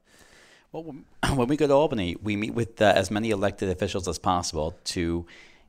Well, 0.70 0.94
when 1.34 1.48
we 1.48 1.56
go 1.56 1.66
to 1.66 1.72
Albany, 1.72 2.16
we 2.22 2.36
meet 2.36 2.54
with 2.54 2.80
uh, 2.80 2.92
as 2.94 3.10
many 3.10 3.30
elected 3.30 3.70
officials 3.70 4.06
as 4.06 4.18
possible 4.18 4.76
to 4.84 5.26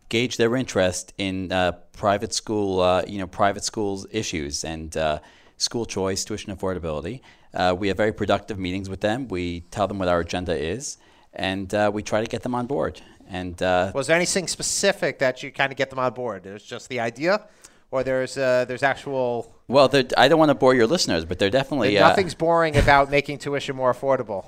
gauge 0.10 0.38
their 0.38 0.56
interest 0.56 1.14
in 1.18 1.52
uh, 1.52 1.72
private 1.94 2.34
school, 2.34 2.82
uh, 2.82 3.04
you 3.08 3.18
know, 3.20 3.28
private 3.28 3.64
schools 3.64 4.06
issues 4.12 4.64
and 4.64 4.98
uh, 4.98 5.20
school 5.58 5.86
choice, 5.86 6.26
tuition 6.26 6.56
affordability. 6.56 7.22
Uh, 7.54 7.76
we 7.78 7.88
have 7.88 7.98
very 7.98 8.12
productive 8.12 8.60
meetings 8.60 8.90
with 8.90 9.02
them. 9.02 9.28
We 9.28 9.62
tell 9.72 9.88
them 9.88 9.98
what 10.00 10.08
our 10.08 10.20
agenda 10.20 10.56
is, 10.56 10.98
and 11.34 11.74
uh, 11.74 11.90
we 11.94 12.04
try 12.04 12.22
to 12.22 12.28
get 12.28 12.44
them 12.44 12.54
on 12.54 12.68
board. 12.68 13.02
And 13.32 13.62
was 13.94 14.08
there 14.08 14.16
anything 14.16 14.48
specific 14.48 15.20
that 15.20 15.44
you 15.44 15.52
kind 15.52 15.72
of 15.72 15.78
get 15.78 15.92
them 15.92 16.00
on 16.00 16.14
board? 16.14 16.48
It 16.48 16.54
was 16.54 16.64
just 16.64 16.90
the 16.90 17.00
idea 17.00 17.46
or 17.92 18.04
there's 18.04 18.38
uh, 18.38 18.66
there's 18.66 18.84
actual. 18.84 19.54
Well, 19.68 19.90
I 20.18 20.28
don't 20.28 20.40
want 20.40 20.50
to 20.50 20.56
bore 20.56 20.74
your 20.74 20.88
listeners, 20.88 21.26
but 21.26 21.38
they're 21.40 21.50
definitely 21.50 21.98
uh, 21.98 22.08
nothing's 22.08 22.34
boring 22.34 22.78
about 22.84 23.10
making 23.12 23.40
tuition 23.40 23.76
more 23.76 23.94
affordable. 23.94 24.46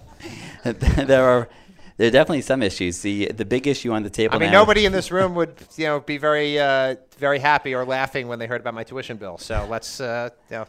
there 0.63 1.23
are 1.23 1.49
there 1.97 2.07
are 2.07 2.11
definitely 2.11 2.41
some 2.41 2.63
issues. 2.63 3.01
The 3.01 3.27
the 3.27 3.45
big 3.45 3.67
issue 3.67 3.91
on 3.91 4.03
the 4.03 4.09
table. 4.09 4.35
I 4.35 4.39
mean, 4.39 4.51
nobody 4.51 4.85
in 4.85 4.91
this 4.99 5.11
room 5.11 5.35
would 5.35 5.55
you 5.75 5.85
know 5.85 5.99
be 5.99 6.17
very 6.17 6.59
uh, 6.59 6.95
very 7.17 7.39
happy 7.39 7.73
or 7.73 7.85
laughing 7.85 8.27
when 8.27 8.39
they 8.39 8.47
heard 8.47 8.61
about 8.61 8.73
my 8.73 8.83
tuition 8.83 9.17
bill. 9.17 9.37
So 9.37 9.67
let's 9.69 9.99
uh, 9.99 10.29
you 10.49 10.57
know. 10.57 10.67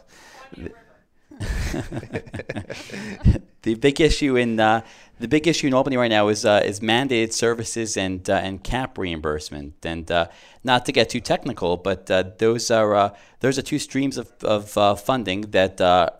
the 3.63 3.75
big 3.77 3.99
issue 3.99 4.37
in 4.37 4.61
uh, 4.61 4.83
the 5.23 5.29
big 5.29 5.47
issue 5.47 5.69
in 5.69 5.75
Albany 5.75 5.97
right 5.97 6.11
now 6.11 6.27
is 6.27 6.45
uh, 6.45 6.61
is 6.65 6.81
mandated 6.81 7.33
services 7.33 7.97
and 7.97 8.29
uh, 8.29 8.35
and 8.35 8.63
cap 8.63 8.99
reimbursement. 8.99 9.75
And 9.87 10.11
uh, 10.11 10.27
not 10.65 10.85
to 10.87 10.93
get 10.93 11.11
too 11.11 11.21
technical, 11.21 11.77
but 11.77 12.11
uh, 12.11 12.25
those 12.39 12.73
are 12.73 12.95
uh, 12.95 13.11
those 13.39 13.57
are 13.57 13.63
two 13.63 13.79
streams 13.79 14.19
of, 14.19 14.33
of 14.43 15.01
funding 15.01 15.43
that 15.53 15.77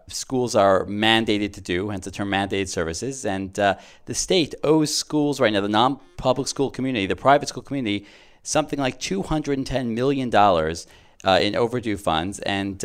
schools 0.09 0.55
are 0.55 0.87
mandated 0.87 1.53
to 1.55 1.61
do, 1.61 1.91
hence 1.91 2.05
the 2.05 2.13
term 2.13 2.31
mandated 2.31 2.69
services. 2.69 3.27
And 3.27 3.53
the 3.55 4.15
state 4.15 4.55
owes 4.63 4.95
schools 4.95 5.41
right 5.41 5.53
now, 5.53 5.61
the 5.61 5.69
non-public 5.69 6.47
school 6.47 6.71
community, 6.71 7.07
the 7.07 7.17
private 7.17 7.49
school 7.49 7.63
community, 7.63 8.07
something 8.45 8.79
like 8.79 9.01
two 9.01 9.23
hundred 9.23 9.59
and 9.59 9.67
ten 9.67 9.95
million 9.95 10.31
dollars 10.31 10.87
in 11.25 11.57
overdue 11.57 11.97
funds. 11.97 12.39
And 12.39 12.85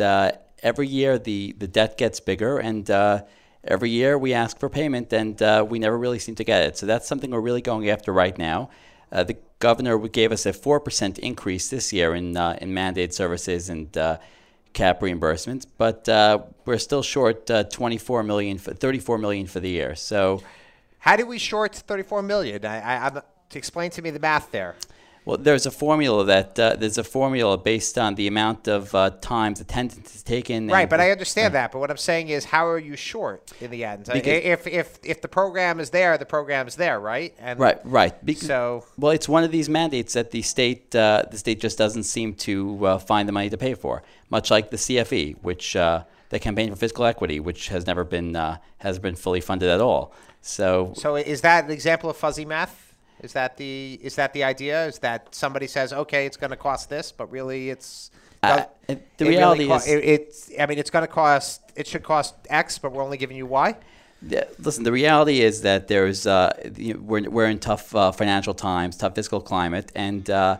every 0.62 0.88
year 0.88 1.16
the 1.16 1.54
the 1.58 1.68
debt 1.68 1.96
gets 1.96 2.18
bigger 2.18 2.58
and 2.58 2.90
every 3.68 3.90
year 3.90 4.18
we 4.18 4.34
ask 4.34 4.58
for 4.58 4.68
payment 4.68 5.12
and 5.12 5.40
uh, 5.40 5.64
we 5.68 5.78
never 5.78 5.96
really 5.96 6.18
seem 6.18 6.34
to 6.34 6.44
get 6.44 6.62
it. 6.62 6.76
So 6.76 6.86
that's 6.86 7.06
something 7.06 7.30
we're 7.30 7.40
really 7.40 7.62
going 7.62 7.88
after 7.88 8.12
right 8.12 8.36
now. 8.36 8.70
Uh, 9.12 9.24
the 9.24 9.36
governor 9.58 9.98
gave 10.08 10.32
us 10.32 10.46
a 10.46 10.52
4% 10.52 11.18
increase 11.18 11.70
this 11.70 11.92
year 11.92 12.14
in, 12.14 12.36
uh, 12.36 12.58
in 12.60 12.72
mandated 12.72 13.12
services 13.12 13.68
and 13.68 13.96
uh, 13.96 14.18
cap 14.72 15.00
reimbursements, 15.00 15.66
but 15.78 16.08
uh, 16.08 16.40
we're 16.64 16.78
still 16.78 17.02
short 17.02 17.50
uh, 17.50 17.64
24 17.64 18.22
million, 18.22 18.58
for, 18.58 18.74
34 18.74 19.18
million 19.18 19.46
for 19.46 19.60
the 19.60 19.70
year. 19.70 19.94
So, 19.94 20.42
how 20.98 21.16
do 21.16 21.26
we 21.26 21.38
short 21.38 21.74
34 21.74 22.22
million? 22.22 22.64
I, 22.64 22.80
I, 22.80 23.06
I'm, 23.06 23.14
to 23.14 23.58
explain 23.58 23.90
to 23.92 24.02
me 24.02 24.10
the 24.10 24.20
math 24.20 24.50
there. 24.50 24.76
Well, 25.28 25.36
there's 25.36 25.66
a 25.66 25.70
formula 25.70 26.24
that 26.24 26.58
uh, 26.58 26.76
there's 26.76 26.96
a 26.96 27.04
formula 27.04 27.58
based 27.58 27.98
on 27.98 28.14
the 28.14 28.26
amount 28.28 28.66
of 28.66 28.94
uh, 28.94 29.10
times 29.20 29.60
attendance 29.60 30.16
is 30.16 30.22
taken. 30.22 30.68
Right, 30.68 30.88
but 30.88 31.00
I 31.00 31.10
understand 31.10 31.52
that. 31.52 31.70
But 31.70 31.80
what 31.80 31.90
I'm 31.90 31.98
saying 31.98 32.30
is, 32.30 32.46
how 32.46 32.66
are 32.66 32.78
you 32.78 32.96
short 32.96 33.52
in 33.60 33.70
the 33.70 33.84
end? 33.84 34.08
If 34.08 34.66
if 34.66 34.98
if 35.02 35.20
the 35.20 35.28
program 35.28 35.80
is 35.80 35.90
there, 35.90 36.16
the 36.16 36.24
program 36.24 36.66
is 36.66 36.76
there, 36.76 36.98
right? 36.98 37.34
And 37.38 37.60
right, 37.60 37.78
right. 37.84 38.24
Because, 38.24 38.46
so 38.46 38.86
well, 38.96 39.12
it's 39.12 39.28
one 39.28 39.44
of 39.44 39.50
these 39.50 39.68
mandates 39.68 40.14
that 40.14 40.30
the 40.30 40.40
state 40.40 40.94
uh, 40.94 41.24
the 41.30 41.36
state 41.36 41.60
just 41.60 41.76
doesn't 41.76 42.04
seem 42.04 42.32
to 42.48 42.86
uh, 42.86 42.98
find 42.98 43.28
the 43.28 43.32
money 43.32 43.50
to 43.50 43.58
pay 43.58 43.74
for. 43.74 44.02
Much 44.30 44.50
like 44.50 44.70
the 44.70 44.78
CFE, 44.78 45.36
which 45.42 45.76
uh, 45.76 46.04
the 46.30 46.38
campaign 46.38 46.70
for 46.70 46.76
fiscal 46.76 47.04
equity, 47.04 47.38
which 47.38 47.68
has 47.68 47.86
never 47.86 48.02
been 48.02 48.34
uh, 48.34 48.56
has 48.78 48.98
been 48.98 49.14
fully 49.14 49.42
funded 49.42 49.68
at 49.68 49.82
all. 49.82 50.14
So, 50.40 50.94
so 50.96 51.16
is 51.16 51.42
that 51.42 51.66
an 51.66 51.70
example 51.70 52.08
of 52.08 52.16
fuzzy 52.16 52.46
math? 52.46 52.87
Is 53.22 53.32
that 53.32 53.56
the 53.56 53.98
is 54.02 54.14
that 54.16 54.32
the 54.32 54.44
idea? 54.44 54.86
Is 54.86 54.98
that 55.00 55.34
somebody 55.34 55.66
says, 55.66 55.92
okay, 55.92 56.26
it's 56.26 56.36
going 56.36 56.50
to 56.50 56.56
cost 56.56 56.88
this, 56.88 57.12
but 57.12 57.30
really 57.30 57.70
it's 57.70 58.10
uh, 58.42 58.64
the 58.86 59.00
reality 59.24 59.64
really 59.64 59.68
co- 59.68 59.76
is 59.76 59.86
it, 59.86 60.04
it's. 60.04 60.50
I 60.58 60.66
mean, 60.66 60.78
it's 60.78 60.90
going 60.90 61.06
to 61.06 61.12
cost. 61.12 61.60
It 61.74 61.86
should 61.86 62.02
cost 62.02 62.34
X, 62.48 62.78
but 62.78 62.92
we're 62.92 63.02
only 63.02 63.16
giving 63.16 63.36
you 63.36 63.46
Y. 63.46 63.76
Yeah, 64.26 64.44
listen, 64.58 64.84
the 64.84 64.92
reality 64.92 65.40
is 65.40 65.62
that 65.62 65.88
there's 65.88 66.26
uh, 66.26 66.52
you 66.76 66.94
know, 66.94 67.00
we're 67.00 67.28
we're 67.28 67.46
in 67.46 67.58
tough 67.58 67.94
uh, 67.94 68.12
financial 68.12 68.54
times, 68.54 68.96
tough 68.96 69.14
fiscal 69.14 69.40
climate, 69.40 69.90
and 69.94 70.28
uh, 70.30 70.58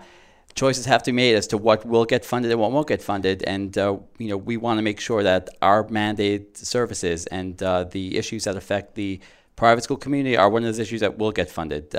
choices 0.54 0.86
have 0.86 1.02
to 1.04 1.12
be 1.12 1.16
made 1.16 1.34
as 1.34 1.46
to 1.48 1.58
what 1.58 1.84
will 1.86 2.04
get 2.04 2.24
funded 2.24 2.50
and 2.50 2.60
what 2.60 2.72
won't 2.72 2.88
get 2.88 3.02
funded. 3.02 3.42
And 3.44 3.76
uh, 3.78 3.98
you 4.18 4.28
know, 4.28 4.36
we 4.36 4.56
want 4.56 4.78
to 4.78 4.82
make 4.82 5.00
sure 5.00 5.22
that 5.22 5.48
our 5.62 5.84
mandated 5.84 6.56
services 6.56 7.26
and 7.26 7.60
uh, 7.62 7.84
the 7.84 8.16
issues 8.16 8.44
that 8.44 8.56
affect 8.56 8.94
the 8.94 9.20
private 9.56 9.82
school 9.82 9.96
community 9.96 10.36
are 10.36 10.48
one 10.48 10.62
of 10.62 10.66
those 10.66 10.78
issues 10.78 11.00
that 11.00 11.18
will 11.18 11.32
get 11.32 11.50
funded 11.50 11.94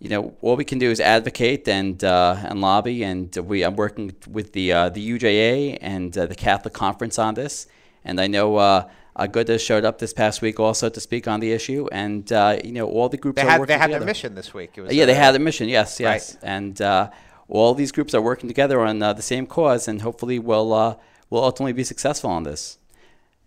you 0.00 0.08
know, 0.08 0.34
all 0.40 0.56
we 0.56 0.64
can 0.64 0.78
do 0.78 0.90
is 0.90 0.98
advocate 0.98 1.68
and 1.68 2.02
uh, 2.02 2.36
and 2.48 2.60
lobby, 2.60 3.02
and 3.04 3.34
we 3.36 3.62
I'm 3.62 3.76
working 3.76 4.14
with 4.28 4.52
the 4.52 4.72
uh, 4.72 4.88
the 4.88 5.02
UJA 5.10 5.78
and 5.80 6.16
uh, 6.16 6.26
the 6.26 6.34
Catholic 6.34 6.74
Conference 6.74 7.18
on 7.18 7.34
this, 7.34 7.66
and 8.04 8.20
I 8.20 8.26
know. 8.26 8.56
Uh, 8.56 8.88
Aguda 9.18 9.58
showed 9.58 9.84
up 9.84 9.98
this 9.98 10.14
past 10.14 10.40
week 10.40 10.58
also 10.60 10.88
to 10.88 11.00
speak 11.00 11.28
on 11.28 11.40
the 11.40 11.52
issue, 11.52 11.86
and 11.92 12.32
uh, 12.32 12.56
you 12.64 12.72
know 12.72 12.88
all 12.88 13.08
the 13.08 13.18
groups 13.18 13.36
they 13.36 13.42
are 13.42 13.50
had, 13.50 13.66
They 13.66 13.76
had 13.76 13.92
their 13.92 14.00
mission 14.00 14.34
this 14.34 14.54
week. 14.54 14.70
yeah, 14.76 15.04
they 15.04 15.14
had 15.14 15.34
a 15.34 15.38
mission. 15.38 15.68
Yes, 15.68 16.00
yes, 16.00 16.34
right. 16.36 16.44
and 16.44 16.80
uh, 16.80 17.10
all 17.48 17.74
these 17.74 17.92
groups 17.92 18.14
are 18.14 18.22
working 18.22 18.48
together 18.48 18.80
on 18.80 19.02
uh, 19.02 19.12
the 19.12 19.22
same 19.22 19.46
cause, 19.46 19.88
and 19.88 20.00
hopefully 20.00 20.38
we'll 20.38 20.72
uh, 20.72 20.94
will 21.28 21.44
ultimately 21.44 21.72
be 21.74 21.84
successful 21.84 22.30
on 22.30 22.44
this. 22.44 22.78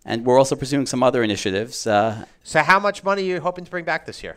And 0.04 0.24
we're 0.26 0.38
also 0.38 0.54
pursuing 0.54 0.86
some 0.86 1.02
other 1.02 1.22
initiatives. 1.22 1.86
Uh, 1.86 2.26
so, 2.44 2.60
how 2.62 2.78
much 2.78 3.02
money 3.02 3.22
are 3.22 3.34
you 3.36 3.40
hoping 3.40 3.64
to 3.64 3.70
bring 3.70 3.86
back 3.86 4.04
this 4.06 4.22
year? 4.22 4.36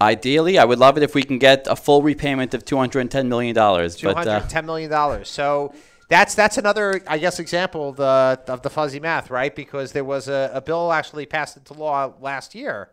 Ideally, 0.00 0.58
I 0.58 0.64
would 0.64 0.78
love 0.78 0.96
it 0.96 1.02
if 1.02 1.14
we 1.14 1.22
can 1.22 1.38
get 1.38 1.66
a 1.68 1.76
full 1.76 2.02
repayment 2.02 2.52
of 2.52 2.64
two 2.64 2.76
hundred 2.76 3.00
and 3.00 3.10
ten 3.10 3.28
million 3.28 3.54
dollars. 3.54 3.96
Two 3.96 4.08
hundred 4.12 4.28
uh, 4.30 4.40
ten 4.48 4.66
million 4.66 4.90
dollars. 4.90 5.28
So 5.28 5.72
that's 6.08 6.34
that's 6.34 6.58
another, 6.58 7.00
I 7.06 7.18
guess, 7.18 7.38
example 7.38 7.90
of 7.90 7.96
the 7.96 8.40
of 8.48 8.62
the 8.62 8.70
fuzzy 8.70 9.00
math, 9.00 9.30
right? 9.30 9.54
Because 9.54 9.92
there 9.92 10.04
was 10.04 10.28
a, 10.28 10.50
a 10.52 10.60
bill 10.60 10.92
actually 10.92 11.26
passed 11.26 11.56
into 11.56 11.74
law 11.74 12.12
last 12.20 12.54
year 12.54 12.90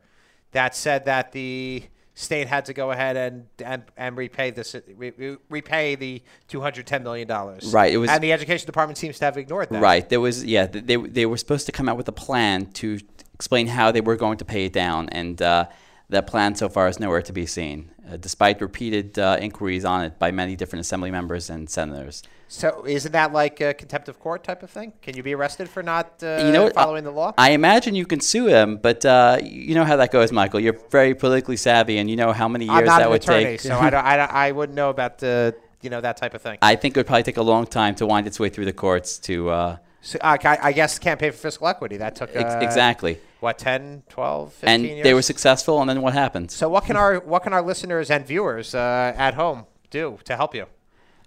that 0.52 0.76
said 0.76 1.06
that 1.06 1.32
the 1.32 1.84
state 2.14 2.48
had 2.48 2.66
to 2.66 2.74
go 2.74 2.92
ahead 2.92 3.18
and 3.18 3.48
and, 3.64 3.84
and 3.98 4.16
repay 4.16 4.52
this 4.52 4.76
re, 4.96 5.38
repay 5.50 5.96
the 5.96 6.22
two 6.48 6.62
hundred 6.62 6.86
ten 6.86 7.04
million 7.04 7.28
dollars. 7.28 7.74
Right. 7.74 7.92
It 7.92 7.98
was, 7.98 8.10
and 8.10 8.24
the 8.24 8.32
education 8.32 8.66
department 8.66 8.98
seems 8.98 9.18
to 9.20 9.26
have 9.26 9.38
ignored 9.38 9.70
that. 9.70 9.82
Right. 9.82 10.08
There 10.08 10.22
was 10.22 10.46
yeah. 10.46 10.68
They 10.68 10.98
they 10.98 11.26
were 11.26 11.38
supposed 11.38 11.66
to 11.66 11.72
come 11.72 11.90
out 11.90 11.98
with 11.98 12.08
a 12.08 12.14
plan 12.14 12.68
to 12.74 13.00
explain 13.34 13.68
how 13.68 13.92
they 13.92 14.02
were 14.02 14.16
going 14.16 14.38
to 14.38 14.46
pay 14.46 14.66
it 14.66 14.74
down, 14.74 15.10
and 15.10 15.42
uh, 15.42 15.66
that 16.12 16.28
plan 16.28 16.56
so 16.56 16.70
far 16.70 16.88
is 16.88 17.00
nowhere 17.00 17.22
to 17.24 17.34
be 17.34 17.46
seen, 17.46 17.90
uh, 18.10 18.18
despite 18.18 18.62
repeated 18.62 19.18
uh, 19.18 19.38
inquiries 19.42 19.84
on 19.86 20.04
it 20.04 20.20
by 20.20 20.30
many 20.32 20.56
different 20.56 20.82
assembly 20.82 21.10
members 21.12 21.50
and 21.50 21.70
senators. 21.70 22.22
So 22.48 22.84
isn't 22.86 23.14
that 23.14 23.32
like 23.32 23.62
a 23.62 23.74
contempt 23.74 24.10
of 24.10 24.20
court 24.20 24.44
type 24.44 24.62
of 24.62 24.70
thing? 24.70 24.92
Can 25.02 25.16
you 25.16 25.24
be 25.24 25.34
arrested 25.34 25.70
for 25.70 25.82
not 25.82 26.22
uh, 26.22 26.44
You 26.46 26.52
know 26.52 26.70
following 26.70 27.06
the 27.06 27.12
law? 27.12 27.34
I 27.38 27.52
imagine 27.52 27.96
you 27.96 28.06
can 28.06 28.20
sue 28.20 28.48
him, 28.48 28.78
but 28.78 29.06
uh, 29.06 29.40
you 29.42 29.74
know 29.74 29.86
how 29.86 29.96
that 29.96 30.12
goes, 30.12 30.32
Michael. 30.32 30.60
You're 30.60 30.80
very 30.90 31.16
politically 31.16 31.56
savvy, 31.58 31.98
and 31.98 32.10
you 32.10 32.18
know 32.18 32.34
how 32.34 32.48
many 32.50 32.66
years 32.66 32.78
I'm 32.78 32.86
not 32.86 33.00
that 33.00 33.06
an 33.06 33.12
would 33.12 33.24
attorney, 33.24 33.44
take. 33.46 33.62
so 33.62 33.78
I, 33.78 33.90
don't, 33.90 34.06
I, 34.06 34.18
don't, 34.18 34.32
I 34.32 34.52
wouldn't 34.52 34.76
know 34.76 34.90
about 34.90 35.18
the 35.20 35.56
you 35.82 35.90
know 35.90 36.02
that 36.02 36.18
type 36.18 36.34
of 36.34 36.42
thing. 36.42 36.58
I 36.62 36.76
think 36.76 36.96
it 36.96 37.00
would 37.00 37.08
probably 37.08 37.24
take 37.24 37.38
a 37.38 37.42
long 37.42 37.66
time 37.66 37.96
to 37.96 38.06
wind 38.06 38.28
its 38.28 38.40
way 38.40 38.50
through 38.50 38.66
the 38.66 38.74
courts 38.74 39.18
to. 39.20 39.50
Uh, 39.50 39.78
So, 40.04 40.18
uh, 40.20 40.36
I, 40.44 40.58
I 40.70 40.72
guess 40.74 41.00
campaign 41.00 41.32
for 41.32 41.38
fiscal 41.38 41.68
equity 41.68 41.98
that 41.98 42.16
took 42.16 42.36
uh, 42.36 42.60
exactly. 42.62 43.20
What 43.42 43.58
10, 43.58 44.04
12, 44.10 44.54
15 44.54 44.70
And 44.70 44.84
years. 44.84 45.04
they 45.04 45.14
were 45.14 45.22
successful, 45.22 45.82
and 45.82 45.90
then 45.90 46.02
what 46.02 46.14
happened? 46.14 46.52
so 46.52 46.70
what 46.70 46.86
can 46.86 46.96
our 46.96 47.20
what 47.20 47.44
can 47.44 47.54
our 47.54 47.62
listeners 47.62 48.10
and 48.10 48.26
viewers 48.26 48.74
uh, 48.74 49.14
at 49.18 49.34
home 49.34 49.66
do 49.90 50.18
to 50.26 50.36
help 50.38 50.56
you? 50.56 50.68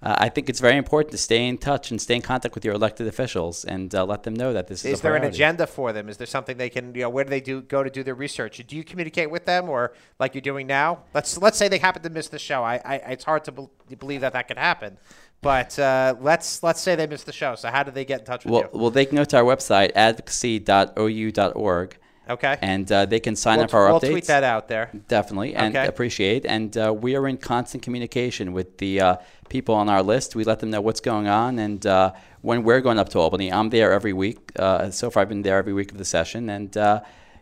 Uh, 0.03 0.15
I 0.19 0.29
think 0.29 0.51
it's 0.51 0.61
very 0.61 0.77
important 0.77 1.13
to 1.13 1.19
stay 1.19 1.49
in 1.49 1.57
touch 1.57 1.91
and 1.91 1.99
stay 1.99 2.17
in 2.17 2.21
contact 2.23 2.55
with 2.55 2.63
your 2.65 2.75
elected 2.75 3.07
officials 3.07 3.65
and 3.65 3.95
uh, 3.95 4.05
let 4.05 4.25
them 4.25 4.35
know 4.35 4.53
that 4.53 4.67
this 4.69 4.85
is. 4.85 4.95
Is 4.95 5.01
there 5.01 5.17
an 5.17 5.25
agenda 5.25 5.67
for 5.67 5.95
them? 5.95 6.11
Is 6.11 6.19
there 6.19 6.27
something 6.27 6.59
they 6.59 6.69
can 6.69 6.95
you 6.95 7.03
know 7.03 7.09
where 7.09 7.25
do 7.25 7.31
they 7.31 7.41
do 7.41 7.63
go 7.63 7.83
to 7.83 7.89
do 7.89 8.03
their 8.03 8.15
research? 8.15 8.63
Do 8.67 8.77
you 8.77 8.85
communicate 8.85 9.31
with 9.31 9.47
them 9.47 9.71
or 9.71 9.95
like 10.19 10.35
you're 10.35 10.43
doing 10.53 10.67
now? 10.67 11.05
Let's 11.15 11.39
let's 11.39 11.57
say 11.57 11.69
they 11.69 11.79
happen 11.79 12.03
to 12.03 12.11
miss 12.11 12.29
the 12.29 12.39
show. 12.39 12.63
I, 12.63 12.75
I 12.85 12.95
it's 13.15 13.25
hard 13.25 13.45
to 13.45 13.53
bel 13.53 13.71
believe 13.99 14.21
that 14.21 14.35
that 14.35 14.47
could 14.49 14.59
happen, 14.59 14.99
but 15.41 15.79
uh, 15.79 16.17
let's 16.21 16.63
let's 16.63 16.83
say 16.83 16.97
they 16.97 17.07
missed 17.07 17.25
the 17.27 17.33
show. 17.33 17.55
So 17.55 17.71
how 17.71 17.83
do 17.83 17.91
they 17.91 18.05
get 18.05 18.21
in 18.21 18.27
touch 18.27 18.45
with 18.45 18.53
Well, 18.53 18.63
you? 18.75 18.79
well, 18.79 18.91
they 18.91 19.07
can 19.07 19.17
go 19.17 19.25
to 19.25 19.37
our 19.39 19.45
website 19.45 19.91
advocacy.ou.org, 19.95 21.97
Okay, 22.29 22.57
and 22.63 22.91
uh, 22.91 23.05
they 23.05 23.21
can 23.21 23.37
sign 23.37 23.57
we'll, 23.59 23.65
up 23.65 23.71
for 23.71 23.81
our 23.81 23.91
we'll 23.91 24.01
updates. 24.01 24.11
tweet 24.11 24.27
that 24.27 24.45
out 24.45 24.69
there. 24.69 24.91
Definitely, 25.09 25.55
and 25.55 25.77
Okay. 25.77 25.87
appreciate. 25.87 26.47
And 26.47 26.77
uh, 26.77 26.95
we 26.97 27.17
are 27.17 27.29
in 27.29 27.37
constant 27.37 27.83
communication 27.83 28.53
with 28.53 28.79
the 28.79 29.01
uh, 29.01 29.17
people 29.49 29.75
on 29.75 29.89
our 29.89 30.03
list. 30.03 30.35
We 30.35 30.45
let 30.45 30.61
them 30.61 30.71
know 30.71 30.81
what's 30.81 31.01
going 31.01 31.29
on 31.29 31.59
and 31.59 31.85
uh, 31.87 32.13
when 32.41 32.63
we're 32.63 32.81
going 32.81 32.99
up 32.99 33.11
to 33.11 33.19
Albany. 33.19 33.53
I'm 33.53 33.69
there 33.71 33.93
every 33.93 34.13
week. 34.15 34.53
Uh, 34.59 34.91
so 34.91 35.11
far, 35.11 35.23
I've 35.23 35.29
been 35.29 35.43
there 35.43 35.59
every 35.59 35.73
week 35.75 35.93
of 35.93 35.99
the 35.99 36.05
session, 36.05 36.49
and 36.49 36.75
uh, 36.77 37.01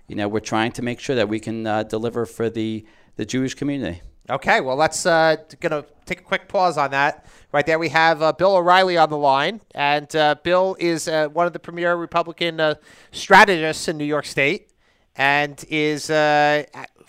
you 0.09 0.17
know 0.17 0.27
we're 0.27 0.41
trying 0.41 0.73
to 0.73 0.83
make 0.83 0.99
sure 0.99 1.15
that 1.17 1.29
we 1.29 1.39
can 1.39 1.67
uh, 1.67 1.85
deliver 1.85 2.27
for 2.27 2.51
the 2.51 2.85
the 3.17 3.25
Jewish 3.25 3.55
community. 3.55 4.03
Okay, 4.31 4.61
well, 4.61 4.77
let's 4.77 5.05
uh, 5.05 5.37
gonna 5.61 5.85
take 6.07 6.21
a 6.21 6.25
quick 6.25 6.49
pause 6.49 6.79
on 6.79 6.91
that. 6.93 7.27
Right 7.53 7.67
there, 7.67 7.79
we 7.79 7.89
have 7.91 8.23
uh, 8.23 8.33
Bill 8.33 8.55
O'Reilly 8.57 8.97
on 8.97 9.11
the 9.11 9.17
line, 9.19 9.61
and 9.75 10.15
uh, 10.17 10.37
Bill 10.43 10.77
is 10.79 11.07
uh, 11.09 11.29
one 11.29 11.47
of 11.47 11.53
the 11.53 11.59
premier 11.59 11.95
Republican 11.97 12.59
uh, 12.61 12.75
strategists 13.11 13.89
in 13.89 13.99
New 13.99 14.05
York 14.05 14.25
State, 14.25 14.71
and 15.17 15.65
is 15.69 16.11
uh, 16.11 16.65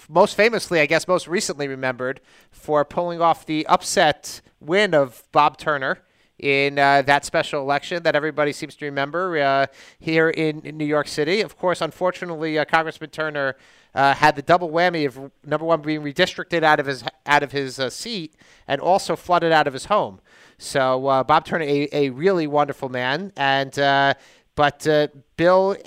most 0.10 0.36
famously, 0.36 0.80
I 0.80 0.86
guess, 0.86 1.08
most 1.08 1.28
recently 1.28 1.68
remembered 1.68 2.22
for 2.52 2.84
pulling 2.86 3.22
off 3.22 3.46
the 3.46 3.66
upset 3.68 4.42
win 4.60 4.94
of 4.94 5.24
Bob 5.32 5.58
Turner 5.58 6.00
in 6.40 6.78
uh, 6.78 7.02
that 7.04 7.24
special 7.24 7.62
election 7.62 8.04
that 8.04 8.16
everybody 8.16 8.52
seems 8.52 8.76
to 8.76 8.86
remember 8.86 9.38
uh, 9.38 9.66
here 10.00 10.30
in, 10.30 10.62
in 10.62 10.78
New 10.78 10.86
York 10.86 11.08
City. 11.08 11.42
Of 11.42 11.58
course, 11.58 11.80
unfortunately, 11.80 12.58
uh, 12.58 12.66
Congressman 12.66 13.12
Turner 13.12 13.56
uh, 13.96 14.14
had 14.16 14.36
the 14.36 14.42
double 14.42 14.70
whammy 14.70 15.06
of 15.06 15.32
number 15.46 15.66
one 15.66 15.82
being 15.82 16.02
redistricted 16.02 16.64
out 16.64 16.80
of 16.80 16.86
his 16.86 17.04
out 17.26 17.44
of 17.44 17.52
his 17.52 17.80
uh, 17.80 17.90
seat 17.90 18.36
and 18.68 18.82
also 18.82 19.16
flooded 19.16 19.52
out 19.52 19.68
of 19.68 19.74
his 19.74 19.86
home. 19.86 20.20
So 20.58 21.08
uh, 21.08 21.24
Bob 21.24 21.46
Turner, 21.46 21.66
a, 21.66 21.88
a 21.92 22.10
really 22.10 22.48
wonderful 22.48 22.90
man, 22.90 23.32
and 23.38 23.78
but 24.56 24.88
uh, 24.88 25.08
Bill, 25.36 25.78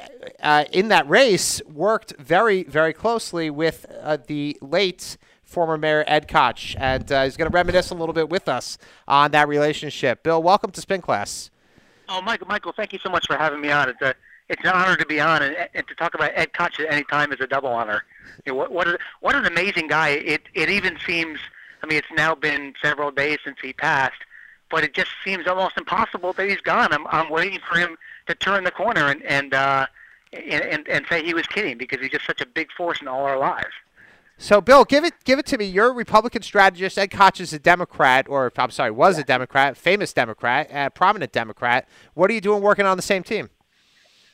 uh, 0.42 0.64
in 0.72 0.88
that 0.88 1.08
race, 1.08 1.60
worked 1.66 2.14
very 2.18 2.64
very 2.64 2.92
closely 2.92 3.50
with 3.50 3.86
uh, 4.02 4.18
the 4.26 4.58
late 4.60 5.16
former 5.44 5.78
Mayor 5.78 6.04
Ed 6.06 6.28
Koch, 6.28 6.74
and 6.78 7.10
uh, 7.10 7.24
he's 7.24 7.36
going 7.36 7.50
to 7.50 7.54
reminisce 7.54 7.90
a 7.90 7.94
little 7.94 8.12
bit 8.12 8.28
with 8.28 8.48
us 8.48 8.78
on 9.06 9.30
that 9.30 9.48
relationship. 9.48 10.22
Bill, 10.22 10.42
welcome 10.42 10.70
to 10.72 10.80
Spin 10.80 11.00
Class. 11.00 11.50
Oh, 12.08 12.20
Michael, 12.20 12.46
Michael, 12.46 12.72
thank 12.76 12.92
you 12.92 12.98
so 12.98 13.08
much 13.08 13.26
for 13.26 13.36
having 13.36 13.60
me 13.60 13.70
on. 13.70 13.88
It's 13.88 14.02
a 14.02 14.14
it's 14.48 14.62
an 14.62 14.70
honor 14.70 14.96
to 14.96 15.06
be 15.06 15.20
on, 15.20 15.42
and, 15.42 15.56
and 15.74 15.86
to 15.88 15.94
talk 15.94 16.14
about 16.14 16.30
Ed 16.34 16.52
Koch 16.52 16.78
at 16.78 16.92
any 16.92 17.04
time 17.04 17.32
is 17.32 17.40
a 17.40 17.46
double 17.46 17.68
honor. 17.68 18.04
You 18.44 18.52
know, 18.52 18.58
what 18.58 18.72
what, 18.72 18.88
a, 18.88 18.98
what 19.20 19.34
an 19.34 19.46
amazing 19.46 19.88
guy! 19.88 20.10
It 20.10 20.42
it 20.54 20.68
even 20.68 20.98
seems. 21.06 21.38
I 21.82 21.86
mean, 21.86 21.98
it's 21.98 22.12
now 22.16 22.34
been 22.34 22.74
several 22.82 23.10
days 23.10 23.38
since 23.44 23.58
he 23.62 23.72
passed, 23.72 24.22
but 24.70 24.82
it 24.82 24.94
just 24.94 25.10
seems 25.24 25.46
almost 25.46 25.76
impossible 25.76 26.32
that 26.32 26.48
he's 26.48 26.60
gone. 26.60 26.92
I'm 26.92 27.06
I'm 27.08 27.30
waiting 27.30 27.60
for 27.68 27.78
him 27.78 27.96
to 28.26 28.34
turn 28.34 28.64
the 28.64 28.70
corner 28.70 29.08
and 29.08 29.22
and 29.22 29.54
uh, 29.54 29.86
and, 30.32 30.62
and 30.64 30.88
and 30.88 31.06
say 31.08 31.24
he 31.24 31.34
was 31.34 31.46
kidding 31.46 31.78
because 31.78 32.00
he's 32.00 32.10
just 32.10 32.26
such 32.26 32.40
a 32.40 32.46
big 32.46 32.70
force 32.72 33.00
in 33.00 33.08
all 33.08 33.24
our 33.24 33.38
lives. 33.38 33.72
So, 34.38 34.60
Bill, 34.60 34.84
give 34.84 35.04
it 35.04 35.14
give 35.24 35.38
it 35.38 35.46
to 35.46 35.58
me. 35.58 35.64
You're 35.64 35.88
a 35.88 35.94
Republican 35.94 36.42
strategist. 36.42 36.98
Ed 36.98 37.08
Koch 37.08 37.40
is 37.40 37.52
a 37.52 37.58
Democrat, 37.58 38.26
or 38.28 38.52
I'm 38.56 38.70
sorry, 38.70 38.90
was 38.90 39.18
a 39.18 39.24
Democrat, 39.24 39.76
famous 39.76 40.12
Democrat, 40.12 40.70
uh, 40.72 40.90
prominent 40.90 41.32
Democrat. 41.32 41.88
What 42.14 42.30
are 42.30 42.34
you 42.34 42.42
doing 42.42 42.62
working 42.62 42.84
on 42.84 42.98
the 42.98 43.02
same 43.02 43.22
team? 43.22 43.48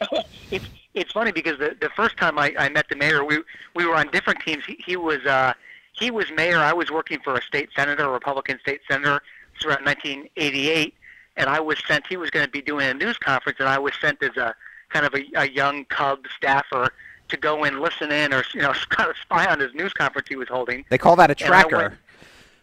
it's 0.50 0.64
it's 0.94 1.12
funny 1.12 1.30
because 1.30 1.58
the 1.58 1.76
the 1.80 1.90
first 1.90 2.16
time 2.16 2.38
I, 2.38 2.52
I 2.58 2.68
met 2.68 2.88
the 2.88 2.96
mayor, 2.96 3.24
we 3.24 3.42
we 3.76 3.86
were 3.86 3.94
on 3.94 4.08
different 4.10 4.40
teams. 4.40 4.64
He, 4.66 4.82
he 4.84 4.96
was 4.96 5.24
uh, 5.24 5.54
he 5.92 6.10
was 6.10 6.26
mayor. 6.34 6.58
I 6.58 6.72
was 6.72 6.90
working 6.90 7.20
for 7.22 7.34
a 7.36 7.42
state 7.42 7.68
senator, 7.76 8.04
a 8.04 8.10
Republican 8.10 8.58
state 8.60 8.80
senator. 8.88 9.22
Around 9.64 9.84
1988, 9.84 10.92
and 11.36 11.48
I 11.48 11.60
was 11.60 11.78
sent. 11.86 12.06
He 12.06 12.16
was 12.16 12.30
going 12.30 12.44
to 12.44 12.50
be 12.50 12.62
doing 12.62 12.86
a 12.88 12.94
news 12.94 13.18
conference, 13.18 13.58
and 13.60 13.68
I 13.68 13.78
was 13.78 13.92
sent 14.00 14.22
as 14.22 14.36
a 14.36 14.54
kind 14.90 15.06
of 15.06 15.14
a, 15.14 15.24
a 15.36 15.48
young 15.48 15.84
cub 15.86 16.26
staffer 16.36 16.88
to 17.28 17.36
go 17.36 17.64
and 17.64 17.80
listen 17.80 18.12
in 18.12 18.32
or 18.34 18.44
you 18.54 18.60
know 18.62 18.72
kind 18.90 19.08
of 19.10 19.16
spy 19.16 19.46
on 19.46 19.58
his 19.60 19.72
news 19.74 19.92
conference 19.92 20.28
he 20.28 20.36
was 20.36 20.48
holding. 20.48 20.84
They 20.90 20.98
call 20.98 21.16
that 21.16 21.30
a 21.30 21.34
tracker. 21.34 21.76
went- 21.76 21.94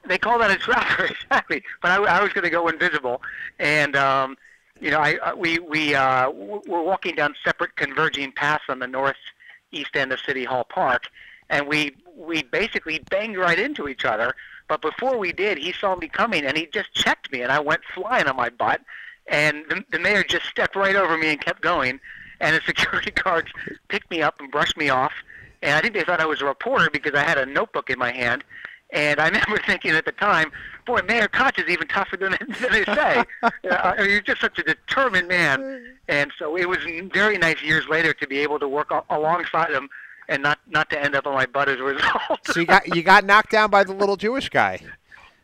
They 0.07 0.17
call 0.17 0.39
that 0.39 0.51
a 0.51 0.57
tracker, 0.57 1.05
exactly. 1.11 1.63
But 1.82 1.91
I, 1.91 2.03
I 2.20 2.24
was 2.24 2.32
going 2.34 2.43
to 2.45 2.49
go 2.49 2.67
invisible, 2.67 3.22
and 3.59 3.95
um, 3.95 4.38
you 4.80 4.91
know, 4.91 4.99
I 4.99 5.17
uh, 5.17 5.36
we 5.36 5.59
we 5.59 5.95
uh, 5.95 6.30
we're 6.30 6.84
walking 6.84 7.15
down 7.15 7.36
separate 7.43 7.76
converging 7.76 8.32
paths 8.32 8.63
on 8.70 8.80
the 8.80 8.88
northeast 8.88 9.95
end 9.95 10.11
of 10.13 10.20
City 10.20 10.45
Hall 10.45 10.63
Park, 10.63 11.03
and 11.49 11.67
we 11.67 11.95
we 12.15 12.43
basically 12.43 12.99
banged 13.09 13.38
right 13.38 13.57
into 13.59 13.88
each 13.88 14.05
other. 14.05 14.36
But 14.70 14.82
before 14.82 15.17
we 15.17 15.34
did, 15.34 15.57
he 15.57 15.74
saw 15.74 15.95
me 15.95 16.07
coming, 16.07 16.45
and 16.45 16.55
he 16.55 16.67
just 16.67 16.93
checked 16.93 17.32
me, 17.32 17.41
and 17.41 17.51
I 17.51 17.59
went 17.59 17.82
flying 17.93 18.28
on 18.28 18.38
my 18.38 18.49
butt. 18.49 18.82
And 19.28 19.65
the, 19.67 19.84
the 19.91 19.99
mayor 19.99 20.24
just 20.24 20.45
stepped 20.45 20.76
right 20.76 20.95
over 20.95 21.17
me 21.17 21.30
and 21.30 21.41
kept 21.41 21.61
going. 21.61 21.99
And 22.39 22.55
the 22.55 22.61
security 22.65 23.11
guards 23.11 23.51
picked 23.89 24.09
me 24.09 24.22
up 24.22 24.39
and 24.39 24.49
brushed 24.49 24.78
me 24.78 24.89
off. 24.89 25.11
And 25.61 25.74
I 25.74 25.82
think 25.82 25.95
they 25.95 26.03
thought 26.03 26.22
I 26.22 26.26
was 26.26 26.41
a 26.41 26.45
reporter 26.45 26.89
because 26.89 27.13
I 27.15 27.24
had 27.24 27.38
a 27.38 27.45
notebook 27.45 27.89
in 27.89 27.99
my 27.99 28.11
hand. 28.11 28.43
And 28.91 29.20
I 29.20 29.26
remember 29.30 29.59
thinking 29.65 29.91
at 29.91 30.05
the 30.05 30.11
time, 30.11 30.51
boy, 30.86 31.01
Mayor 31.07 31.28
Koch 31.28 31.57
is 31.59 31.67
even 31.67 31.88
tougher 31.88 32.17
than, 32.17 32.32
than 32.61 32.72
they 32.72 32.86
say. 32.86 33.24
uh, 33.43 33.93
you're 33.99 34.22
just 34.22 34.39
such 34.41 34.57
a 34.59 34.63
determined 34.63 35.28
man. 35.28 35.97
And 36.07 36.32
so 36.38 36.55
it 36.55 36.70
was 36.70 36.80
very 37.13 37.39
nice 37.39 37.61
years 37.63 37.88
later 37.88 38.13
to 38.13 38.28
be 38.28 38.38
able 38.39 38.59
to 38.59 38.67
work 38.67 38.91
a- 38.91 39.03
alongside 39.09 39.72
him 39.72 39.89
and 40.30 40.43
not, 40.43 40.59
not 40.67 40.89
to 40.91 41.01
end 41.01 41.15
up 41.15 41.27
on 41.27 41.34
my 41.34 41.45
butt 41.45 41.67
as 41.69 41.80
a 41.80 41.84
result. 41.84 42.39
So 42.45 42.59
you 42.59 42.65
got 42.65 42.95
you 42.95 43.03
got 43.03 43.25
knocked 43.25 43.51
down 43.51 43.69
by 43.69 43.84
the 43.84 43.93
little 43.93 44.15
Jewish 44.15 44.49
guy. 44.49 44.80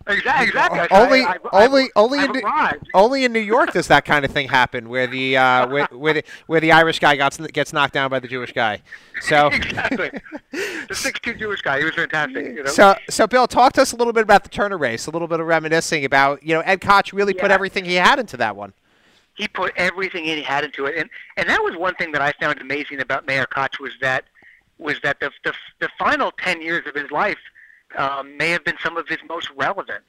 exactly. 0.07 0.47
exactly. 0.47 0.87
Only 0.97 1.21
I- 1.23 1.37
I- 1.51 1.65
only 1.65 1.89
only 1.95 2.19
I've 2.19 2.29
in 2.29 2.31
New, 2.33 2.89
only 2.93 3.25
in 3.25 3.33
New 3.33 3.39
York 3.39 3.73
does 3.73 3.87
that 3.87 4.05
kind 4.05 4.23
of 4.23 4.31
thing 4.31 4.47
happen, 4.47 4.87
where 4.87 5.07
the 5.07 5.35
uh, 5.37 5.67
where, 5.67 5.87
where 5.91 6.13
the 6.13 6.23
where 6.45 6.59
the 6.59 6.71
Irish 6.71 6.99
guy 6.99 7.15
gets 7.15 7.37
gets 7.37 7.73
knocked 7.73 7.93
down 7.93 8.09
by 8.11 8.19
the 8.19 8.27
Jewish 8.27 8.53
guy. 8.53 8.81
So. 9.21 9.47
exactly. 9.53 10.11
The 10.51 10.93
six-two 10.95 11.33
Jewish 11.35 11.61
guy. 11.61 11.79
He 11.79 11.85
was 11.85 11.95
fantastic. 11.95 12.45
You 12.45 12.63
know? 12.63 12.69
So, 12.69 12.95
so 13.09 13.25
Bill, 13.25 13.47
talk 13.47 13.73
to 13.73 13.81
us 13.81 13.91
a 13.93 13.95
little 13.95 14.13
bit 14.13 14.21
about 14.23 14.43
the 14.43 14.49
Turner 14.49 14.77
race, 14.77 15.07
a 15.07 15.11
little 15.11 15.27
bit 15.27 15.39
of 15.39 15.47
reminiscing 15.47 16.05
about, 16.05 16.43
you 16.43 16.53
know, 16.53 16.61
Ed 16.61 16.81
Koch 16.81 17.11
really 17.11 17.33
put 17.33 17.49
everything 17.51 17.83
he 17.85 17.95
had 17.95 18.19
into 18.19 18.37
that 18.37 18.55
one. 18.55 18.73
he 19.33 19.47
put 19.47 19.73
everything 19.75 20.23
he 20.23 20.41
had 20.43 20.63
into 20.63 20.85
it, 20.85 20.95
and 20.97 21.09
and 21.35 21.49
that 21.49 21.61
was 21.63 21.75
one 21.75 21.95
thing 21.95 22.11
that 22.11 22.21
I 22.21 22.31
found 22.39 22.61
amazing 22.61 23.01
about 23.01 23.25
Mayor 23.25 23.45
Koch 23.47 23.79
was 23.79 23.91
that 24.01 24.25
was 24.77 24.99
that 25.03 25.19
the 25.19 25.31
the, 25.43 25.53
the 25.79 25.89
final 25.97 26.31
ten 26.31 26.61
years 26.61 26.85
of 26.87 26.95
his 26.95 27.11
life 27.11 27.39
um, 27.97 28.37
may 28.37 28.49
have 28.49 28.63
been 28.63 28.77
some 28.81 28.97
of 28.97 29.07
his 29.07 29.19
most 29.27 29.49
relevant. 29.55 30.03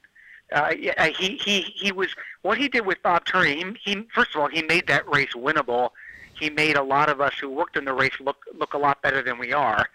Uh, 0.51 0.73
he 0.73 1.37
he 1.37 1.61
he 1.61 1.91
was 1.91 2.15
what 2.41 2.57
he 2.57 2.67
did 2.67 2.85
with 2.85 3.01
Bob 3.03 3.25
Turner. 3.25 3.45
He, 3.45 3.65
he 3.83 4.07
first 4.13 4.33
of 4.33 4.41
all 4.41 4.47
he 4.47 4.61
made 4.61 4.87
that 4.87 5.07
race 5.09 5.33
winnable. 5.33 5.91
He 6.39 6.49
made 6.49 6.77
a 6.77 6.83
lot 6.83 7.09
of 7.09 7.19
us 7.19 7.33
who 7.39 7.49
worked 7.49 7.75
in 7.75 7.85
the 7.85 7.93
race 7.93 8.19
look 8.19 8.37
look 8.57 8.73
a 8.73 8.77
lot 8.77 9.01
better 9.01 9.21
than 9.21 9.37
we 9.37 9.51
are. 9.51 9.87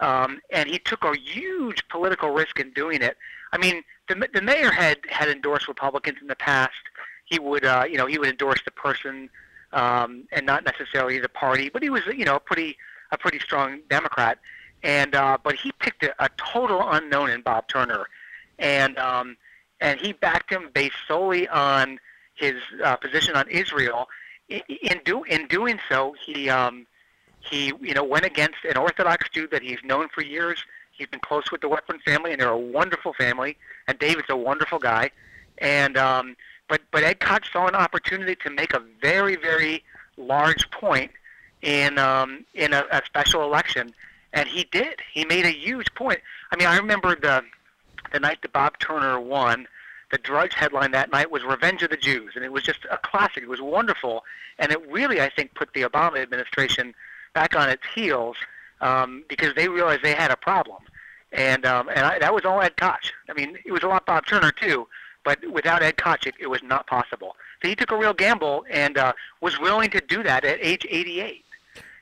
Um, 0.00 0.40
and 0.50 0.68
he 0.68 0.78
took 0.78 1.04
a 1.04 1.14
huge 1.16 1.86
political 1.88 2.30
risk 2.30 2.58
in 2.58 2.72
doing 2.72 3.02
it. 3.02 3.16
I 3.52 3.58
mean, 3.58 3.82
the 4.08 4.28
the 4.32 4.42
mayor 4.42 4.70
had 4.70 4.98
had 5.08 5.28
endorsed 5.28 5.68
Republicans 5.68 6.18
in 6.20 6.26
the 6.26 6.36
past. 6.36 6.72
He 7.24 7.38
would, 7.38 7.64
uh, 7.64 7.84
you 7.88 7.96
know, 7.96 8.06
he 8.06 8.18
would 8.18 8.28
endorse 8.28 8.60
the 8.64 8.72
person 8.72 9.30
um, 9.72 10.24
and 10.32 10.44
not 10.44 10.64
necessarily 10.64 11.20
the 11.20 11.28
party. 11.28 11.68
But 11.68 11.82
he 11.82 11.90
was, 11.90 12.02
you 12.06 12.24
know, 12.24 12.40
pretty 12.40 12.76
a 13.12 13.18
pretty 13.18 13.38
strong 13.38 13.80
Democrat. 13.88 14.38
And 14.82 15.14
uh, 15.14 15.38
but 15.42 15.56
he 15.56 15.72
picked 15.72 16.02
a, 16.04 16.14
a 16.24 16.30
total 16.36 16.82
unknown 16.90 17.30
in 17.30 17.42
Bob 17.42 17.68
Turner, 17.68 18.06
and 18.58 18.98
um, 18.98 19.36
and 19.80 20.00
he 20.00 20.12
backed 20.12 20.50
him 20.50 20.70
based 20.72 20.96
solely 21.06 21.46
on 21.48 21.98
his 22.34 22.54
uh, 22.82 22.96
position 22.96 23.36
on 23.36 23.46
Israel. 23.48 24.08
In, 24.48 24.62
in 24.68 25.00
do 25.04 25.22
in 25.24 25.46
doing 25.48 25.78
so, 25.88 26.14
he 26.24 26.48
um, 26.48 26.86
he 27.40 27.72
you 27.80 27.92
know 27.92 28.04
went 28.04 28.24
against 28.24 28.56
an 28.68 28.78
Orthodox 28.78 29.28
Jew 29.28 29.46
that 29.48 29.62
he's 29.62 29.78
known 29.84 30.08
for 30.08 30.22
years. 30.22 30.64
He's 30.92 31.08
been 31.08 31.20
close 31.20 31.50
with 31.52 31.60
the 31.60 31.68
Weprin 31.68 32.00
family, 32.02 32.32
and 32.32 32.40
they're 32.40 32.48
a 32.48 32.58
wonderful 32.58 33.12
family. 33.14 33.56
And 33.86 33.98
David's 33.98 34.28
a 34.30 34.36
wonderful 34.36 34.78
guy. 34.78 35.10
And 35.58 35.98
um, 35.98 36.36
but 36.68 36.80
but 36.90 37.02
Ed 37.02 37.20
Koch 37.20 37.44
saw 37.52 37.66
an 37.66 37.74
opportunity 37.74 38.34
to 38.36 38.50
make 38.50 38.72
a 38.72 38.82
very 39.02 39.36
very 39.36 39.84
large 40.16 40.70
point 40.70 41.10
in 41.62 41.98
um, 41.98 42.44
in 42.54 42.72
a, 42.72 42.84
a 42.90 43.02
special 43.04 43.42
election, 43.42 43.92
and 44.32 44.48
he 44.48 44.64
did. 44.64 45.00
He 45.12 45.24
made 45.24 45.44
a 45.44 45.50
huge 45.50 45.92
point. 45.94 46.20
I 46.50 46.56
mean, 46.56 46.68
I 46.68 46.76
remember 46.76 47.14
the 47.14 47.44
the 48.12 48.20
night 48.20 48.42
that 48.42 48.52
Bob 48.52 48.78
Turner 48.78 49.20
won. 49.20 49.66
The 50.10 50.18
Drudge 50.18 50.54
headline 50.54 50.90
that 50.90 51.12
night 51.12 51.30
was 51.30 51.44
"Revenge 51.44 51.82
of 51.82 51.90
the 51.90 51.96
Jews," 51.96 52.32
and 52.34 52.44
it 52.44 52.52
was 52.52 52.64
just 52.64 52.80
a 52.90 52.98
classic. 52.98 53.44
It 53.44 53.48
was 53.48 53.60
wonderful, 53.60 54.24
and 54.58 54.72
it 54.72 54.90
really, 54.90 55.20
I 55.20 55.28
think, 55.28 55.54
put 55.54 55.72
the 55.72 55.82
Obama 55.82 56.20
administration 56.20 56.94
back 57.32 57.54
on 57.54 57.68
its 57.68 57.82
heels 57.94 58.36
um, 58.80 59.22
because 59.28 59.54
they 59.54 59.68
realized 59.68 60.02
they 60.02 60.14
had 60.14 60.32
a 60.32 60.36
problem, 60.36 60.82
and 61.32 61.64
um, 61.64 61.88
and 61.90 62.00
I, 62.00 62.18
that 62.18 62.34
was 62.34 62.44
all 62.44 62.60
Ed 62.60 62.76
Koch. 62.76 63.12
I 63.28 63.34
mean, 63.34 63.58
it 63.64 63.70
was 63.70 63.84
a 63.84 63.88
lot 63.88 64.04
Bob 64.04 64.26
Turner 64.26 64.50
too, 64.50 64.88
but 65.24 65.48
without 65.48 65.82
Ed 65.82 65.96
Koch, 65.96 66.26
it, 66.26 66.34
it 66.40 66.48
was 66.48 66.62
not 66.62 66.88
possible. 66.88 67.36
So 67.62 67.68
he 67.68 67.76
took 67.76 67.90
a 67.90 67.96
real 67.96 68.14
gamble 68.14 68.64
and 68.70 68.96
uh, 68.96 69.12
was 69.40 69.60
willing 69.60 69.90
to 69.90 70.00
do 70.00 70.22
that 70.22 70.44
at 70.44 70.58
age 70.60 70.86
88. 70.88 71.44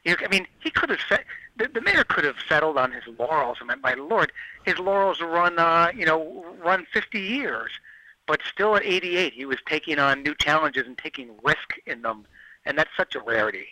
You 0.05 0.17
I 0.25 0.29
mean, 0.29 0.47
he 0.61 0.71
could 0.71 0.91
have 0.91 1.01
set, 1.09 1.25
the, 1.57 1.69
the 1.69 1.81
mayor 1.81 2.05
could 2.05 2.25
have 2.25 2.37
settled 2.49 2.79
on 2.79 2.93
his 2.93 3.03
laurels. 3.19 3.59
I 3.61 3.65
mean, 3.65 3.81
my 3.83 3.95
lord, 3.95 4.33
his 4.65 4.79
laurels 4.79 5.21
run, 5.21 5.59
uh, 5.59 5.91
you 5.95 6.07
know, 6.07 6.45
run 6.65 6.87
50 6.93 7.21
years, 7.21 7.71
but 8.27 8.41
still 8.51 8.77
at 8.77 8.85
88, 8.85 9.33
he 9.33 9.45
was 9.45 9.59
taking 9.67 9.99
on 9.99 10.23
new 10.23 10.35
challenges 10.35 10.87
and 10.87 10.97
taking 10.97 11.31
risk 11.43 11.75
in 11.87 12.03
them, 12.03 12.27
and 12.65 12.79
that's 12.79 12.91
such 12.97 13.15
a 13.15 13.21
rarity. 13.21 13.67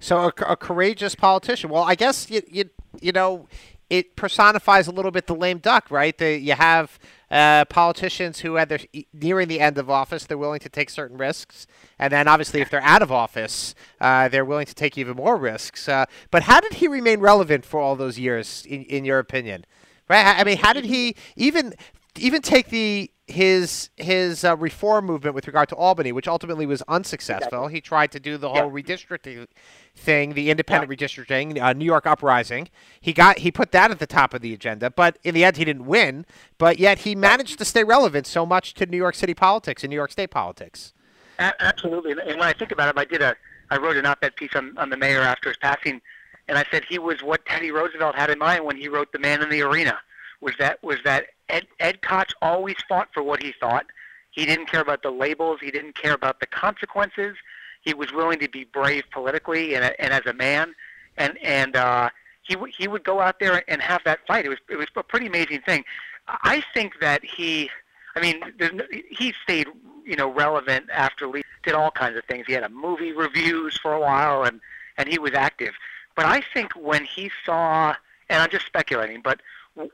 So 0.00 0.18
a, 0.18 0.32
a 0.46 0.56
courageous 0.56 1.14
politician. 1.14 1.70
Well, 1.70 1.82
I 1.82 1.94
guess 1.94 2.30
you 2.30 2.42
you 2.48 2.68
you 3.00 3.10
know 3.10 3.48
it 3.92 4.16
personifies 4.16 4.86
a 4.86 4.90
little 4.90 5.10
bit 5.10 5.26
the 5.26 5.34
lame 5.34 5.58
duck, 5.58 5.90
right? 5.90 6.16
The, 6.16 6.38
you 6.38 6.54
have 6.54 6.98
uh, 7.32 7.64
politicians 7.64 8.40
who, 8.40 8.56
are 8.58 8.66
nearing 9.14 9.48
the 9.48 9.58
end 9.58 9.78
of 9.78 9.88
office, 9.88 10.26
they're 10.26 10.36
willing 10.36 10.60
to 10.60 10.68
take 10.68 10.90
certain 10.90 11.16
risks, 11.16 11.66
and 11.98 12.12
then 12.12 12.28
obviously, 12.28 12.60
if 12.60 12.68
they're 12.68 12.82
out 12.82 13.00
of 13.00 13.10
office, 13.10 13.74
uh, 14.00 14.28
they're 14.28 14.44
willing 14.44 14.66
to 14.66 14.74
take 14.74 14.98
even 14.98 15.16
more 15.16 15.38
risks. 15.38 15.88
Uh, 15.88 16.04
but 16.30 16.42
how 16.42 16.60
did 16.60 16.74
he 16.74 16.86
remain 16.86 17.20
relevant 17.20 17.64
for 17.64 17.80
all 17.80 17.96
those 17.96 18.18
years, 18.18 18.66
in, 18.68 18.84
in 18.84 19.06
your 19.06 19.18
opinion? 19.18 19.64
Right? 20.08 20.38
I 20.38 20.44
mean, 20.44 20.58
how 20.58 20.74
did 20.74 20.84
he 20.84 21.16
even 21.34 21.72
even 22.18 22.42
take 22.42 22.68
the 22.68 23.10
his 23.26 23.90
his 23.96 24.44
uh, 24.44 24.56
reform 24.56 25.06
movement 25.06 25.34
with 25.34 25.46
regard 25.46 25.68
to 25.68 25.76
Albany, 25.76 26.12
which 26.12 26.26
ultimately 26.26 26.66
was 26.66 26.82
unsuccessful. 26.88 27.60
Exactly. 27.60 27.74
He 27.74 27.80
tried 27.80 28.12
to 28.12 28.20
do 28.20 28.36
the 28.36 28.48
whole 28.48 28.66
yeah. 28.66 28.82
redistricting 28.82 29.46
thing, 29.94 30.34
the 30.34 30.50
independent 30.50 30.90
yeah. 30.90 31.06
redistricting, 31.06 31.60
uh, 31.60 31.72
New 31.72 31.84
York 31.84 32.06
uprising. 32.06 32.68
He 33.00 33.12
got 33.12 33.38
he 33.38 33.52
put 33.52 33.72
that 33.72 33.90
at 33.90 33.98
the 34.00 34.06
top 34.06 34.34
of 34.34 34.42
the 34.42 34.52
agenda, 34.52 34.90
but 34.90 35.18
in 35.22 35.34
the 35.34 35.44
end 35.44 35.56
he 35.56 35.64
didn't 35.64 35.86
win. 35.86 36.26
But 36.58 36.78
yet 36.78 37.00
he 37.00 37.14
managed 37.14 37.58
to 37.58 37.64
stay 37.64 37.84
relevant 37.84 38.26
so 38.26 38.44
much 38.44 38.74
to 38.74 38.86
New 38.86 38.96
York 38.96 39.14
City 39.14 39.34
politics 39.34 39.84
and 39.84 39.90
New 39.90 39.96
York 39.96 40.10
State 40.10 40.30
politics. 40.30 40.92
A- 41.38 41.62
absolutely, 41.62 42.12
and 42.12 42.38
when 42.38 42.42
I 42.48 42.52
think 42.52 42.72
about 42.72 42.88
it, 42.88 42.98
I 42.98 43.04
did 43.04 43.22
a 43.22 43.36
I 43.70 43.78
wrote 43.78 43.96
an 43.96 44.04
op-ed 44.04 44.36
piece 44.36 44.54
on, 44.54 44.76
on 44.76 44.90
the 44.90 44.96
mayor 44.96 45.20
after 45.20 45.48
his 45.48 45.56
passing, 45.56 46.02
and 46.48 46.58
I 46.58 46.64
said 46.70 46.84
he 46.88 46.98
was 46.98 47.22
what 47.22 47.46
Teddy 47.46 47.70
Roosevelt 47.70 48.16
had 48.16 48.30
in 48.30 48.38
mind 48.38 48.64
when 48.64 48.76
he 48.76 48.88
wrote 48.88 49.12
The 49.12 49.18
Man 49.18 49.42
in 49.42 49.48
the 49.48 49.62
Arena. 49.62 49.98
Was 50.40 50.54
that 50.58 50.82
was 50.82 50.98
that 51.04 51.26
Ed 51.52 51.66
Ed 51.78 52.02
Koch 52.02 52.32
always 52.42 52.76
fought 52.88 53.08
for 53.14 53.22
what 53.22 53.42
he 53.42 53.52
thought. 53.52 53.86
He 54.30 54.46
didn't 54.46 54.66
care 54.66 54.80
about 54.80 55.02
the 55.02 55.10
labels. 55.10 55.60
He 55.60 55.70
didn't 55.70 55.94
care 55.94 56.14
about 56.14 56.40
the 56.40 56.46
consequences 56.46 57.36
he 57.82 57.94
was 57.94 58.12
willing 58.12 58.38
to 58.38 58.48
be 58.48 58.64
brave 58.64 59.04
politically 59.10 59.74
and, 59.74 59.94
and 59.98 60.12
as 60.12 60.24
a 60.26 60.32
man, 60.32 60.74
and 61.18 61.36
and 61.42 61.76
uh, 61.76 62.08
he 62.42 62.54
w- 62.54 62.72
he 62.76 62.88
would 62.88 63.04
go 63.04 63.20
out 63.20 63.38
there 63.38 63.62
and 63.68 63.82
have 63.82 64.02
that 64.04 64.26
fight. 64.26 64.46
It 64.46 64.48
was 64.48 64.58
it 64.70 64.76
was 64.76 64.86
a 64.96 65.02
pretty 65.02 65.26
amazing 65.26 65.60
thing. 65.60 65.84
I 66.28 66.62
think 66.72 67.00
that 67.00 67.24
he, 67.24 67.68
I 68.14 68.20
mean, 68.20 68.40
no, 68.58 68.84
he 69.10 69.34
stayed 69.42 69.66
you 70.04 70.16
know 70.16 70.32
relevant 70.32 70.86
after 70.92 71.26
Lee 71.26 71.42
did 71.64 71.74
all 71.74 71.90
kinds 71.90 72.16
of 72.16 72.24
things. 72.24 72.46
He 72.46 72.52
had 72.52 72.62
a 72.62 72.68
movie 72.68 73.12
reviews 73.12 73.76
for 73.78 73.92
a 73.92 74.00
while, 74.00 74.44
and 74.44 74.60
and 74.96 75.08
he 75.08 75.18
was 75.18 75.32
active. 75.34 75.74
But 76.14 76.26
I 76.26 76.42
think 76.54 76.72
when 76.74 77.04
he 77.04 77.30
saw, 77.44 77.96
and 78.28 78.42
I'm 78.42 78.50
just 78.50 78.66
speculating, 78.66 79.22
but 79.22 79.40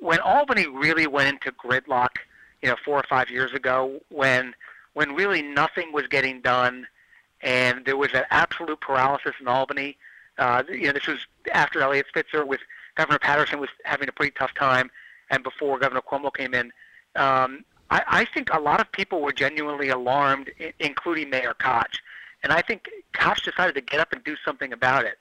when 0.01 0.19
Albany 0.21 0.67
really 0.67 1.07
went 1.07 1.29
into 1.29 1.53
gridlock, 1.53 2.17
you 2.63 2.69
know, 2.69 2.77
four 2.85 2.99
or 2.99 3.05
five 3.09 3.31
years 3.31 3.53
ago, 3.53 4.01
when 4.09 4.55
when 4.95 5.15
really 5.15 5.43
nothing 5.43 5.93
was 5.93 6.07
getting 6.09 6.41
done 6.41 6.87
and 7.41 7.85
there 7.85 7.97
was 7.97 8.13
an 8.15 8.25
absolute 8.31 8.81
paralysis 8.81 9.35
in 9.41 9.47
Albany. 9.47 9.97
Uh, 10.39 10.63
you 10.69 10.87
know, 10.87 10.93
this 10.93 11.07
was 11.07 11.27
after 11.53 11.81
Eliot 11.81 12.07
Spitzer 12.09 12.45
with 12.45 12.61
Governor 12.97 13.19
Paterson 13.19 13.61
was 13.61 13.71
having 13.85 14.09
a 14.09 14.13
pretty 14.13 14.33
tough 14.37 14.55
time, 14.55 14.91
and 15.31 15.43
before 15.43 15.79
Governor 15.79 16.01
Cuomo 16.01 16.35
came 16.35 16.55
in. 16.55 16.73
Um, 17.15 17.65
I, 17.91 18.03
I 18.07 18.25
think 18.25 18.53
a 18.53 18.61
lot 18.61 18.81
of 18.81 18.91
people 18.93 19.21
were 19.21 19.33
genuinely 19.33 19.89
alarmed, 19.89 20.51
I- 20.61 20.73
including 20.81 21.31
Mayor 21.31 21.55
Koch. 21.59 21.99
And 22.43 22.53
I 22.53 22.61
think 22.63 22.89
Koch 23.13 23.43
decided 23.43 23.75
to 23.75 23.81
get 23.81 24.01
up 24.01 24.13
and 24.13 24.23
do 24.25 24.37
something 24.45 24.73
about 24.73 25.05
it. 25.05 25.19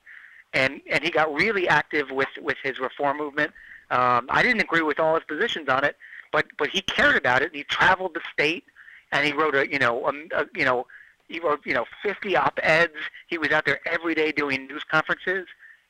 And 0.54 0.82
and 0.90 1.04
he 1.04 1.10
got 1.10 1.34
really 1.34 1.68
active 1.68 2.10
with 2.10 2.30
with 2.42 2.58
his 2.64 2.80
reform 2.80 3.18
movement. 3.18 3.52
Um, 3.90 4.28
I 4.30 4.44
didn't 4.44 4.62
agree 4.62 4.82
with 4.82 5.00
all 5.00 5.16
his 5.16 5.24
positions 5.24 5.70
on 5.70 5.84
it, 5.84 5.96
but 6.32 6.46
but 6.58 6.70
he 6.70 6.82
cared 6.82 7.16
about 7.16 7.42
it. 7.42 7.48
And 7.48 7.56
he 7.56 7.64
traveled 7.64 8.14
the 8.14 8.22
state, 8.32 8.66
and 9.12 9.26
he 9.26 9.34
wrote 9.34 9.56
a 9.56 9.72
you 9.72 9.80
know 9.80 10.06
a, 10.06 10.42
a 10.42 10.46
you 10.56 10.66
know 10.66 10.88
he 11.28 11.40
wrote, 11.40 11.66
you 11.66 11.74
know, 11.74 11.86
50 12.04 12.36
op-eds. 12.36 12.94
He 13.28 13.38
was 13.38 13.52
out 13.52 13.66
there 13.66 13.80
every 13.86 14.16
day 14.16 14.32
doing 14.32 14.68
news 14.68 14.84
conferences, 14.84 15.46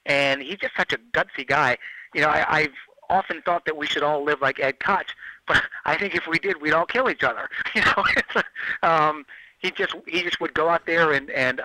and 0.05 0.41
he's 0.41 0.57
just 0.57 0.75
such 0.75 0.93
a 0.93 0.97
gutsy 0.97 1.45
guy. 1.45 1.77
You 2.13 2.21
know, 2.21 2.29
I, 2.29 2.45
I've 2.47 2.73
often 3.09 3.41
thought 3.43 3.65
that 3.65 3.77
we 3.77 3.85
should 3.85 4.03
all 4.03 4.23
live 4.23 4.41
like 4.41 4.59
Ed 4.59 4.79
Koch, 4.79 5.13
but 5.47 5.61
I 5.85 5.97
think 5.97 6.15
if 6.15 6.27
we 6.27 6.39
did, 6.39 6.61
we'd 6.61 6.73
all 6.73 6.85
kill 6.85 7.09
each 7.09 7.23
other. 7.23 7.49
You 7.75 7.81
know, 7.81 8.41
um, 8.83 9.25
he 9.59 9.71
just 9.71 9.95
he 10.07 10.23
just 10.23 10.39
would 10.39 10.53
go 10.53 10.69
out 10.69 10.85
there 10.85 11.13
and 11.13 11.29
and 11.31 11.61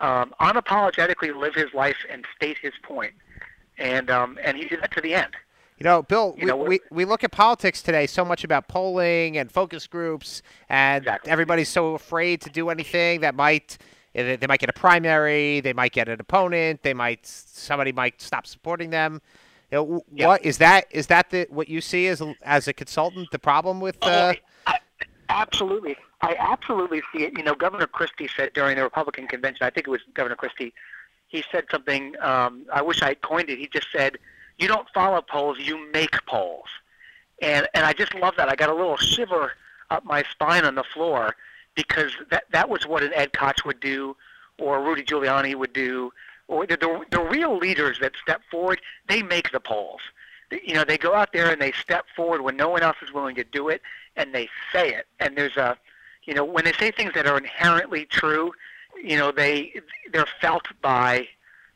um, 0.00 0.34
unapologetically 0.40 1.34
live 1.34 1.54
his 1.54 1.72
life 1.74 1.96
and 2.10 2.26
state 2.34 2.58
his 2.58 2.72
point, 2.82 3.12
and 3.78 4.10
um, 4.10 4.38
and 4.42 4.56
he 4.56 4.64
did 4.66 4.82
that 4.82 4.92
to 4.92 5.00
the 5.00 5.14
end. 5.14 5.36
You 5.78 5.84
know, 5.84 6.02
Bill, 6.02 6.34
you 6.36 6.44
we, 6.44 6.50
know, 6.50 6.56
we, 6.56 6.80
we 6.90 7.04
look 7.04 7.24
at 7.24 7.32
politics 7.32 7.82
today 7.82 8.06
so 8.06 8.24
much 8.24 8.44
about 8.44 8.68
polling 8.68 9.38
and 9.38 9.50
focus 9.50 9.88
groups, 9.88 10.40
and 10.68 11.02
exactly. 11.02 11.32
everybody's 11.32 11.68
so 11.68 11.94
afraid 11.94 12.40
to 12.42 12.50
do 12.50 12.70
anything 12.70 13.22
that 13.22 13.34
might 13.34 13.78
eh, 14.14 14.36
they 14.36 14.46
might 14.46 14.60
get 14.60 14.68
a 14.68 14.72
primary, 14.72 15.60
they 15.60 15.72
might 15.72 15.90
get 15.90 16.08
an 16.08 16.20
opponent, 16.20 16.82
they 16.84 16.94
might 16.94 17.26
somebody 17.26 17.90
might 17.90 18.22
stop 18.22 18.46
supporting 18.46 18.90
them. 18.90 19.20
You 19.72 19.78
know, 19.78 20.04
yeah. 20.12 20.26
What 20.28 20.44
is 20.44 20.58
that? 20.58 20.86
Is 20.92 21.08
that 21.08 21.30
the 21.30 21.48
what 21.50 21.68
you 21.68 21.80
see 21.80 22.06
as 22.06 22.20
a, 22.20 22.34
as 22.42 22.68
a 22.68 22.72
consultant? 22.72 23.32
The 23.32 23.40
problem 23.40 23.80
with 23.80 23.98
oh, 24.02 24.08
uh... 24.08 24.34
I, 24.68 24.78
absolutely, 25.28 25.96
I 26.22 26.36
absolutely 26.38 27.02
see 27.12 27.24
it. 27.24 27.36
You 27.36 27.42
know, 27.42 27.56
Governor 27.56 27.88
Christie 27.88 28.28
said 28.36 28.52
during 28.52 28.76
the 28.76 28.84
Republican 28.84 29.26
convention, 29.26 29.66
I 29.66 29.70
think 29.70 29.88
it 29.88 29.90
was 29.90 30.02
Governor 30.14 30.36
Christie, 30.36 30.72
he 31.26 31.42
said 31.50 31.64
something. 31.68 32.14
Um, 32.20 32.64
I 32.72 32.80
wish 32.80 33.02
I 33.02 33.14
coined 33.14 33.50
it. 33.50 33.58
He 33.58 33.68
just 33.72 33.88
said 33.92 34.18
you 34.58 34.68
don't 34.68 34.88
follow 34.94 35.20
polls, 35.20 35.58
you 35.60 35.90
make 35.92 36.24
polls. 36.26 36.68
And 37.42 37.68
and 37.74 37.84
I 37.84 37.92
just 37.92 38.14
love 38.14 38.34
that. 38.36 38.48
I 38.48 38.54
got 38.54 38.70
a 38.70 38.74
little 38.74 38.96
shiver 38.96 39.52
up 39.90 40.04
my 40.04 40.22
spine 40.30 40.64
on 40.64 40.74
the 40.74 40.84
floor 40.84 41.34
because 41.74 42.12
that 42.30 42.44
that 42.52 42.68
was 42.68 42.86
what 42.86 43.02
an 43.02 43.12
Ed 43.14 43.32
Koch 43.32 43.64
would 43.64 43.80
do, 43.80 44.16
or 44.58 44.82
Rudy 44.82 45.02
Giuliani 45.02 45.54
would 45.54 45.72
do, 45.72 46.12
or 46.48 46.66
the 46.66 46.76
the, 46.76 47.04
the 47.10 47.20
real 47.20 47.56
leaders 47.56 47.98
that 48.00 48.12
step 48.22 48.42
forward. 48.50 48.80
They 49.08 49.22
make 49.22 49.50
the 49.50 49.60
polls. 49.60 50.00
You 50.50 50.74
know, 50.74 50.84
they 50.84 50.98
go 50.98 51.14
out 51.14 51.32
there 51.32 51.50
and 51.50 51.60
they 51.60 51.72
step 51.72 52.04
forward 52.14 52.42
when 52.42 52.56
no 52.56 52.68
one 52.68 52.82
else 52.82 52.98
is 53.02 53.12
willing 53.12 53.34
to 53.36 53.44
do 53.44 53.68
it, 53.68 53.82
and 54.16 54.32
they 54.32 54.48
say 54.72 54.90
it. 54.90 55.06
And 55.18 55.36
there's 55.36 55.56
a, 55.56 55.76
you 56.24 56.34
know, 56.34 56.44
when 56.44 56.64
they 56.64 56.72
say 56.72 56.92
things 56.92 57.12
that 57.14 57.26
are 57.26 57.36
inherently 57.36 58.04
true, 58.04 58.52
you 59.02 59.16
know, 59.16 59.32
they 59.32 59.80
they're 60.12 60.28
felt 60.40 60.66
by 60.80 61.26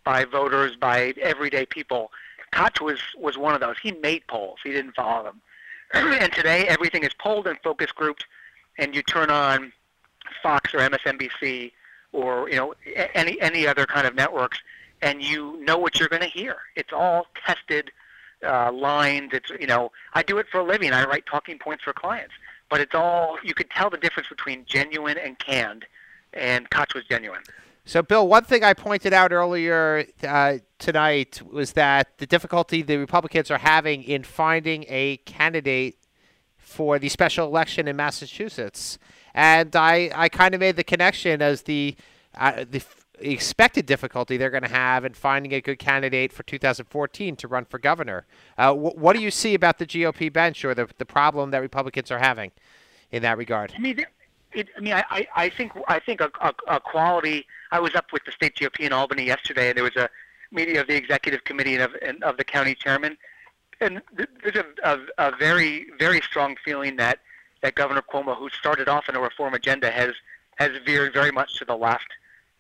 by 0.05 0.25
voters, 0.25 0.77
by 0.77 1.15
everyday 1.21 1.67
people 1.67 2.13
Koch 2.53 2.81
was 2.81 3.01
was 3.17 3.37
one 3.39 3.55
of 3.55 3.61
those. 3.61 3.77
He 3.83 3.93
made 3.93 4.27
polls. 4.27 4.59
He 4.65 4.73
didn't 4.73 4.95
follow 4.95 5.25
them. 5.25 5.41
and 5.93 6.33
today, 6.33 6.67
everything 6.69 7.05
is 7.05 7.13
polled 7.19 7.47
and 7.47 7.59
focus 7.63 7.93
grouped, 7.93 8.27
and 8.79 8.95
you 8.95 9.03
turn 9.03 9.31
on 9.31 9.73
Fox 10.43 10.75
or 10.75 10.79
MSNBC 10.79 11.73
or 12.13 12.49
you 12.49 12.57
know 12.57 12.75
any 13.15 13.41
any 13.41 13.67
other 13.67 13.87
kind 13.87 14.07
of 14.07 14.15
networks, 14.15 14.59
and 15.03 15.23
you 15.23 15.63
know 15.65 15.79
what 15.79 15.99
you're 15.99 16.09
going 16.09 16.23
to 16.23 16.29
hear. 16.29 16.57
It's 16.77 16.93
all 16.93 17.27
tested 17.47 17.91
uh, 18.47 18.73
lines. 18.73 19.31
It's 19.33 19.51
you 19.61 19.67
know 19.67 19.93
I 20.15 20.23
do 20.23 20.39
it 20.39 20.47
for 20.51 20.59
a 20.59 20.65
living. 20.65 20.93
I 20.93 21.05
write 21.05 21.27
talking 21.27 21.59
points 21.59 21.85
for 21.85 21.93
clients, 21.93 22.35
but 22.69 22.81
it's 22.81 22.95
all 22.95 23.39
you 23.43 23.55
could 23.55 23.71
tell 23.71 23.91
the 23.91 23.99
difference 23.99 24.29
between 24.29 24.65
genuine 24.67 25.19
and 25.19 25.39
canned, 25.39 25.87
and 26.33 26.69
Koch 26.71 26.95
was 26.95 27.05
genuine. 27.05 27.43
So, 27.89 28.03
Bill, 28.03 28.29
one 28.29 28.45
thing 28.45 28.65
I 28.65 28.75
pointed 28.75 29.15
out 29.15 29.33
earlier 29.33 30.05
uh, 30.23 30.59
tonight 30.79 31.41
was 31.51 31.73
that 31.73 32.19
the 32.19 32.27
difficulty 32.27 32.83
the 32.83 32.99
Republicans 32.99 33.51
are 33.51 33.57
having 33.57 34.03
in 34.03 34.25
finding 34.25 34.85
a 34.91 35.17
candidate 35.25 35.97
for 36.59 36.99
the 36.99 37.09
special 37.09 37.47
election 37.47 37.89
in 37.89 37.97
Massachusetts. 37.97 38.99
And 39.33 39.75
I, 39.75 40.11
I 40.15 40.29
kind 40.29 40.55
of 40.55 40.61
made 40.61 40.77
the 40.77 40.85
connection 40.85 41.41
as 41.41 41.63
the, 41.63 41.97
uh, 42.35 42.67
the 42.71 42.85
expected 43.21 43.87
difficulty 43.87 44.37
they're 44.37 44.51
going 44.51 44.65
to 44.65 44.69
have 44.69 45.07
in 45.07 45.15
finding 45.15 45.55
a 45.55 45.63
good 45.63 45.79
candidate 45.79 46.31
for 46.31 46.43
2014 46.43 47.37
to 47.37 47.49
run 47.49 47.65
for 47.65 47.79
governor. 47.79 48.27
Uh, 48.59 48.75
wh- 48.75 48.99
what 48.99 49.17
do 49.17 49.23
you 49.23 49.31
see 49.31 49.55
about 49.55 49.79
the 49.79 49.87
GOP 49.87 50.31
bench 50.31 50.63
or 50.63 50.75
the 50.75 50.91
the 50.99 51.07
problem 51.07 51.53
that 51.53 51.63
Republicans 51.63 52.11
are 52.11 52.19
having 52.19 52.53
in 53.11 53.23
that 53.23 53.39
regard? 53.39 53.73
I 53.75 53.81
mean, 53.81 54.05
it, 54.53 54.69
I 54.77 54.81
mean, 54.81 54.93
I, 54.93 55.27
I 55.35 55.49
think 55.49 55.73
I 55.89 55.99
think 55.99 56.21
a, 56.21 56.31
a, 56.43 56.53
a 56.67 56.81
quality. 56.81 57.47
I 57.71 57.81
was 57.81 57.95
up 57.95 58.13
with 58.13 58.25
the 58.25 58.33
state 58.33 58.57
GOP 58.57 58.81
in 58.81 58.93
Albany 58.93 59.25
yesterday, 59.25 59.69
and 59.69 59.77
there 59.77 59.85
was 59.85 59.97
a 59.97 60.09
meeting 60.51 60.79
of 60.79 60.87
the 60.87 60.97
executive 60.97 61.45
committee 61.45 61.75
and 61.75 61.83
of, 61.83 61.97
and 62.03 62.23
of 62.25 62.37
the 62.37 62.45
county 62.45 62.75
chairman, 62.75 63.17
and 63.81 64.03
there's 64.43 64.57
a, 64.57 64.65
a, 64.83 64.99
a 65.19 65.37
very 65.37 65.87
very 65.99 66.21
strong 66.21 66.57
feeling 66.65 66.97
that 66.97 67.21
that 67.63 67.75
Governor 67.75 68.03
Cuomo, 68.03 68.37
who 68.37 68.49
started 68.51 68.89
off 68.89 69.09
in 69.09 69.17
a 69.17 69.21
reform 69.21 69.55
agenda, 69.55 69.91
has 69.91 70.15
has 70.57 70.73
veered 70.85 71.13
very 71.13 71.31
much 71.31 71.59
to 71.59 71.65
the 71.65 71.77
left 71.77 72.09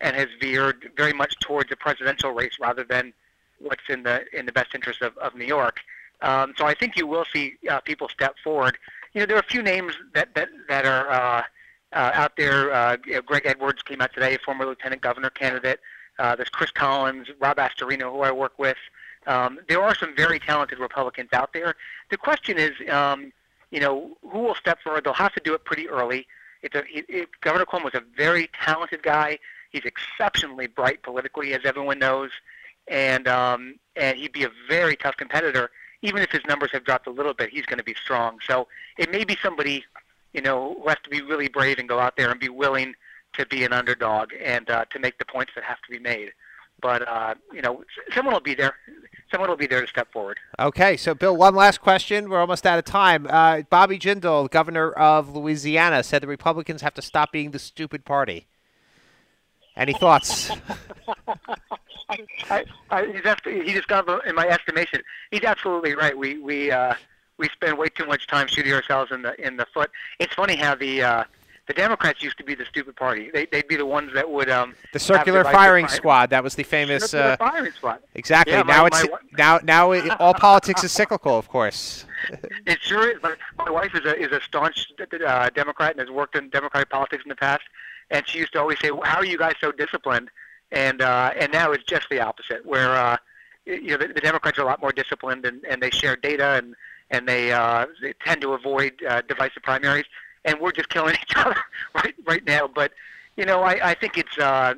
and 0.00 0.14
has 0.14 0.28
veered 0.40 0.90
very 0.96 1.12
much 1.12 1.34
towards 1.40 1.72
a 1.72 1.76
presidential 1.76 2.32
race 2.32 2.56
rather 2.60 2.84
than 2.84 3.12
what's 3.58 3.82
in 3.88 4.02
the 4.02 4.24
in 4.36 4.46
the 4.46 4.52
best 4.52 4.74
interest 4.74 5.02
of, 5.02 5.16
of 5.18 5.34
New 5.34 5.46
York. 5.46 5.80
Um, 6.20 6.54
so 6.56 6.66
I 6.66 6.74
think 6.74 6.96
you 6.96 7.06
will 7.06 7.24
see 7.32 7.56
uh, 7.70 7.80
people 7.80 8.08
step 8.08 8.36
forward. 8.42 8.78
You 9.14 9.20
know, 9.20 9.26
there 9.26 9.36
are 9.36 9.40
a 9.40 9.50
few 9.50 9.62
names 9.62 9.94
that 10.14 10.34
that 10.34 10.48
that 10.68 10.84
are 10.84 11.10
uh, 11.10 11.42
uh, 11.92 12.10
out 12.14 12.36
there. 12.36 12.72
Uh, 12.72 12.96
you 13.06 13.14
know, 13.14 13.22
Greg 13.22 13.42
Edwards 13.44 13.82
came 13.82 14.00
out 14.00 14.12
today, 14.12 14.38
former 14.44 14.66
lieutenant 14.66 15.02
governor 15.02 15.30
candidate. 15.30 15.80
Uh, 16.18 16.34
there's 16.34 16.48
Chris 16.48 16.70
Collins, 16.70 17.28
Rob 17.40 17.58
Astorino, 17.58 18.12
who 18.12 18.20
I 18.20 18.32
work 18.32 18.58
with. 18.58 18.76
Um, 19.26 19.60
there 19.68 19.82
are 19.82 19.94
some 19.94 20.16
very 20.16 20.38
talented 20.38 20.78
Republicans 20.78 21.30
out 21.32 21.52
there. 21.52 21.74
The 22.10 22.16
question 22.16 22.58
is, 22.58 22.72
um, 22.90 23.32
you 23.70 23.80
know, 23.80 24.16
who 24.22 24.40
will 24.40 24.54
step 24.54 24.80
forward? 24.80 25.04
They'll 25.04 25.12
have 25.12 25.34
to 25.34 25.40
do 25.44 25.54
it 25.54 25.64
pretty 25.64 25.88
early. 25.88 26.26
It's 26.62 26.74
a, 26.74 26.80
it, 26.92 27.04
it, 27.08 27.28
Governor 27.40 27.66
Cuomo 27.66 27.88
is 27.88 27.94
a 27.94 28.02
very 28.16 28.50
talented 28.64 29.02
guy. 29.02 29.38
He's 29.70 29.84
exceptionally 29.84 30.66
bright 30.66 31.02
politically, 31.02 31.52
as 31.52 31.60
everyone 31.64 31.98
knows, 31.98 32.30
and 32.88 33.28
um, 33.28 33.74
and 33.96 34.16
he'd 34.16 34.32
be 34.32 34.44
a 34.44 34.50
very 34.68 34.96
tough 34.96 35.16
competitor. 35.16 35.70
Even 36.00 36.22
if 36.22 36.30
his 36.30 36.40
numbers 36.48 36.70
have 36.72 36.84
dropped 36.84 37.06
a 37.06 37.10
little 37.10 37.34
bit, 37.34 37.50
he's 37.50 37.66
going 37.66 37.78
to 37.78 37.84
be 37.84 37.94
strong. 37.94 38.38
So 38.46 38.68
it 38.96 39.10
may 39.10 39.24
be 39.24 39.36
somebody, 39.42 39.84
you 40.32 40.40
know, 40.40 40.76
who 40.80 40.88
has 40.88 40.98
to 41.04 41.10
be 41.10 41.22
really 41.22 41.48
brave 41.48 41.78
and 41.78 41.88
go 41.88 41.98
out 41.98 42.16
there 42.16 42.30
and 42.30 42.40
be 42.40 42.48
willing 42.48 42.94
to 43.34 43.46
be 43.46 43.64
an 43.64 43.72
underdog 43.72 44.30
and 44.42 44.68
uh, 44.70 44.84
to 44.90 44.98
make 44.98 45.18
the 45.18 45.24
points 45.24 45.52
that 45.54 45.64
have 45.64 45.80
to 45.82 45.90
be 45.90 45.98
made. 45.98 46.32
But 46.80 47.06
uh, 47.08 47.34
you 47.52 47.62
know, 47.62 47.82
someone 48.14 48.34
will 48.34 48.40
be 48.40 48.54
there. 48.54 48.74
Someone 49.30 49.50
will 49.50 49.56
be 49.56 49.66
there 49.66 49.80
to 49.80 49.86
step 49.86 50.10
forward. 50.12 50.38
Okay, 50.58 50.96
so 50.96 51.14
Bill, 51.14 51.36
one 51.36 51.54
last 51.54 51.80
question. 51.80 52.30
We're 52.30 52.40
almost 52.40 52.64
out 52.64 52.78
of 52.78 52.84
time. 52.84 53.26
Uh, 53.28 53.62
Bobby 53.68 53.98
Jindal, 53.98 54.48
governor 54.50 54.92
of 54.92 55.34
Louisiana, 55.34 56.02
said 56.02 56.22
the 56.22 56.28
Republicans 56.28 56.82
have 56.82 56.94
to 56.94 57.02
stop 57.02 57.32
being 57.32 57.50
the 57.50 57.58
stupid 57.58 58.04
party. 58.04 58.46
Any 59.76 59.92
thoughts? 59.92 60.50
I, 62.50 62.64
I, 62.90 63.06
he's 63.06 63.64
he 63.66 63.72
just 63.74 63.88
got 63.88 64.08
in 64.26 64.34
my 64.34 64.48
estimation. 64.48 65.02
He's 65.30 65.44
absolutely 65.44 65.94
right. 65.94 66.16
We 66.16 66.38
we 66.38 66.70
uh, 66.70 66.94
we 67.38 67.48
spend 67.48 67.78
way 67.78 67.88
too 67.88 68.06
much 68.06 68.26
time 68.26 68.46
shooting 68.48 68.72
ourselves 68.72 69.10
in 69.12 69.22
the 69.22 69.40
in 69.44 69.56
the 69.56 69.66
foot. 69.72 69.90
It's 70.18 70.34
funny 70.34 70.56
how 70.56 70.74
the 70.74 71.02
uh, 71.02 71.24
the 71.66 71.74
Democrats 71.74 72.22
used 72.22 72.36
to 72.38 72.44
be 72.44 72.54
the 72.54 72.64
stupid 72.66 72.96
party. 72.96 73.30
They 73.32 73.46
they'd 73.46 73.68
be 73.68 73.76
the 73.76 73.86
ones 73.86 74.12
that 74.14 74.28
would 74.28 74.50
um 74.50 74.74
the 74.92 74.98
circular 74.98 75.44
firing 75.44 75.84
divisive 75.84 75.96
squad. 75.96 76.30
That 76.30 76.42
was 76.42 76.54
the 76.54 76.64
famous. 76.64 77.10
Circular 77.10 77.32
Uh, 77.32 77.36
firing 77.36 77.72
squad. 77.72 77.98
exactly. 78.14 78.52
Yeah, 78.54 78.62
my- 78.64 78.76
now 78.76 78.86
it's 78.86 79.02
my 79.04 79.08
now 79.38 79.60
now 79.62 79.92
it, 79.92 80.10
all 80.20 80.34
politics 80.48 80.82
is 80.84 80.92
cyclical, 80.92 81.38
of 81.38 81.48
course. 81.48 82.04
It 82.66 82.82
sure 82.82 83.08
is. 83.10 83.22
My, 83.22 83.34
my 83.56 83.70
wife 83.70 83.94
is 83.94 84.04
a 84.04 84.16
is 84.18 84.32
a 84.32 84.40
staunch 84.42 84.88
uh, 85.26 85.50
Democrat 85.50 85.92
and 85.92 86.00
has 86.00 86.10
worked 86.10 86.36
in 86.36 86.50
Democratic 86.50 86.90
politics 86.90 87.22
in 87.24 87.28
the 87.28 87.36
past, 87.36 87.62
and 88.10 88.26
she 88.28 88.38
used 88.40 88.52
to 88.54 88.60
always 88.60 88.78
say, 88.80 88.90
"How 89.04 89.18
are 89.18 89.24
you 89.24 89.38
guys 89.38 89.54
so 89.60 89.70
disciplined?" 89.70 90.28
And 90.72 91.00
uh, 91.00 91.32
and 91.38 91.52
now 91.52 91.70
it's 91.72 91.84
just 91.84 92.08
the 92.10 92.20
opposite, 92.20 92.66
where 92.66 92.94
uh, 92.94 93.16
you 93.66 93.88
know 93.92 93.96
the, 93.98 94.08
the 94.08 94.20
Democrats 94.20 94.58
are 94.58 94.62
a 94.62 94.66
lot 94.66 94.80
more 94.82 94.92
disciplined 94.92 95.46
and, 95.46 95.64
and 95.64 95.80
they 95.80 95.90
share 95.90 96.16
data 96.16 96.58
and 96.58 96.74
and 97.10 97.28
they, 97.28 97.52
uh, 97.52 97.86
they 98.02 98.14
tend 98.24 98.40
to 98.42 98.52
avoid 98.52 99.02
uh, 99.08 99.22
divisive 99.22 99.62
primaries, 99.62 100.06
and 100.44 100.60
we're 100.60 100.72
just 100.72 100.88
killing 100.88 101.14
each 101.22 101.36
other 101.36 101.56
right 101.94 102.14
right 102.26 102.44
now. 102.46 102.68
But 102.68 102.92
you 103.36 103.44
know, 103.44 103.62
I, 103.62 103.90
I 103.90 103.94
think 103.94 104.18
it's 104.18 104.38
uh, 104.38 104.74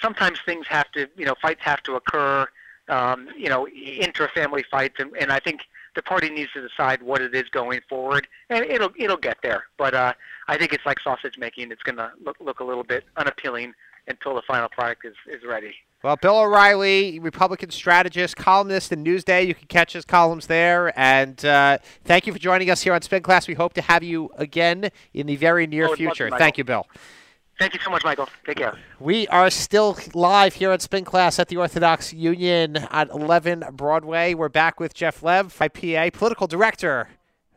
sometimes 0.00 0.40
things 0.44 0.66
have 0.68 0.90
to 0.92 1.08
you 1.16 1.24
know 1.24 1.34
fights 1.40 1.62
have 1.62 1.82
to 1.84 1.94
occur, 1.94 2.46
um, 2.88 3.28
you 3.36 3.48
know, 3.48 3.66
intra-family 3.68 4.64
fights, 4.70 4.96
and, 4.98 5.12
and 5.18 5.32
I 5.32 5.40
think 5.40 5.62
the 5.94 6.02
party 6.02 6.30
needs 6.30 6.52
to 6.52 6.66
decide 6.66 7.02
what 7.02 7.20
it 7.20 7.34
is 7.34 7.48
going 7.50 7.80
forward, 7.88 8.26
and 8.50 8.64
it'll 8.64 8.92
it'll 8.96 9.16
get 9.16 9.38
there. 9.42 9.64
But 9.76 9.94
uh, 9.94 10.14
I 10.48 10.56
think 10.56 10.72
it's 10.72 10.86
like 10.86 11.00
sausage 11.00 11.38
making; 11.38 11.70
it's 11.70 11.82
going 11.82 11.96
to 11.96 12.12
look 12.24 12.36
look 12.40 12.60
a 12.60 12.64
little 12.64 12.84
bit 12.84 13.04
unappealing 13.16 13.74
until 14.08 14.34
the 14.34 14.42
final 14.46 14.68
product 14.68 15.04
is, 15.04 15.14
is 15.28 15.42
ready. 15.46 15.74
Well, 16.02 16.16
Bill 16.16 16.40
O'Reilly, 16.40 17.20
Republican 17.20 17.70
strategist, 17.70 18.36
columnist 18.36 18.90
in 18.90 19.04
Newsday. 19.04 19.46
You 19.46 19.54
can 19.54 19.68
catch 19.68 19.92
his 19.92 20.04
columns 20.04 20.48
there. 20.48 20.92
And 20.98 21.44
uh, 21.44 21.78
thank 22.04 22.26
you 22.26 22.32
for 22.32 22.40
joining 22.40 22.70
us 22.70 22.82
here 22.82 22.92
on 22.92 23.02
Spin 23.02 23.22
Class. 23.22 23.46
We 23.46 23.54
hope 23.54 23.72
to 23.74 23.82
have 23.82 24.02
you 24.02 24.30
again 24.36 24.90
in 25.14 25.26
the 25.28 25.36
very 25.36 25.68
near 25.68 25.86
Oh, 25.88 25.94
future. 25.94 26.28
Thank 26.30 26.58
you, 26.58 26.64
Bill. 26.64 26.86
Thank 27.58 27.74
you 27.74 27.80
so 27.84 27.90
much, 27.90 28.02
Michael. 28.02 28.28
Take 28.44 28.56
care. 28.56 28.76
We 28.98 29.28
are 29.28 29.48
still 29.48 29.96
live 30.14 30.54
here 30.54 30.72
at 30.72 30.82
Spin 30.82 31.04
Class 31.04 31.38
at 31.38 31.46
the 31.46 31.58
Orthodox 31.58 32.12
Union 32.12 32.76
at 32.76 33.08
11 33.10 33.64
Broadway. 33.74 34.34
We're 34.34 34.48
back 34.48 34.80
with 34.80 34.94
Jeff 34.94 35.20
Leb, 35.20 35.56
IPA, 35.56 36.12
political 36.14 36.48
director 36.48 37.08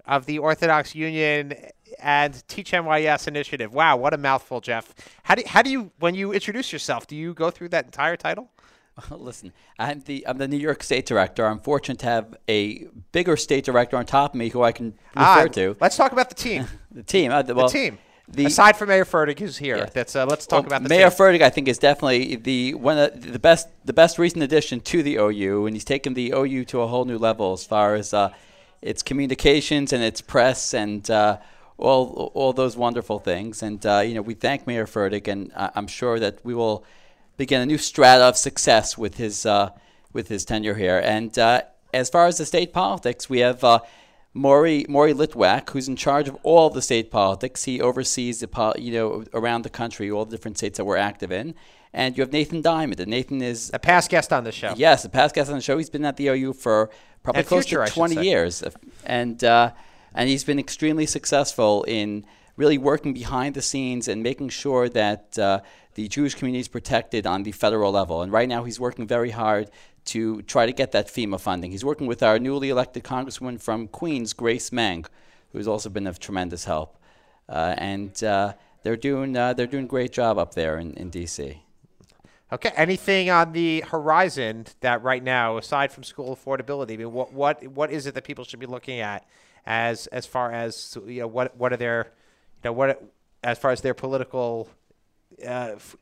of 0.08 0.26
the 0.26 0.40
Orthodox 0.40 0.96
Union 0.96 1.54
and 2.00 2.48
Teach 2.48 2.72
NYS 2.72 3.28
initiative. 3.28 3.74
Wow, 3.74 3.98
what 3.98 4.14
a 4.14 4.18
mouthful, 4.18 4.62
Jeff. 4.62 4.94
How 5.24 5.36
do, 5.36 5.44
how 5.48 5.62
do 5.62 5.70
you, 5.70 5.92
when 6.00 6.16
you 6.16 6.34
introduce 6.34 6.72
yourself, 6.74 7.08
do 7.08 7.16
you 7.16 7.34
go 7.34 7.50
through 7.52 7.70
that 7.70 7.86
entire 7.86 8.18
title? 8.18 8.50
Listen, 9.12 9.52
I'm 9.78 10.00
the 10.06 10.26
I'm 10.26 10.38
the 10.38 10.48
New 10.48 10.56
York 10.58 10.82
State 10.82 11.06
Director. 11.06 11.46
I'm 11.46 11.60
fortunate 11.60 12.00
to 12.00 12.06
have 12.06 12.38
a 12.48 12.88
bigger 13.12 13.36
state 13.36 13.66
director 13.66 13.98
on 13.98 14.06
top 14.06 14.34
of 14.34 14.40
me 14.40 14.48
who 14.48 14.64
I 14.64 14.72
can 14.72 14.86
refer 14.86 14.96
Ah, 15.18 15.46
to. 15.52 15.76
Let's 15.82 15.98
talk 15.98 16.14
about 16.14 16.30
the 16.30 16.36
team. 16.36 16.66
The 16.92 17.04
team. 17.04 17.30
Uh, 17.30 17.42
The 17.42 17.68
team. 17.68 17.98
The, 18.30 18.46
Aside 18.46 18.78
from 18.78 18.88
Mayer 18.88 19.04
Fertig, 19.04 19.38
who's 19.38 19.58
here, 19.58 19.76
Yeah. 19.78 19.86
that's 19.94 20.16
uh, 20.16 20.26
let's 20.26 20.48
talk 20.48 20.60
well, 20.62 20.68
about 20.68 20.84
the 20.84 20.88
Mayer 20.90 21.10
team. 21.10 21.18
Fertig, 21.18 21.42
I 21.42 21.50
think, 21.50 21.68
is 21.68 21.78
definitely 21.78 22.38
the 22.38 22.74
one 22.76 22.98
of 22.98 23.22
the 23.34 23.38
best 23.38 23.68
the 23.84 23.92
best 23.92 24.18
recent 24.18 24.44
addition 24.44 24.80
to 24.80 25.04
the 25.04 25.18
OU, 25.18 25.66
and 25.66 25.76
he's 25.76 25.84
taken 25.84 26.14
the 26.14 26.32
OU 26.34 26.64
to 26.66 26.80
a 26.82 26.88
whole 26.88 27.04
new 27.04 27.18
level 27.18 27.52
as 27.52 27.66
far 27.66 27.96
as 27.96 28.14
uh, 28.14 28.30
its 28.82 29.02
communications 29.04 29.94
and 29.94 30.04
its 30.04 30.22
press 30.22 30.74
and 30.74 31.10
uh, 31.10 31.38
all 31.78 32.32
all 32.34 32.54
those 32.54 32.78
wonderful 32.78 33.20
things. 33.20 33.64
And 33.64 33.86
uh, 33.86 34.00
you 34.00 34.14
know, 34.14 34.22
we 34.22 34.34
thank 34.34 34.68
Mayer 34.68 34.86
Fertig, 34.86 35.28
and 35.28 35.52
I'm 35.56 35.88
sure 35.88 36.20
that 36.20 36.40
we 36.44 36.54
will 36.54 36.84
begin 37.38 37.62
a 37.62 37.66
new 37.66 37.78
strata 37.78 38.24
of 38.24 38.38
success 38.38 38.98
with 38.98 39.18
his 39.18 39.46
uh, 39.46 39.70
with 40.14 40.28
his 40.28 40.46
tenure 40.46 40.76
here. 40.76 41.00
And 41.00 41.38
uh, 41.38 41.62
as 41.94 42.10
far 42.10 42.28
as 42.28 42.38
the 42.38 42.46
state 42.46 42.74
politics, 42.74 43.30
we 43.30 43.40
have. 43.40 43.64
Maury 44.36 44.86
Maury 44.90 45.14
Litwack, 45.14 45.70
who's 45.70 45.88
in 45.88 45.96
charge 45.96 46.28
of 46.28 46.38
all 46.44 46.70
the 46.70 46.82
state 46.82 47.10
politics. 47.10 47.64
He 47.64 47.80
oversees 47.82 48.42
the 48.42 48.48
pol- 48.48 48.76
you 48.78 48.92
know 48.92 49.24
around 49.34 49.64
the 49.64 49.70
country, 49.70 50.12
all 50.12 50.26
the 50.26 50.32
different 50.36 50.58
states 50.58 50.78
that 50.78 50.86
we're 50.86 50.98
active 50.98 51.32
in. 51.32 51.56
And 51.94 52.18
you 52.18 52.22
have 52.22 52.34
Nathan 52.34 52.62
Diament, 52.62 53.00
and 53.00 53.10
Nathan 53.10 53.42
is 53.42 53.72
A 53.74 53.80
past 53.80 54.12
guest 54.12 54.34
on 54.34 54.44
the 54.44 54.52
show. 54.52 54.74
yes, 54.76 55.06
a 55.06 55.10
past 55.10 55.34
guest 55.34 55.50
on 55.50 55.56
the 55.56 55.62
show. 55.62 55.78
He's 55.78 55.90
been 55.90 56.04
at 56.04 56.18
the 56.18 56.28
OU 56.28 56.54
for 56.54 56.90
probably 57.24 57.40
And 57.40 57.48
close 57.48 57.66
future, 57.66 57.86
to 57.86 57.92
20 57.92 58.22
years, 58.22 58.62
and 59.06 59.42
uh, 59.42 59.72
and 60.14 60.28
he's 60.30 60.44
been 60.44 60.60
extremely 60.60 61.06
successful 61.06 61.84
in 61.88 62.26
really 62.58 62.78
working 62.78 63.14
behind 63.14 63.56
the 63.56 63.62
scenes 63.62 64.10
and 64.10 64.22
making 64.22 64.50
sure 64.50 64.90
that 64.90 65.40
uh, 65.40 65.62
the 65.96 66.08
Jewish 66.10 66.36
community 66.36 66.60
is 66.60 66.68
protected 66.68 67.26
on 67.26 67.44
the 67.44 67.52
federal 67.54 67.92
level. 67.94 68.22
And 68.22 68.32
right 68.32 68.48
now, 68.50 68.66
he's 68.66 68.80
working 68.80 69.08
very 69.08 69.32
hard 69.32 69.70
to 70.06 70.42
try 70.44 70.66
to 70.66 70.72
get 70.72 70.92
that 70.92 71.08
FEMA 71.08 71.40
funding. 71.40 71.72
He's 71.72 71.86
working 71.86 72.08
with 72.08 72.24
our 72.24 72.40
newly 72.40 72.70
elected 72.70 73.04
Congresswoman 73.04 73.60
from 73.60 73.88
Queens, 73.88 74.34
Grace 74.34 74.72
Meng, 74.72 75.06
who's 75.52 75.68
also 75.68 75.90
been 75.90 76.08
of 76.08 76.20
tremendous 76.20 76.66
help. 76.66 76.98
Uh, 77.48 77.76
and 77.78 78.24
uh, 78.24 78.54
they're 78.84 78.96
doing 78.96 79.36
uh, 79.36 79.54
they're 79.54 79.68
doing 79.68 79.86
a 79.86 79.88
great 79.88 80.12
job 80.12 80.38
up 80.38 80.54
there 80.56 80.78
in, 80.78 80.94
in 80.94 81.10
D.C. 81.10 81.62
Okay. 82.52 82.72
Anything 82.76 83.30
on 83.30 83.54
the 83.54 83.82
horizon 83.82 84.66
that 84.82 85.02
right 85.02 85.24
now, 85.24 85.58
aside 85.58 85.92
from 85.92 86.04
school 86.04 86.36
affordability, 86.36 86.94
I 86.94 86.98
mean, 86.98 87.12
what 87.12 87.34
what 87.34 87.66
what 87.68 87.92
is 87.92 88.06
it 88.06 88.14
that 88.14 88.24
people 88.24 88.44
should 88.44 88.60
be 88.60 88.66
looking 88.66 89.00
at 89.00 89.26
as 89.66 90.08
as 90.08 90.26
far 90.26 90.52
as 90.52 90.98
you 91.08 91.22
know 91.22 91.28
what 91.28 91.58
what 91.58 91.74
are 91.74 91.78
their 91.78 92.12
you 92.64 92.70
know 92.70 92.74
what 92.74 93.02
as 93.44 93.58
far 93.58 93.72
as 93.72 93.82
their 93.82 93.94
political 93.94 94.70
uh, 95.44 95.74
f- 95.76 95.96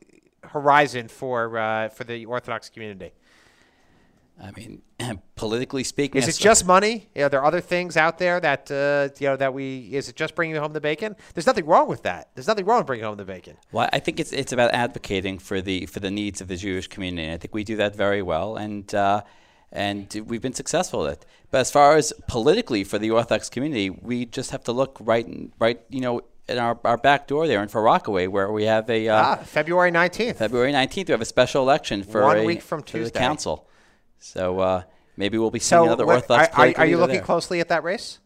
horizon 0.44 1.08
for 1.08 1.56
uh, 1.58 1.88
for 1.88 2.04
the 2.04 2.26
Orthodox 2.26 2.68
community? 2.68 3.12
I 4.42 4.50
mean, 4.50 4.82
politically 5.36 5.84
speaking, 5.84 6.20
Is 6.20 6.28
it 6.28 6.36
just 6.40 6.66
money? 6.66 7.08
Are 7.16 7.28
there 7.28 7.44
other 7.44 7.60
things 7.60 7.96
out 7.96 8.18
there 8.18 8.40
that 8.40 8.70
uh, 8.70 9.08
you 9.20 9.28
know 9.28 9.36
that 9.36 9.54
we. 9.54 9.88
Is 9.92 10.08
it 10.08 10.16
just 10.16 10.34
bringing 10.34 10.56
home 10.56 10.72
the 10.72 10.80
bacon? 10.80 11.14
There's 11.34 11.46
nothing 11.46 11.66
wrong 11.66 11.88
with 11.88 12.02
that. 12.02 12.30
There's 12.34 12.48
nothing 12.48 12.64
wrong 12.66 12.78
with 12.78 12.86
bringing 12.88 13.04
home 13.04 13.16
the 13.16 13.24
bacon. 13.24 13.56
Well, 13.72 13.88
I 13.92 14.00
think 14.00 14.18
it's 14.20 14.32
it's 14.32 14.52
about 14.52 14.72
advocating 14.72 15.38
for 15.38 15.60
the 15.60 15.86
for 15.86 16.00
the 16.00 16.10
needs 16.10 16.40
of 16.40 16.48
the 16.48 16.56
Jewish 16.56 16.88
community. 16.88 17.32
I 17.32 17.36
think 17.36 17.54
we 17.54 17.64
do 17.64 17.76
that 17.76 17.94
very 17.94 18.22
well, 18.22 18.56
and 18.56 18.92
uh, 18.94 19.22
and 19.70 20.12
we've 20.26 20.42
been 20.42 20.52
successful 20.54 21.06
at 21.06 21.12
it. 21.14 21.26
But 21.50 21.58
as 21.60 21.70
far 21.70 21.96
as 21.96 22.12
politically 22.28 22.82
for 22.84 22.98
the 22.98 23.10
Orthodox 23.12 23.48
community, 23.48 23.88
we 23.90 24.26
just 24.26 24.50
have 24.50 24.64
to 24.64 24.72
look 24.72 24.98
right 25.00 25.26
right 25.60 25.80
you 25.90 26.00
know 26.00 26.22
in 26.48 26.58
our, 26.58 26.78
our 26.84 26.98
back 26.98 27.26
door 27.28 27.46
there 27.46 27.62
in 27.62 27.68
Far 27.68 27.82
Rockaway, 27.82 28.26
where 28.26 28.50
we 28.52 28.64
have 28.64 28.90
a 28.90 29.08
uh, 29.08 29.16
Ah, 29.16 29.36
February 29.36 29.90
19th. 29.92 30.36
February 30.36 30.72
19th. 30.72 31.06
We 31.08 31.12
have 31.12 31.20
a 31.22 31.24
special 31.24 31.62
election 31.62 32.02
for 32.02 32.22
One 32.22 32.38
a- 32.38 32.44
week 32.44 32.60
from 32.62 32.80
for 32.82 32.98
the 32.98 33.04
Tuesday. 33.04 33.18
council. 33.18 33.68
So 34.24 34.58
uh, 34.60 34.82
maybe 35.18 35.36
we'll 35.36 35.50
be 35.50 35.58
seeing 35.58 35.80
So, 35.80 35.84
another 35.84 36.06
what- 36.06 36.16
Orthodox. 36.30 36.56
are, 36.56 36.72
are, 36.78 36.86
you 36.86 36.96
looking 36.96 37.16
there. 37.16 37.24
closely 37.24 37.60
at 37.60 37.68
that 37.68 37.84
race? 37.84 38.18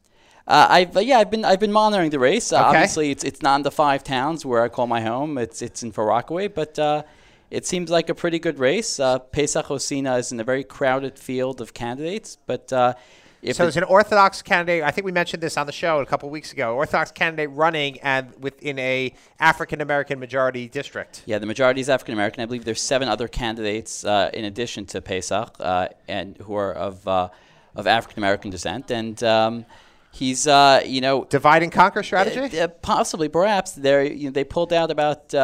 Uh, 0.47 0.67
I've 0.71 0.97
uh, 0.97 1.01
yeah, 1.01 1.19
I've 1.19 1.31
been 1.31 1.45
I've 1.45 1.61
been 1.61 1.73
monitoring 1.73 2.11
the 2.11 2.19
race. 2.19 2.53
Uh, 2.53 2.57
Okay. 2.57 2.67
Obviously, 2.69 3.11
it's 3.11 3.25
it's 3.25 3.43
not 3.43 3.57
in 3.57 3.63
the 3.65 3.71
five 3.71 4.03
towns 4.03 4.47
where 4.47 4.63
I 4.63 4.69
call 4.69 4.87
my 4.87 5.01
home. 5.03 5.37
It's 5.37 5.61
it's 5.61 5.83
in 5.83 5.93
Far 5.93 6.07
Rockaway, 6.07 6.49
but 6.49 6.79
uh, 6.79 7.03
it 7.51 7.67
seems 7.67 7.91
like 7.91 8.09
a 8.09 8.15
pretty 8.15 8.39
good 8.39 8.59
race. 8.59 8.99
Uh, 9.01 9.19
Pesach 9.19 9.67
Osina 9.67 10.19
is 10.19 10.33
in 10.33 10.41
a 10.41 10.45
very 10.45 10.65
crowded 10.65 11.19
field 11.19 11.61
of 11.61 11.75
candidates, 11.75 12.39
but 12.47 12.73
uh, 12.73 12.95
if 13.43 13.57
So 13.57 13.65
there's 13.65 13.77
an 13.77 13.85
Orthodox 13.85 14.43
candidate. 14.43 14.83
I 14.83 14.91
think 14.91 15.05
we 15.05 15.13
mentioned 15.13 15.43
this 15.43 15.57
on 15.57 15.67
the 15.67 15.73
show 15.73 16.01
a 16.01 16.07
couple 16.07 16.29
weeks 16.31 16.53
ago. 16.53 16.75
Orthodox 16.75 17.13
candidate 17.13 17.51
running 17.53 18.01
and 18.01 18.33
within 18.41 18.79
a 18.79 19.15
African 19.39 19.81
American 19.81 20.19
majority 20.19 20.69
district. 20.69 21.23
Yeah, 21.27 21.39
the 21.39 21.47
majority 21.47 21.81
is 21.81 21.89
African 21.89 22.15
American. 22.15 22.43
I 22.43 22.47
believe 22.47 22.65
there's 22.65 22.81
seven 22.81 23.09
other 23.09 23.29
candidates 23.29 24.05
uh, 24.05 24.31
in 24.33 24.45
addition 24.45 24.87
to 24.87 25.01
Pesach, 25.01 25.57
uh, 25.61 25.89
and 26.09 26.37
who 26.39 26.55
are 26.55 26.73
of 26.73 27.07
uh, 27.07 27.29
of 27.75 27.87
African 27.87 28.19
American 28.19 28.51
descent. 28.51 28.91
And 28.91 29.23
um, 29.23 29.67
he's, 30.11 30.47
uh, 30.47 30.83
you 30.85 31.01
know, 31.01 31.25
Divide 31.25 31.63
and 31.63 31.73
conquer 31.73 32.03
strategy. 32.03 32.59
uh, 32.59 32.65
uh, 32.65 32.69
possibly, 32.69 33.29
perhaps 33.29 33.73
they 33.73 34.13
you 34.13 34.25
know, 34.25 34.31
they 34.33 34.45
pulled 34.45 34.73
out 34.73 34.91
about. 34.91 35.35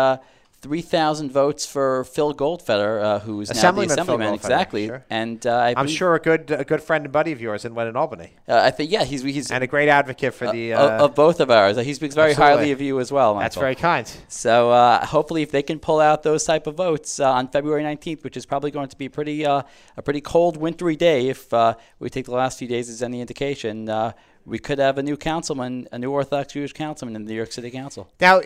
Uh, 0.65 0.69
Three 0.69 0.81
thousand 0.83 1.31
votes 1.31 1.67
for 1.67 2.05
Phil 2.05 2.33
Goldfeder, 2.35 3.03
uh, 3.03 3.19
who's 3.21 3.51
Assemblyman 3.51 3.89
now 3.89 3.95
the 3.95 4.01
assemblyman, 4.03 4.35
exactly. 4.35 4.87
sure. 4.87 5.05
And 5.11 5.47
uh, 5.47 5.51
I 5.57 5.69
I'm 5.71 5.75
believe- 5.87 5.91
sure 5.99 6.15
a 6.15 6.19
good 6.21 6.51
a 6.51 6.65
good 6.65 6.83
friend 6.83 7.05
and 7.05 7.13
buddy 7.13 7.33
of 7.33 7.41
yours 7.41 7.65
in 7.67 7.75
went 7.75 7.89
in 7.91 7.97
Albany, 7.97 8.31
uh, 8.49 8.61
I 8.65 8.71
think 8.71 8.91
yeah, 8.91 9.05
he's 9.05 9.23
he's 9.23 9.51
and 9.51 9.63
a 9.63 9.67
great 9.67 9.89
advocate 9.89 10.33
for 10.35 10.51
the. 10.51 10.73
uh, 10.73 10.85
Uh, 10.85 11.05
of 11.05 11.15
both 11.15 11.41
of 11.41 11.51
ours. 11.51 11.77
He 11.77 11.93
speaks 11.95 12.15
very 12.15 12.31
absolutely. 12.31 12.57
highly 12.57 12.73
of 12.73 12.81
you 12.81 12.99
as 13.01 13.13
well. 13.13 13.35
that's 13.39 13.57
very 13.57 13.75
kind. 13.75 14.07
So 14.29 14.71
uh, 14.71 15.05
hopefully, 15.05 15.43
if 15.43 15.51
they 15.51 15.63
can 15.63 15.79
pull 15.79 16.01
out 16.01 16.23
those 16.23 16.45
type 16.45 16.67
of 16.67 16.75
votes 16.77 17.21
uh, 17.21 17.31
on 17.39 17.49
February 17.49 17.83
19th, 17.83 18.25
which 18.25 18.37
is 18.37 18.47
probably 18.47 18.71
going 18.71 18.89
to 18.89 18.97
be 18.97 19.09
pretty 19.11 19.45
uh, 19.45 19.63
a 19.97 20.03
pretty 20.03 20.21
cold, 20.23 20.57
wintry 20.57 20.97
day, 20.97 21.29
if 21.29 21.53
uh, 21.53 21.75
we 21.99 22.09
take 22.09 22.25
the 22.25 22.33
last 22.43 22.59
few 22.59 22.69
days 22.69 22.89
as 22.89 23.03
any 23.03 23.21
indication, 23.21 23.89
uh, 23.89 24.13
we 24.47 24.59
could 24.59 24.79
have 24.79 24.97
a 24.99 25.03
new 25.03 25.17
councilman, 25.17 25.89
a 25.93 25.99
new 25.99 26.11
Orthodox 26.11 26.53
Jewish 26.53 26.73
councilman 26.73 27.17
in 27.17 27.25
the 27.25 27.31
New 27.33 27.37
York 27.37 27.53
City 27.53 27.71
Council. 27.71 28.09
Now, 28.21 28.41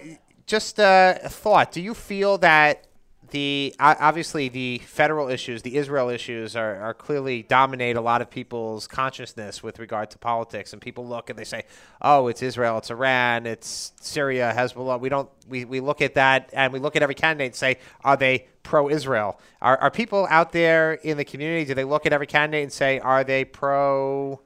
just 0.49 0.79
a 0.79 1.21
thought. 1.29 1.71
Do 1.71 1.81
you 1.81 1.95
feel 1.95 2.39
that 2.39 2.87
the 3.31 3.75
obviously 3.79 4.49
the 4.49 4.79
federal 4.79 5.29
issues, 5.29 5.61
the 5.61 5.77
Israel 5.77 6.09
issues, 6.09 6.57
are, 6.57 6.77
are 6.77 6.95
clearly 6.95 7.43
dominate 7.43 7.97
a 7.97 8.01
lot 8.01 8.23
of 8.23 8.31
people's 8.31 8.87
consciousness 8.87 9.63
with 9.63 9.79
regard 9.79 10.11
to 10.13 10.19
politics, 10.19 10.73
and 10.73 10.81
people 10.81 11.07
look 11.07 11.29
and 11.29 11.39
they 11.39 11.45
say, 11.45 11.65
"Oh, 12.01 12.29
it's 12.29 12.43
Israel, 12.43 12.79
it's 12.79 12.91
Iran, 12.91 13.47
it's 13.47 13.93
Syria, 14.01 14.55
Hezbollah." 14.57 14.99
We 14.99 15.11
don't. 15.11 15.29
We, 15.47 15.67
we 15.67 15.81
look 15.81 16.01
at 16.01 16.15
that 16.15 16.51
and 16.55 16.73
we 16.73 16.79
look 16.79 16.97
at 16.97 17.03
every 17.03 17.15
candidate 17.15 17.49
and 17.49 17.55
say, 17.55 17.77
"Are 18.03 18.17
they 18.17 18.47
pro-Israel?" 18.63 19.39
Are 19.61 19.77
are 19.77 19.91
people 19.91 20.27
out 20.31 20.53
there 20.53 20.95
in 20.95 21.19
the 21.19 21.25
community? 21.25 21.67
Do 21.67 21.75
they 21.75 21.85
look 21.85 22.07
at 22.07 22.15
every 22.15 22.27
candidate 22.27 22.63
and 22.63 22.73
say, 22.73 22.99
"Are 23.01 23.23
they 23.25 23.45
pro?" 23.45 24.41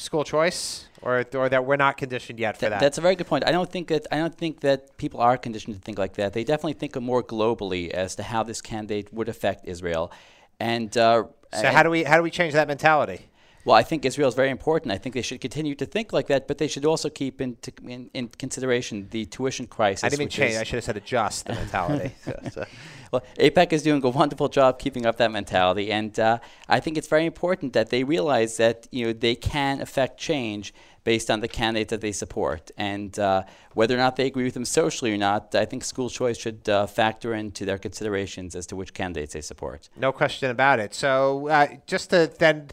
School 0.00 0.24
choice, 0.24 0.86
or, 1.02 1.24
or 1.34 1.48
that 1.48 1.62
we're 1.66 1.76
not 1.76 1.96
conditioned 1.96 2.38
yet 2.38 2.56
for 2.56 2.60
Th- 2.60 2.70
that. 2.70 2.80
That's 2.80 2.98
a 2.98 3.00
very 3.00 3.16
good 3.16 3.26
point. 3.26 3.44
I 3.46 3.52
don't 3.52 3.70
think 3.70 3.88
that 3.88 4.06
I 4.10 4.16
don't 4.22 4.34
think 4.42 4.60
that 4.60 4.96
people 4.96 5.20
are 5.20 5.36
conditioned 5.36 5.74
to 5.76 5.80
think 5.86 5.98
like 5.98 6.14
that. 6.14 6.32
They 6.32 6.44
definitely 6.44 6.74
think 6.82 6.92
more 7.00 7.22
globally 7.22 7.90
as 7.90 8.14
to 8.16 8.22
how 8.22 8.42
this 8.42 8.60
candidate 8.62 9.12
would 9.12 9.28
affect 9.28 9.60
Israel, 9.74 10.10
and 10.58 10.90
uh, 10.96 11.24
so 11.60 11.66
how 11.76 11.82
do 11.82 11.90
we 11.90 12.04
how 12.04 12.16
do 12.16 12.22
we 12.22 12.30
change 12.30 12.52
that 12.54 12.68
mentality? 12.68 13.20
Well, 13.66 13.76
I 13.76 13.82
think 13.82 14.06
Israel 14.06 14.28
is 14.28 14.34
very 14.34 14.48
important. 14.58 14.90
I 14.90 14.96
think 14.96 15.14
they 15.14 15.20
should 15.28 15.40
continue 15.42 15.74
to 15.74 15.84
think 15.84 16.14
like 16.14 16.28
that, 16.28 16.48
but 16.48 16.56
they 16.56 16.66
should 16.66 16.86
also 16.86 17.10
keep 17.10 17.42
in, 17.42 17.58
in, 17.86 18.08
in 18.14 18.28
consideration 18.28 19.06
the 19.10 19.26
tuition 19.26 19.66
crisis. 19.66 20.02
I 20.02 20.08
didn't 20.08 20.20
mean 20.20 20.28
change. 20.30 20.56
I 20.56 20.64
should 20.64 20.76
have 20.80 20.84
said 20.84 20.96
adjust 20.96 21.44
the 21.46 21.54
mentality. 21.54 22.14
So- 22.24 22.40
so- 22.54 22.64
well, 23.10 23.22
AIPAC 23.38 23.72
is 23.72 23.82
doing 23.82 24.04
a 24.04 24.08
wonderful 24.08 24.48
job 24.48 24.78
keeping 24.78 25.06
up 25.06 25.16
that 25.16 25.32
mentality, 25.32 25.90
and 25.90 26.18
uh, 26.18 26.38
I 26.68 26.80
think 26.80 26.96
it's 26.96 27.08
very 27.08 27.26
important 27.26 27.72
that 27.72 27.90
they 27.90 28.04
realize 28.04 28.56
that 28.58 28.86
you 28.90 29.06
know 29.06 29.12
they 29.12 29.34
can 29.34 29.80
affect 29.80 30.18
change 30.18 30.72
based 31.02 31.30
on 31.30 31.40
the 31.40 31.48
candidate 31.48 31.88
that 31.88 32.00
they 32.00 32.12
support, 32.12 32.70
and 32.76 33.18
uh, 33.18 33.42
whether 33.74 33.94
or 33.94 33.98
not 33.98 34.16
they 34.16 34.26
agree 34.26 34.44
with 34.44 34.54
them 34.54 34.64
socially 34.64 35.12
or 35.12 35.16
not. 35.16 35.54
I 35.54 35.64
think 35.64 35.82
school 35.82 36.10
choice 36.10 36.38
should 36.38 36.68
uh, 36.68 36.86
factor 36.86 37.34
into 37.34 37.64
their 37.64 37.78
considerations 37.78 38.54
as 38.54 38.66
to 38.66 38.76
which 38.76 38.94
candidates 38.94 39.32
they 39.32 39.40
support. 39.40 39.88
no 39.96 40.12
question 40.12 40.50
about 40.50 40.78
it. 40.78 40.94
So 40.94 41.48
uh, 41.48 41.68
just 41.86 42.10
to 42.10 42.30
then, 42.38 42.68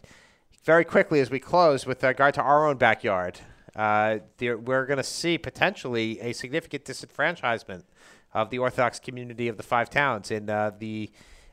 very 0.64 0.84
quickly 0.84 1.20
as 1.20 1.30
we 1.30 1.40
close 1.40 1.86
with 1.86 2.02
regard 2.02 2.34
to 2.34 2.42
our 2.42 2.68
own 2.68 2.76
backyard, 2.76 3.40
uh, 3.74 4.18
we're 4.40 4.86
going 4.86 4.98
to 4.98 5.02
see 5.02 5.38
potentially 5.38 6.20
a 6.20 6.32
significant 6.32 6.84
disenfranchisement 6.84 7.84
of 8.34 8.50
the 8.50 8.58
Orthodox 8.58 8.98
community 8.98 9.48
of 9.48 9.56
the 9.56 9.62
five 9.62 9.90
towns 9.90 10.30
And 10.30 10.48
uh, 10.50 10.72
the. 10.78 11.10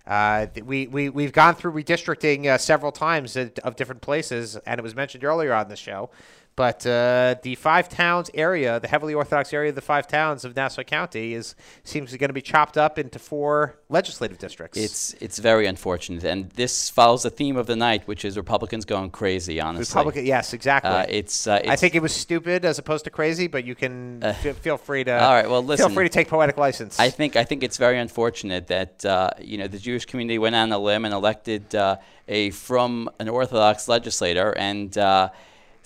Uh, 0.08 0.46
we, 0.64 0.86
we, 0.86 1.10
we've 1.10 1.32
gone 1.32 1.56
through 1.56 1.72
redistricting 1.72 2.46
uh, 2.46 2.60
several 2.60 2.92
times 2.92 3.36
at, 3.36 3.58
of 3.60 3.76
different 3.76 4.02
places, 4.02 4.56
and 4.68 4.78
it 4.78 4.84
was 4.84 4.94
mentioned 4.94 5.24
earlier 5.24 5.52
on 5.52 5.68
the 5.68 5.76
show. 5.76 6.12
But 6.58 6.86
uh, 6.88 7.36
the 7.42 7.56
five 7.56 7.90
towns 7.90 8.32
area, 8.34 8.80
the 8.80 8.88
heavily 8.88 9.14
Orthodox 9.14 9.52
area 9.54 9.70
of 9.70 9.76
the 9.76 9.82
five 9.82 10.08
towns 10.08 10.46
of 10.46 10.56
Nassau 10.56 10.84
County, 10.84 11.34
is 11.34 11.54
seems 11.84 12.12
to 12.12 12.18
going 12.18 12.30
to 12.30 12.34
be 12.34 12.42
chopped 12.42 12.78
up 12.78 12.98
into 12.98 13.20
four 13.20 13.76
legislative 13.90 14.38
districts. 14.38 14.78
It's 14.78 15.14
it's 15.20 15.38
very 15.38 15.66
unfortunate, 15.66 16.24
and 16.24 16.50
this 16.52 16.90
follows 16.90 17.24
the 17.24 17.30
theme 17.30 17.58
of 17.58 17.68
the 17.68 17.76
night, 17.76 18.08
which 18.08 18.24
is 18.24 18.38
Republicans 18.38 18.86
going 18.86 19.10
crazy. 19.10 19.60
Honestly, 19.60 19.92
Republican, 19.92 20.26
yes, 20.26 20.54
exactly. 20.54 20.92
Uh, 20.92 21.06
it's, 21.10 21.46
uh, 21.46 21.62
I 21.68 21.76
think 21.76 21.94
it 21.94 22.02
was 22.02 22.14
stupid 22.14 22.64
as 22.64 22.80
opposed 22.80 23.04
to 23.04 23.10
crazy, 23.10 23.48
but 23.48 23.66
you 23.66 23.76
can 23.76 24.24
f- 24.24 24.58
feel 24.60 24.78
free 24.78 25.04
to. 25.04 25.12
all 25.12 25.34
right, 25.34 25.50
well, 25.50 25.62
listen, 25.62 25.88
feel 25.88 25.94
free 25.94 26.06
to 26.06 26.14
take 26.14 26.30
poetic 26.30 26.58
license. 26.58 26.98
I 27.02 27.10
think 27.10 27.36
I 27.36 27.44
think 27.44 27.64
it's 27.64 27.78
very 27.78 28.00
unfortunate 28.00 28.68
that 28.68 29.04
uh, 29.04 29.32
you 29.42 29.58
know 29.58 29.68
the 29.68 29.80
Jewish 29.80 30.06
community 30.06 30.38
went 30.38 30.56
on 30.56 30.72
a 30.72 30.80
limb 30.80 31.04
and 31.04 31.14
elected 31.14 31.76
uh, 31.76 31.98
a 32.30 32.52
from 32.52 33.10
an 33.20 33.28
Orthodox 33.28 33.90
legislator, 33.90 34.56
and 34.58 34.98
uh, 34.98 35.30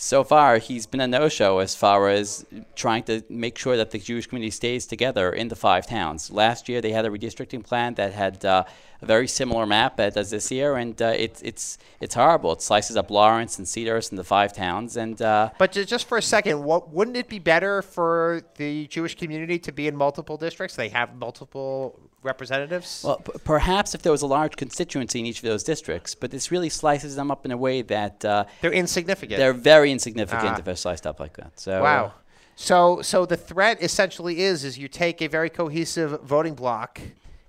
so 0.01 0.23
far 0.23 0.59
he's 0.59 0.85
been 0.85 1.01
a 1.01 1.07
no-show 1.07 1.59
as 1.59 1.75
far 1.75 2.07
as 2.07 2.45
trying 2.73 3.03
to 3.03 3.21
make 3.27 3.57
sure 3.57 3.75
that 3.75 3.91
the 3.91 3.99
Jewish 3.99 4.27
community 4.27 4.49
stays 4.49 4.87
together 4.87 5.29
in 5.29 5.49
the 5.49 5.57
five 5.57 5.85
towns. 5.85 6.31
Last 6.31 6.69
year 6.69 6.79
they 6.79 6.93
had 6.93 7.05
a 7.05 7.09
redistricting 7.09 7.65
plan 7.65 7.95
that 7.95 8.13
had 8.13 8.45
uh, 8.45 8.63
a 9.01 9.05
very 9.05 9.27
similar 9.27 9.65
map 9.65 9.99
as 9.99 10.29
this 10.29 10.49
year, 10.51 10.77
and 10.77 11.01
uh, 11.01 11.13
it's 11.17 11.41
it's 11.41 11.77
it's 11.99 12.15
horrible. 12.15 12.53
It 12.53 12.61
slices 12.61 12.95
up 12.95 13.11
Lawrence 13.11 13.57
and 13.57 13.67
Cedars 13.67 14.09
and 14.09 14.17
the 14.17 14.23
five 14.23 14.53
towns, 14.53 14.95
and 14.95 15.21
uh, 15.21 15.49
but 15.57 15.73
just 15.73 16.07
for 16.07 16.17
a 16.17 16.21
second, 16.21 16.63
what, 16.63 16.93
wouldn't 16.93 17.17
it 17.17 17.27
be 17.27 17.39
better 17.39 17.81
for 17.81 18.41
the 18.55 18.87
Jewish 18.87 19.15
community 19.15 19.59
to 19.59 19.71
be 19.73 19.87
in 19.87 19.97
multiple 19.97 20.37
districts? 20.37 20.77
They 20.77 20.89
have 20.89 21.15
multiple 21.17 21.99
representatives. 22.24 23.03
Well, 23.05 23.17
p- 23.17 23.32
perhaps 23.43 23.95
if 23.95 24.01
there 24.01 24.11
was 24.11 24.22
a 24.22 24.28
large 24.28 24.55
constituency 24.55 25.20
in 25.20 25.26
each 25.26 25.38
of 25.39 25.43
those 25.49 25.63
districts, 25.63 26.15
but 26.15 26.32
this 26.32 26.51
really 26.51 26.70
slices 26.70 27.15
them 27.15 27.32
up 27.32 27.45
in 27.45 27.51
a 27.51 27.57
way 27.57 27.82
that 27.84 28.24
uh, 28.26 28.45
They're 28.61 28.72
insignificant. 28.74 29.38
they're 29.39 29.53
very 29.53 29.91
insignificant 29.91 30.53
Ah. 30.55 30.57
if 30.59 30.65
they're 30.65 30.76
sliced 30.76 31.05
up 31.07 31.20
like 31.20 31.36
that. 31.38 31.59
So 31.59 31.82
wow. 31.82 32.13
So 32.55 33.01
so 33.01 33.26
the 33.26 33.38
threat 33.38 33.82
essentially 33.82 34.41
is 34.41 34.63
is 34.63 34.78
you 34.78 34.88
take 34.88 35.22
a 35.22 35.28
very 35.28 35.49
cohesive 35.49 36.22
voting 36.24 36.55
block. 36.55 36.99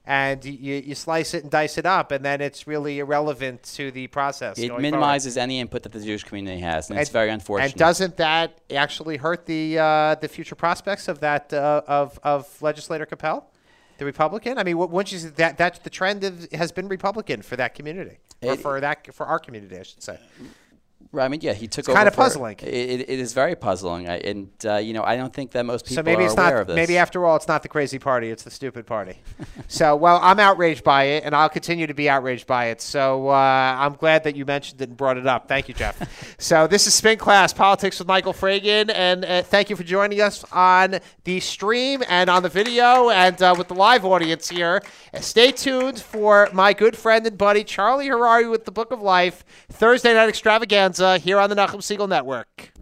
And 0.06 0.44
you, 0.44 0.74
you 0.74 0.94
slice 0.96 1.34
it 1.34 1.42
and 1.44 1.52
dice 1.52 1.78
it 1.78 1.86
up, 1.86 2.10
and 2.10 2.24
then 2.24 2.40
it's 2.40 2.66
really 2.66 2.98
irrelevant 2.98 3.62
to 3.74 3.92
the 3.92 4.08
process. 4.08 4.58
it 4.58 4.62
going 4.62 4.68
forward. 4.70 4.82
minimizes 4.82 5.36
any 5.36 5.60
input 5.60 5.84
that 5.84 5.92
the 5.92 6.00
Jewish 6.00 6.24
community 6.24 6.60
has, 6.62 6.90
and, 6.90 6.98
it's 6.98 7.10
very 7.10 7.30
unfortunate. 7.30 7.72
And 7.72 7.78
doesn't 7.78 8.16
that 8.16 8.60
actually 8.72 9.18
hurt 9.18 9.46
the 9.46 9.78
uh, 9.78 10.14
the 10.16 10.26
future 10.26 10.56
prospects 10.56 11.06
of 11.06 11.20
that 11.20 11.52
uh, 11.52 11.82
of 11.86 12.18
of 12.24 12.48
legislator 12.60 13.06
Kopel, 13.06 13.44
the 14.00 14.04
Republican? 14.06 14.58
I 14.58 14.64
mean, 14.64 14.76
wouldn't 14.78 15.12
you 15.12 15.18
say 15.18 15.28
that 15.36 15.56
that's 15.58 15.78
the 15.80 15.90
trend 15.90 16.24
of, 16.24 16.50
has 16.52 16.72
been 16.72 16.88
Republican 16.88 17.42
for 17.42 17.54
that 17.56 17.74
community, 17.74 18.18
or 18.42 18.54
It- 18.54 18.60
for 18.60 18.80
that 18.80 19.14
for 19.14 19.26
our 19.26 19.38
community, 19.38 19.78
I 19.78 19.82
should 19.84 20.02
say. 20.02 20.18
I 21.18 21.26
mean, 21.26 21.40
yeah, 21.42 21.54
he 21.54 21.66
took 21.66 21.88
over. 21.88 21.92
It's 21.92 21.98
over. 21.98 22.10
kinda 22.10 22.16
puzzling. 22.16 22.56
It, 22.62 22.68
it, 22.68 23.00
it 23.00 23.18
is 23.18 23.32
very 23.32 23.56
puzzling, 23.56 24.08
I, 24.08 24.18
and 24.18 24.48
uh, 24.64 24.76
you 24.76 24.92
know, 24.92 25.02
I 25.02 25.16
don't 25.16 25.32
think 25.32 25.50
that 25.52 25.66
most 25.66 25.84
people 25.84 25.96
so 25.96 26.02
maybe 26.04 26.22
are 26.22 26.26
it's 26.26 26.34
aware 26.34 26.50
not. 26.50 26.60
of 26.60 26.66
this. 26.68 26.76
Maybe 26.76 26.98
after 26.98 27.26
all, 27.26 27.34
it's 27.34 27.48
not 27.48 27.64
the 27.64 27.68
crazy 27.68 27.98
party; 27.98 28.30
it's 28.30 28.44
the 28.44 28.50
stupid 28.50 28.86
party. 28.86 29.18
so, 29.68 29.96
well, 29.96 30.20
I'm 30.22 30.38
outraged 30.38 30.84
by 30.84 31.04
it, 31.04 31.24
and 31.24 31.34
I'll 31.34 31.48
continue 31.48 31.88
to 31.88 31.94
be 31.94 32.08
outraged 32.08 32.46
by 32.46 32.66
it. 32.66 32.80
So, 32.80 33.28
uh, 33.28 33.32
I'm 33.32 33.94
glad 33.94 34.22
that 34.22 34.36
you 34.36 34.44
mentioned 34.44 34.80
it 34.82 34.88
and 34.88 34.96
brought 34.96 35.16
it 35.16 35.26
up. 35.26 35.48
Thank 35.48 35.66
you, 35.66 35.74
Jeff. 35.74 36.36
so, 36.38 36.68
this 36.68 36.86
is 36.86 36.94
Spin 36.94 37.18
Class 37.18 37.52
Politics 37.52 37.98
with 37.98 38.06
Michael 38.06 38.32
Fragin, 38.32 38.92
and 38.94 39.24
uh, 39.24 39.42
thank 39.42 39.68
you 39.68 39.74
for 39.74 39.84
joining 39.84 40.20
us 40.20 40.44
on 40.52 41.00
the 41.24 41.40
stream 41.40 42.04
and 42.08 42.30
on 42.30 42.44
the 42.44 42.48
video 42.48 43.10
and 43.10 43.42
uh, 43.42 43.52
with 43.58 43.66
the 43.66 43.74
live 43.74 44.04
audience 44.04 44.48
here. 44.48 44.80
Uh, 45.12 45.18
stay 45.18 45.50
tuned 45.50 45.98
for 45.98 46.48
my 46.52 46.72
good 46.72 46.96
friend 46.96 47.26
and 47.26 47.36
buddy 47.36 47.64
Charlie 47.64 48.06
Harary 48.06 48.48
with 48.48 48.64
the 48.64 48.70
Book 48.70 48.92
of 48.92 49.02
Life 49.02 49.44
Thursday 49.70 50.14
night 50.14 50.28
extravaganza 50.28 50.99
Uh, 51.00 51.18
here 51.18 51.38
on 51.38 51.48
the 51.48 51.56
Nachum 51.56 51.80
Segal 51.80 52.08
Network. 52.08 52.72